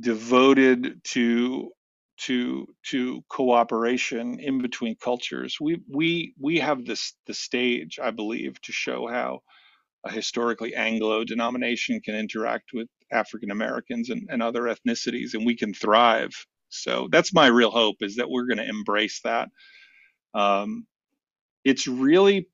devoted 0.00 1.00
to 1.04 1.70
to 2.18 2.66
to 2.86 3.22
cooperation 3.30 4.40
in 4.40 4.62
between 4.62 4.96
cultures. 4.96 5.58
We 5.60 5.82
we 5.88 6.34
we 6.40 6.58
have 6.60 6.84
this 6.86 7.14
the 7.26 7.34
stage, 7.34 7.98
I 8.02 8.12
believe, 8.12 8.60
to 8.62 8.72
show 8.72 9.08
how 9.08 9.40
a 10.04 10.10
historically 10.12 10.74
Anglo 10.74 11.24
denomination 11.24 12.00
can 12.00 12.14
interact 12.14 12.70
with 12.72 12.88
African 13.10 13.50
Americans 13.50 14.10
and, 14.10 14.28
and 14.30 14.42
other 14.42 14.62
ethnicities, 14.62 15.34
and 15.34 15.44
we 15.44 15.56
can 15.56 15.74
thrive. 15.74 16.32
So 16.68 17.08
that's 17.10 17.32
my 17.32 17.46
real 17.46 17.70
hope 17.70 17.96
is 18.00 18.16
that 18.16 18.30
we're 18.30 18.46
going 18.46 18.58
to 18.58 18.68
embrace 18.68 19.20
that. 19.24 19.48
Um, 20.34 20.86
it's 21.64 21.86
really 21.86 22.48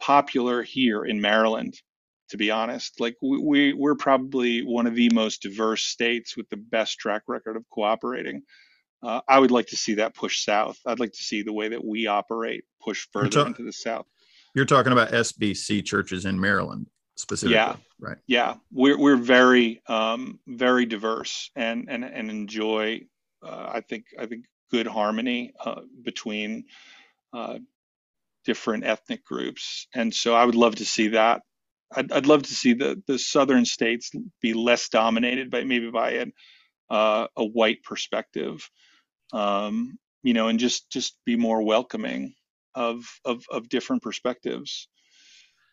popular 0.00 0.62
here 0.62 1.04
in 1.04 1.20
Maryland, 1.20 1.74
to 2.30 2.36
be 2.36 2.50
honest. 2.50 3.00
Like 3.00 3.16
we, 3.22 3.72
we 3.72 3.88
are 3.88 3.94
probably 3.94 4.62
one 4.62 4.86
of 4.86 4.94
the 4.94 5.10
most 5.12 5.42
diverse 5.42 5.82
states 5.82 6.36
with 6.36 6.48
the 6.50 6.56
best 6.56 6.98
track 6.98 7.22
record 7.28 7.56
of 7.56 7.64
cooperating. 7.70 8.42
Uh, 9.02 9.20
I 9.26 9.38
would 9.38 9.50
like 9.50 9.68
to 9.68 9.76
see 9.76 9.94
that 9.94 10.14
push 10.14 10.44
south. 10.44 10.78
I'd 10.86 11.00
like 11.00 11.12
to 11.12 11.22
see 11.22 11.42
the 11.42 11.52
way 11.52 11.68
that 11.68 11.84
we 11.84 12.06
operate 12.06 12.64
push 12.82 13.06
further 13.12 13.30
ta- 13.30 13.46
into 13.46 13.62
the 13.62 13.72
south. 13.72 14.06
You're 14.54 14.64
talking 14.64 14.92
about 14.92 15.10
SBC 15.10 15.84
churches 15.84 16.24
in 16.24 16.40
Maryland 16.40 16.86
specifically, 17.16 17.54
yeah, 17.54 17.76
right? 18.00 18.18
Yeah, 18.26 18.54
we're 18.72 18.98
we're 18.98 19.16
very 19.16 19.80
um, 19.86 20.40
very 20.46 20.86
diverse 20.86 21.50
and 21.54 21.88
and 21.88 22.04
and 22.04 22.30
enjoy. 22.30 23.02
Uh, 23.42 23.70
I 23.74 23.80
think 23.80 24.06
I 24.18 24.26
think 24.26 24.44
good 24.70 24.86
harmony 24.86 25.52
uh, 25.64 25.82
between 26.02 26.64
uh, 27.32 27.58
different 28.44 28.84
ethnic 28.84 29.24
groups. 29.24 29.86
And 29.94 30.14
so 30.14 30.34
I 30.34 30.44
would 30.44 30.54
love 30.54 30.76
to 30.76 30.84
see 30.84 31.08
that. 31.08 31.42
I'd, 31.92 32.12
I'd 32.12 32.26
love 32.26 32.44
to 32.44 32.54
see 32.54 32.72
the, 32.72 33.02
the 33.06 33.18
southern 33.18 33.64
states 33.64 34.10
be 34.40 34.54
less 34.54 34.88
dominated 34.88 35.50
by 35.50 35.64
maybe 35.64 35.90
by 35.90 36.10
a, 36.10 36.26
uh, 36.88 37.26
a 37.36 37.44
white 37.44 37.82
perspective, 37.82 38.68
um, 39.32 39.98
you 40.22 40.34
know, 40.34 40.48
and 40.48 40.58
just 40.58 40.90
just 40.90 41.16
be 41.24 41.36
more 41.36 41.62
welcoming 41.62 42.34
of 42.74 43.04
of, 43.24 43.44
of 43.50 43.68
different 43.68 44.02
perspectives. 44.02 44.88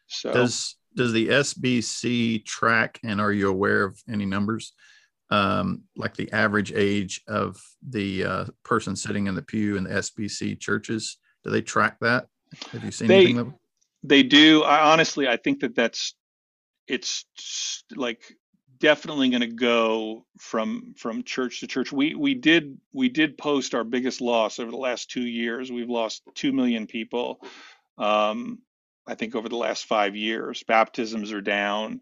So 0.07 0.31
does 0.31 0.75
does 0.95 1.13
the 1.13 1.27
SBC 1.27 2.45
track, 2.45 2.99
and 3.03 3.21
are 3.21 3.31
you 3.31 3.49
aware 3.49 3.83
of 3.83 4.01
any 4.09 4.25
numbers? 4.25 4.73
Um, 5.29 5.83
like 5.97 6.15
the 6.15 6.31
average 6.31 6.71
age 6.71 7.21
of 7.27 7.61
the 7.87 8.23
uh, 8.23 8.45
person 8.63 8.95
sitting 8.95 9.27
in 9.27 9.35
the 9.35 9.41
pew 9.41 9.75
in 9.75 9.83
the 9.83 9.89
SBC 9.89 10.57
churches, 10.57 11.17
do 11.43 11.49
they 11.49 11.61
track 11.61 11.97
that? 11.99 12.27
Have 12.71 12.83
you 12.83 12.91
seen 12.91 13.09
they, 13.09 13.25
anything? 13.25 13.53
They 14.03 14.23
do. 14.23 14.63
I 14.63 14.91
honestly, 14.91 15.27
I 15.27 15.35
think 15.35 15.59
that 15.59 15.75
that's 15.75 16.15
it's 16.87 17.25
like 17.95 18.21
definitely 18.79 19.29
going 19.29 19.41
to 19.41 19.47
go 19.47 20.25
from 20.39 20.93
from 20.97 21.23
church 21.23 21.61
to 21.61 21.67
church. 21.67 21.91
We 21.91 22.15
we 22.15 22.35
did 22.35 22.77
we 22.93 23.09
did 23.09 23.37
post 23.37 23.75
our 23.75 23.83
biggest 23.83 24.21
loss 24.21 24.59
over 24.59 24.71
the 24.71 24.77
last 24.77 25.09
two 25.11 25.25
years. 25.25 25.71
We've 25.71 25.89
lost 25.89 26.23
two 26.35 26.53
million 26.53 26.87
people. 26.87 27.41
Um, 27.97 28.59
I 29.07 29.15
think 29.15 29.35
over 29.35 29.49
the 29.49 29.57
last 29.57 29.85
five 29.85 30.15
years, 30.15 30.63
baptisms 30.63 31.31
are 31.31 31.41
down. 31.41 32.01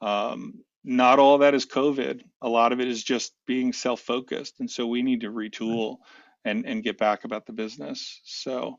Um, 0.00 0.64
not 0.84 1.18
all 1.18 1.38
that 1.38 1.54
is 1.54 1.66
COVID. 1.66 2.22
A 2.42 2.48
lot 2.48 2.72
of 2.72 2.80
it 2.80 2.88
is 2.88 3.02
just 3.02 3.32
being 3.46 3.72
self-focused, 3.72 4.60
and 4.60 4.70
so 4.70 4.86
we 4.86 5.02
need 5.02 5.22
to 5.22 5.30
retool 5.30 5.98
and 6.44 6.66
and 6.66 6.82
get 6.82 6.98
back 6.98 7.24
about 7.24 7.46
the 7.46 7.52
business. 7.52 8.20
So 8.24 8.78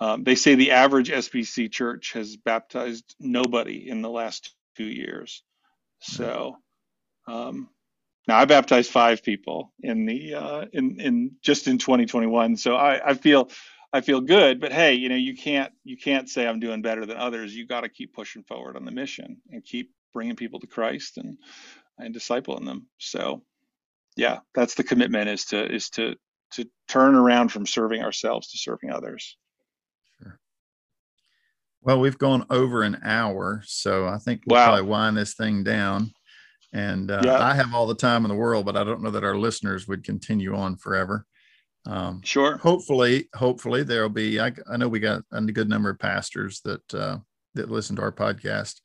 um, 0.00 0.24
they 0.24 0.34
say 0.34 0.54
the 0.54 0.72
average 0.72 1.10
SBC 1.10 1.72
church 1.72 2.12
has 2.12 2.36
baptized 2.36 3.14
nobody 3.18 3.88
in 3.88 4.02
the 4.02 4.10
last 4.10 4.54
two 4.76 4.84
years. 4.84 5.42
So 6.00 6.56
um, 7.26 7.68
now 8.28 8.38
I 8.38 8.44
baptized 8.44 8.90
five 8.90 9.22
people 9.22 9.72
in 9.80 10.06
the 10.06 10.34
uh, 10.34 10.64
in 10.72 11.00
in 11.00 11.30
just 11.42 11.68
in 11.68 11.78
2021. 11.78 12.56
So 12.56 12.74
I, 12.76 13.10
I 13.10 13.14
feel 13.14 13.50
I 13.92 14.00
feel 14.00 14.20
good. 14.20 14.60
But 14.60 14.72
hey, 14.72 14.94
you 14.94 15.08
know 15.08 15.16
you 15.16 15.36
can't 15.36 15.72
you 15.84 15.96
can't 15.96 16.28
say 16.28 16.46
I'm 16.46 16.60
doing 16.60 16.82
better 16.82 17.06
than 17.06 17.16
others. 17.16 17.54
You 17.54 17.66
got 17.66 17.82
to 17.82 17.88
keep 17.88 18.14
pushing 18.14 18.42
forward 18.42 18.76
on 18.76 18.84
the 18.84 18.90
mission 18.90 19.40
and 19.50 19.64
keep 19.64 19.92
bringing 20.12 20.36
people 20.36 20.60
to 20.60 20.66
Christ 20.66 21.18
and 21.18 21.38
and 21.98 22.14
discipling 22.14 22.64
them. 22.64 22.86
So 22.98 23.42
yeah, 24.16 24.40
that's 24.54 24.74
the 24.74 24.84
commitment 24.84 25.28
is 25.28 25.44
to 25.46 25.72
is 25.72 25.90
to 25.90 26.16
to 26.52 26.68
turn 26.88 27.14
around 27.14 27.50
from 27.50 27.66
serving 27.66 28.02
ourselves 28.02 28.50
to 28.50 28.58
serving 28.58 28.90
others. 28.90 29.36
Sure. 30.18 30.38
Well, 31.82 32.00
we've 32.00 32.18
gone 32.18 32.46
over 32.50 32.82
an 32.82 33.00
hour, 33.04 33.62
so 33.66 34.06
I 34.06 34.18
think 34.18 34.42
we'll 34.46 34.58
wow. 34.58 34.66
probably 34.66 34.88
wind 34.88 35.16
this 35.16 35.34
thing 35.34 35.62
down. 35.62 36.12
And 36.72 37.10
uh, 37.10 37.22
yeah. 37.24 37.42
I 37.42 37.54
have 37.54 37.74
all 37.74 37.86
the 37.86 37.94
time 37.94 38.24
in 38.24 38.28
the 38.28 38.34
world, 38.34 38.66
but 38.66 38.76
I 38.76 38.84
don't 38.84 39.02
know 39.02 39.10
that 39.10 39.24
our 39.24 39.36
listeners 39.36 39.86
would 39.88 40.04
continue 40.04 40.54
on 40.54 40.76
forever. 40.76 41.24
Um, 41.86 42.20
sure. 42.24 42.56
Hopefully, 42.58 43.28
hopefully 43.34 43.84
there'll 43.84 44.08
be. 44.08 44.40
I, 44.40 44.52
I 44.70 44.76
know 44.76 44.88
we 44.88 44.98
got 44.98 45.22
a 45.32 45.40
good 45.42 45.68
number 45.68 45.90
of 45.90 45.98
pastors 45.98 46.60
that 46.64 46.94
uh, 46.94 47.18
that 47.54 47.70
listen 47.70 47.96
to 47.96 48.02
our 48.02 48.12
podcast, 48.12 48.80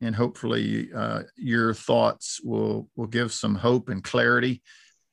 and 0.00 0.14
hopefully 0.14 0.88
uh, 0.94 1.22
your 1.36 1.74
thoughts 1.74 2.40
will 2.42 2.88
will 2.96 3.06
give 3.06 3.32
some 3.32 3.54
hope 3.54 3.90
and 3.90 4.02
clarity 4.02 4.62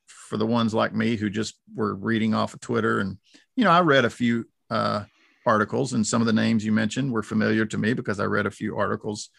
for 0.07 0.37
the 0.37 0.45
ones 0.45 0.73
like 0.73 0.95
me 0.95 1.15
who 1.15 1.29
just 1.29 1.59
were 1.75 1.95
reading 1.95 2.33
off 2.33 2.53
of 2.53 2.61
Twitter. 2.61 2.99
And 2.99 3.17
you 3.55 3.65
know, 3.65 3.71
I 3.71 3.81
read 3.81 4.05
a 4.05 4.09
few 4.09 4.45
uh, 4.69 5.03
articles, 5.45 5.93
and 5.93 6.07
some 6.07 6.21
of 6.21 6.27
the 6.27 6.33
names 6.33 6.63
you 6.63 6.71
mentioned 6.71 7.11
were 7.11 7.23
familiar 7.23 7.65
to 7.65 7.77
me 7.77 7.93
because 7.93 8.21
I 8.21 8.25
read 8.25 8.45
a 8.45 8.51
few 8.51 8.77
articles. 8.77 9.29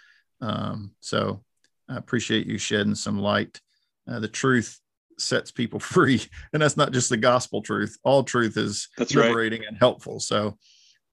Um, 0.43 0.93
so 1.01 1.43
I 1.89 1.97
appreciate 1.97 2.47
you 2.47 2.59
shedding 2.59 2.95
some 2.95 3.19
light. 3.19 3.61
Uh, 4.09 4.21
the 4.21 4.29
truth 4.29 4.79
sets 5.19 5.51
people 5.51 5.81
free, 5.81 6.23
and 6.53 6.63
that's 6.63 6.77
not 6.77 6.93
just 6.93 7.09
the 7.09 7.17
gospel 7.17 7.63
truth. 7.63 7.97
All 8.05 8.25
truth 8.25 8.57
is 8.57 8.89
that's 8.97 9.15
liberating 9.15 9.61
right. 9.61 9.69
and 9.69 9.79
helpful. 9.79 10.21
So 10.21 10.57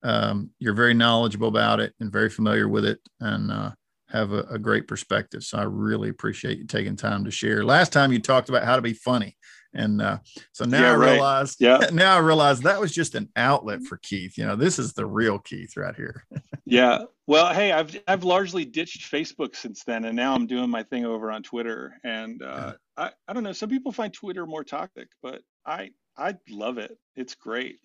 um, 0.04 0.50
you're 0.60 0.74
very 0.74 0.94
knowledgeable 0.94 1.48
about 1.48 1.80
it 1.80 1.94
and 2.00 2.12
very 2.12 2.30
familiar 2.30 2.68
with 2.68 2.86
it, 2.86 3.00
and 3.20 3.52
uh, 3.52 3.72
have 4.10 4.32
a, 4.34 4.42
a, 4.52 4.60
great 4.60 4.88
perspective. 4.88 5.44
So 5.44 5.58
I 5.58 5.64
really 5.64 6.10
appreciate 6.10 6.58
you 6.58 6.66
taking 6.66 6.96
time 6.96 7.24
to 7.26 7.32
share. 7.32 7.64
Last 7.64 7.94
time 7.94 8.12
you 8.12 8.20
talked 8.20 8.50
about 8.50 8.64
how 8.64 8.76
to 8.76 8.82
be 8.82 8.94
funny. 8.94 9.38
And 9.74 10.02
uh, 10.02 10.18
so 10.52 10.66
now 10.66 10.82
yeah, 10.82 10.92
I 10.92 11.42
right. 11.42 11.56
yeah. 11.60 11.80
now 11.94 12.16
I 12.16 12.20
realize 12.20 12.60
that 12.62 12.80
was 12.80 12.92
just 12.92 13.16
an 13.16 13.30
outlet 13.36 13.82
for 13.84 13.98
Keith. 13.98 14.38
You 14.38 14.46
know, 14.46 14.56
this 14.56 14.78
is 14.78 14.94
the 14.94 15.06
real 15.06 15.40
Keith 15.40 15.78
right 15.78 15.96
here. 15.96 16.26
yeah. 16.66 17.04
Well, 17.28 17.54
hey, 17.54 17.72
I've 17.72 17.98
I've 18.08 18.24
largely 18.24 18.66
ditched 18.66 19.10
Facebook 19.10 19.56
since 19.56 19.84
then, 19.86 20.06
and 20.06 20.16
now 20.16 20.34
I'm 20.36 20.48
doing 20.48 20.70
my 20.70 20.84
thing 20.84 21.06
over 21.06 21.32
on 21.32 21.44
Twitter. 21.44 21.94
And 22.04 22.42
uh, 22.42 22.74
yeah. 22.98 23.06
I 23.06 23.12
I 23.28 23.34
don't 23.34 23.44
know. 23.44 23.54
Some 23.54 23.70
people 23.70 23.92
find 23.92 24.14
Twitter 24.14 24.46
more 24.46 24.64
toxic, 24.64 25.08
but 25.22 25.42
I 25.66 25.92
I 26.18 26.36
love 26.50 26.78
it. 26.78 26.98
It's 27.16 27.36
great. 27.36 27.78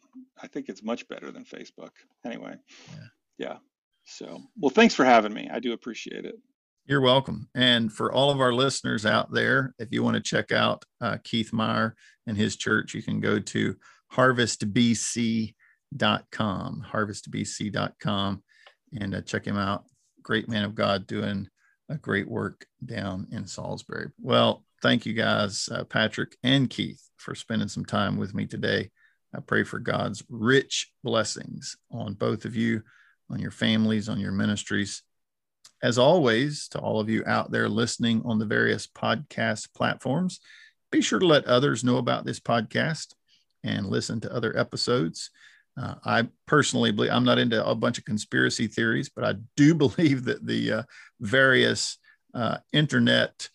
I 0.42 0.48
think 0.48 0.68
it's 0.68 0.82
much 0.82 1.06
better 1.08 1.30
than 1.30 1.44
Facebook. 1.44 1.90
Anyway. 2.24 2.56
Yeah. 2.90 3.04
yeah. 3.38 3.56
So, 4.06 4.40
well, 4.56 4.70
thanks 4.70 4.94
for 4.94 5.04
having 5.04 5.34
me. 5.34 5.48
I 5.52 5.58
do 5.58 5.72
appreciate 5.72 6.24
it. 6.24 6.36
You're 6.88 7.00
welcome. 7.00 7.48
And 7.52 7.92
for 7.92 8.12
all 8.12 8.30
of 8.30 8.40
our 8.40 8.52
listeners 8.52 9.04
out 9.04 9.32
there, 9.32 9.74
if 9.80 9.88
you 9.90 10.04
want 10.04 10.14
to 10.14 10.22
check 10.22 10.52
out 10.52 10.84
uh, 11.00 11.16
Keith 11.24 11.52
Meyer 11.52 11.96
and 12.28 12.36
his 12.36 12.54
church, 12.54 12.94
you 12.94 13.02
can 13.02 13.18
go 13.18 13.40
to 13.40 13.74
harvestbc.com, 14.12 15.52
harvestbc.com, 16.92 18.42
and 19.00 19.14
uh, 19.16 19.20
check 19.22 19.44
him 19.44 19.56
out. 19.56 19.82
Great 20.22 20.48
man 20.48 20.62
of 20.62 20.76
God 20.76 21.08
doing 21.08 21.48
a 21.88 21.96
great 21.96 22.28
work 22.28 22.64
down 22.84 23.26
in 23.32 23.48
Salisbury. 23.48 24.12
Well, 24.20 24.64
thank 24.80 25.06
you 25.06 25.12
guys, 25.12 25.68
uh, 25.72 25.82
Patrick 25.82 26.36
and 26.44 26.70
Keith, 26.70 27.02
for 27.16 27.34
spending 27.34 27.66
some 27.66 27.84
time 27.84 28.16
with 28.16 28.32
me 28.32 28.46
today. 28.46 28.92
I 29.34 29.40
pray 29.40 29.64
for 29.64 29.80
God's 29.80 30.22
rich 30.30 30.92
blessings 31.02 31.76
on 31.90 32.14
both 32.14 32.44
of 32.44 32.54
you, 32.54 32.82
on 33.28 33.40
your 33.40 33.50
families, 33.50 34.08
on 34.08 34.20
your 34.20 34.30
ministries 34.30 35.02
as 35.82 35.98
always, 35.98 36.68
to 36.68 36.78
all 36.78 37.00
of 37.00 37.08
you 37.08 37.22
out 37.26 37.50
there 37.50 37.68
listening 37.68 38.22
on 38.24 38.38
the 38.38 38.46
various 38.46 38.86
podcast 38.86 39.72
platforms, 39.74 40.40
be 40.90 41.00
sure 41.00 41.18
to 41.18 41.26
let 41.26 41.44
others 41.46 41.84
know 41.84 41.98
about 41.98 42.24
this 42.24 42.40
podcast 42.40 43.14
and 43.64 43.86
listen 43.86 44.20
to 44.20 44.34
other 44.34 44.56
episodes. 44.56 45.30
Uh, 45.80 45.94
I 46.04 46.28
personally 46.46 46.92
believe 46.92 47.10
I'm 47.10 47.24
not 47.24 47.38
into 47.38 47.64
a 47.66 47.74
bunch 47.74 47.98
of 47.98 48.04
conspiracy 48.04 48.66
theories, 48.66 49.10
but 49.14 49.24
I 49.24 49.34
do 49.56 49.74
believe 49.84 50.24
that 50.24 50.46
the 50.46 50.72
uh, 50.72 50.82
various 51.20 51.98
uh, 52.34 52.58
internet 52.72 53.48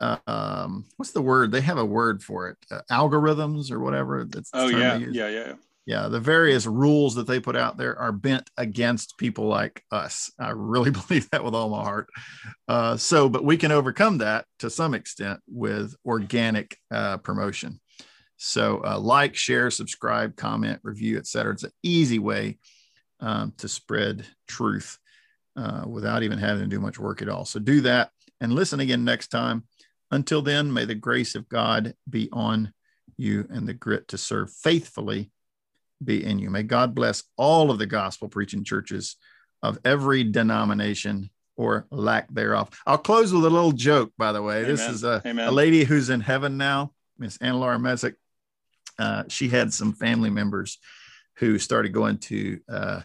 um, 0.00 0.84
what's 0.96 1.12
the 1.12 1.22
word? 1.22 1.50
They 1.50 1.62
have 1.62 1.78
a 1.78 1.84
word 1.84 2.22
for 2.22 2.48
it, 2.48 2.58
uh, 2.70 2.82
algorithms 2.90 3.70
or 3.70 3.80
whatever. 3.80 4.24
That's 4.24 4.50
oh 4.52 4.68
yeah, 4.68 4.96
yeah, 4.96 5.06
yeah, 5.10 5.28
yeah, 5.28 5.52
the 6.08 6.20
various 6.20 6.66
rules 6.66 7.14
that 7.14 7.28
they 7.28 7.38
put 7.38 7.56
out 7.56 7.76
there 7.76 7.96
are 7.96 8.10
bent 8.10 8.50
against 8.56 9.16
people 9.18 9.46
like 9.46 9.84
us. 9.92 10.32
I 10.38 10.50
really 10.50 10.90
believe 11.06 11.30
that 11.30 11.44
with 11.44 11.54
all 11.54 11.70
my 11.70 11.82
heart. 11.82 12.08
Uh, 12.66 12.96
so, 12.96 13.28
but 13.28 13.44
we 13.44 13.56
can 13.56 13.70
overcome 13.70 14.18
that 14.18 14.46
to 14.58 14.68
some 14.68 14.94
extent 14.94 15.40
with 15.46 15.94
organic 16.04 16.76
uh, 16.90 17.18
promotion. 17.18 17.80
So, 18.36 18.82
uh, 18.84 18.98
like, 18.98 19.36
share, 19.36 19.70
subscribe, 19.70 20.36
comment, 20.36 20.80
review, 20.82 21.18
etc. 21.18 21.52
It's 21.52 21.62
an 21.62 21.70
easy 21.82 22.18
way 22.18 22.58
um, 23.20 23.54
to 23.58 23.68
spread 23.68 24.26
truth 24.48 24.98
uh, 25.56 25.84
without 25.86 26.22
even 26.22 26.38
having 26.38 26.64
to 26.64 26.68
do 26.68 26.80
much 26.80 26.98
work 26.98 27.22
at 27.22 27.28
all. 27.28 27.44
So, 27.44 27.60
do 27.60 27.80
that 27.82 28.10
and 28.40 28.52
listen 28.52 28.80
again 28.80 29.04
next 29.04 29.28
time. 29.28 29.64
Until 30.10 30.42
then, 30.42 30.72
may 30.72 30.84
the 30.84 30.94
grace 30.94 31.34
of 31.34 31.48
God 31.48 31.94
be 32.10 32.28
on 32.32 32.72
you 33.16 33.46
and 33.50 33.66
the 33.66 33.74
grit 33.74 34.08
to 34.08 34.18
serve 34.18 34.52
faithfully 34.52 35.30
be 36.04 36.24
in 36.24 36.38
you. 36.38 36.50
May 36.50 36.62
God 36.62 36.94
bless 36.94 37.22
all 37.36 37.70
of 37.70 37.78
the 37.78 37.86
gospel 37.86 38.28
preaching 38.28 38.64
churches 38.64 39.16
of 39.62 39.78
every 39.84 40.24
denomination 40.24 41.30
or 41.56 41.86
lack 41.90 42.28
thereof. 42.32 42.68
I'll 42.86 42.98
close 42.98 43.32
with 43.32 43.44
a 43.44 43.50
little 43.50 43.72
joke, 43.72 44.12
by 44.18 44.32
the 44.32 44.42
way. 44.42 44.58
Amen. 44.58 44.70
This 44.70 44.82
is 44.82 45.04
a, 45.04 45.22
a, 45.24 45.50
lady 45.50 45.84
who's 45.84 46.10
in 46.10 46.20
heaven 46.20 46.56
now, 46.56 46.92
Miss 47.18 47.38
Anna 47.38 47.58
Laura 47.58 47.78
Messick. 47.78 48.14
Uh, 48.98 49.24
she 49.28 49.48
had 49.48 49.72
some 49.72 49.92
family 49.92 50.30
members 50.30 50.78
who 51.36 51.58
started 51.58 51.92
going 51.92 52.18
to, 52.18 52.60
uh, 52.68 53.00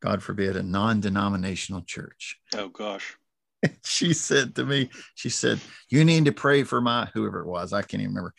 God 0.00 0.22
forbid, 0.22 0.56
a 0.56 0.62
non 0.62 1.00
denominational 1.00 1.82
church. 1.82 2.38
Oh, 2.54 2.68
gosh. 2.68 3.16
she 3.84 4.12
said 4.12 4.54
to 4.56 4.64
me, 4.64 4.90
she 5.14 5.28
said, 5.30 5.60
You 5.90 6.04
need 6.04 6.26
to 6.26 6.32
pray 6.32 6.62
for 6.62 6.80
my, 6.80 7.08
whoever 7.14 7.40
it 7.40 7.46
was, 7.46 7.72
I 7.72 7.82
can't 7.82 8.02
even 8.02 8.14
remember. 8.14 8.34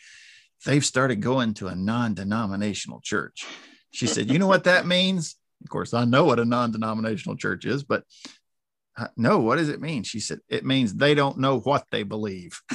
They've 0.64 0.84
started 0.84 1.20
going 1.20 1.54
to 1.54 1.68
a 1.68 1.74
non 1.74 2.14
denominational 2.14 3.00
church. 3.02 3.46
She 3.90 4.06
said, 4.06 4.30
You 4.30 4.38
know 4.38 4.46
what 4.46 4.64
that 4.64 4.86
means? 4.86 5.36
Of 5.62 5.68
course, 5.68 5.92
I 5.92 6.04
know 6.04 6.24
what 6.24 6.40
a 6.40 6.44
non 6.44 6.72
denominational 6.72 7.36
church 7.36 7.64
is, 7.64 7.82
but 7.82 8.04
no, 9.16 9.38
what 9.38 9.56
does 9.56 9.68
it 9.68 9.80
mean? 9.80 10.02
She 10.02 10.20
said, 10.20 10.40
It 10.48 10.64
means 10.64 10.94
they 10.94 11.14
don't 11.14 11.38
know 11.38 11.60
what 11.60 11.86
they 11.90 12.02
believe. 12.02 12.60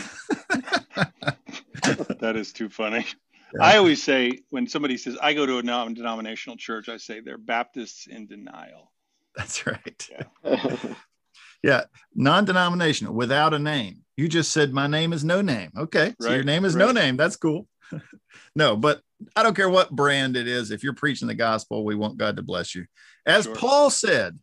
that 1.83 2.33
is 2.35 2.51
too 2.53 2.69
funny. 2.69 3.05
Yeah. 3.53 3.63
I 3.63 3.77
always 3.77 4.03
say 4.03 4.39
when 4.49 4.67
somebody 4.67 4.97
says, 4.97 5.17
I 5.21 5.33
go 5.33 5.45
to 5.45 5.59
a 5.59 5.63
non 5.63 5.93
denominational 5.93 6.57
church, 6.57 6.89
I 6.89 6.97
say 6.97 7.19
they're 7.19 7.37
Baptists 7.37 8.07
in 8.07 8.27
denial. 8.27 8.91
That's 9.35 9.65
right. 9.67 10.09
Yeah. 10.43 10.77
yeah. 11.63 11.83
Non 12.15 12.45
denominational 12.45 13.13
without 13.13 13.53
a 13.53 13.59
name. 13.59 14.01
You 14.17 14.27
just 14.27 14.51
said, 14.51 14.73
My 14.73 14.87
name 14.87 15.13
is 15.13 15.23
no 15.23 15.41
name. 15.41 15.71
Okay. 15.77 16.15
So 16.19 16.33
your 16.33 16.43
name 16.43 16.65
is 16.65 16.75
right. 16.75 16.85
no 16.85 16.91
name. 16.91 17.17
That's 17.17 17.35
cool. 17.35 17.67
no, 18.55 18.75
but 18.75 19.01
I 19.35 19.43
don't 19.43 19.55
care 19.55 19.69
what 19.69 19.91
brand 19.91 20.35
it 20.35 20.47
is. 20.47 20.71
If 20.71 20.83
you're 20.83 20.93
preaching 20.93 21.27
the 21.27 21.35
gospel, 21.35 21.85
we 21.85 21.95
want 21.95 22.17
God 22.17 22.35
to 22.37 22.43
bless 22.43 22.75
you. 22.75 22.85
As 23.25 23.45
sure. 23.45 23.55
Paul 23.55 23.89
said, 23.89 24.39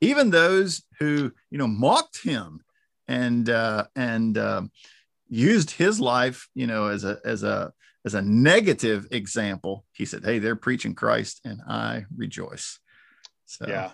even 0.00 0.30
those 0.30 0.82
who 0.98 1.32
you 1.50 1.58
know 1.58 1.66
mocked 1.66 2.22
him 2.22 2.60
and 3.08 3.48
uh, 3.48 3.84
and 3.94 4.36
uh, 4.36 4.62
used 5.28 5.70
his 5.70 6.00
life, 6.00 6.48
you 6.54 6.66
know, 6.66 6.88
as 6.88 7.04
a 7.04 7.18
as 7.24 7.42
a 7.42 7.72
as 8.04 8.14
a 8.14 8.22
negative 8.22 9.08
example, 9.10 9.84
he 9.92 10.04
said, 10.04 10.24
"Hey, 10.24 10.38
they're 10.38 10.56
preaching 10.56 10.94
Christ, 10.94 11.40
and 11.44 11.60
I 11.66 12.04
rejoice." 12.14 12.78
So, 13.46 13.66
yeah, 13.68 13.90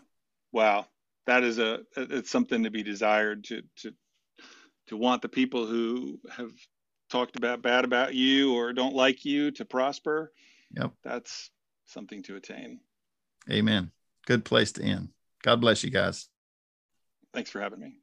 wow, 0.53 0.87
that 1.27 1.45
is 1.45 1.59
a 1.59 1.81
it's 1.97 2.31
something 2.31 2.65
to 2.65 2.71
be 2.71 2.83
desired 2.83 3.45
to 3.45 3.63
to 3.79 3.93
to 4.89 4.97
want 4.97 5.23
the 5.23 5.29
people 5.29 5.67
who 5.67 6.21
have 6.31 6.51
talked 7.13 7.37
about 7.37 7.63
bad 7.63 7.85
about 7.85 8.15
you 8.15 8.55
or 8.55 8.73
don't 8.73 8.95
like 8.95 9.25
you 9.25 9.51
to 9.53 9.65
prosper. 9.65 10.33
Yep. 10.75 10.93
That's 11.05 11.51
something 11.85 12.23
to 12.25 12.37
attain. 12.37 12.81
Amen. 13.51 13.91
Good 14.27 14.45
place 14.45 14.73
to 14.73 14.83
end. 14.83 15.11
God 15.43 15.61
bless 15.61 15.85
you 15.85 15.91
guys. 15.91 16.29
Thanks 17.35 17.51
for 17.51 17.61
having 17.61 17.81
me. 17.81 18.02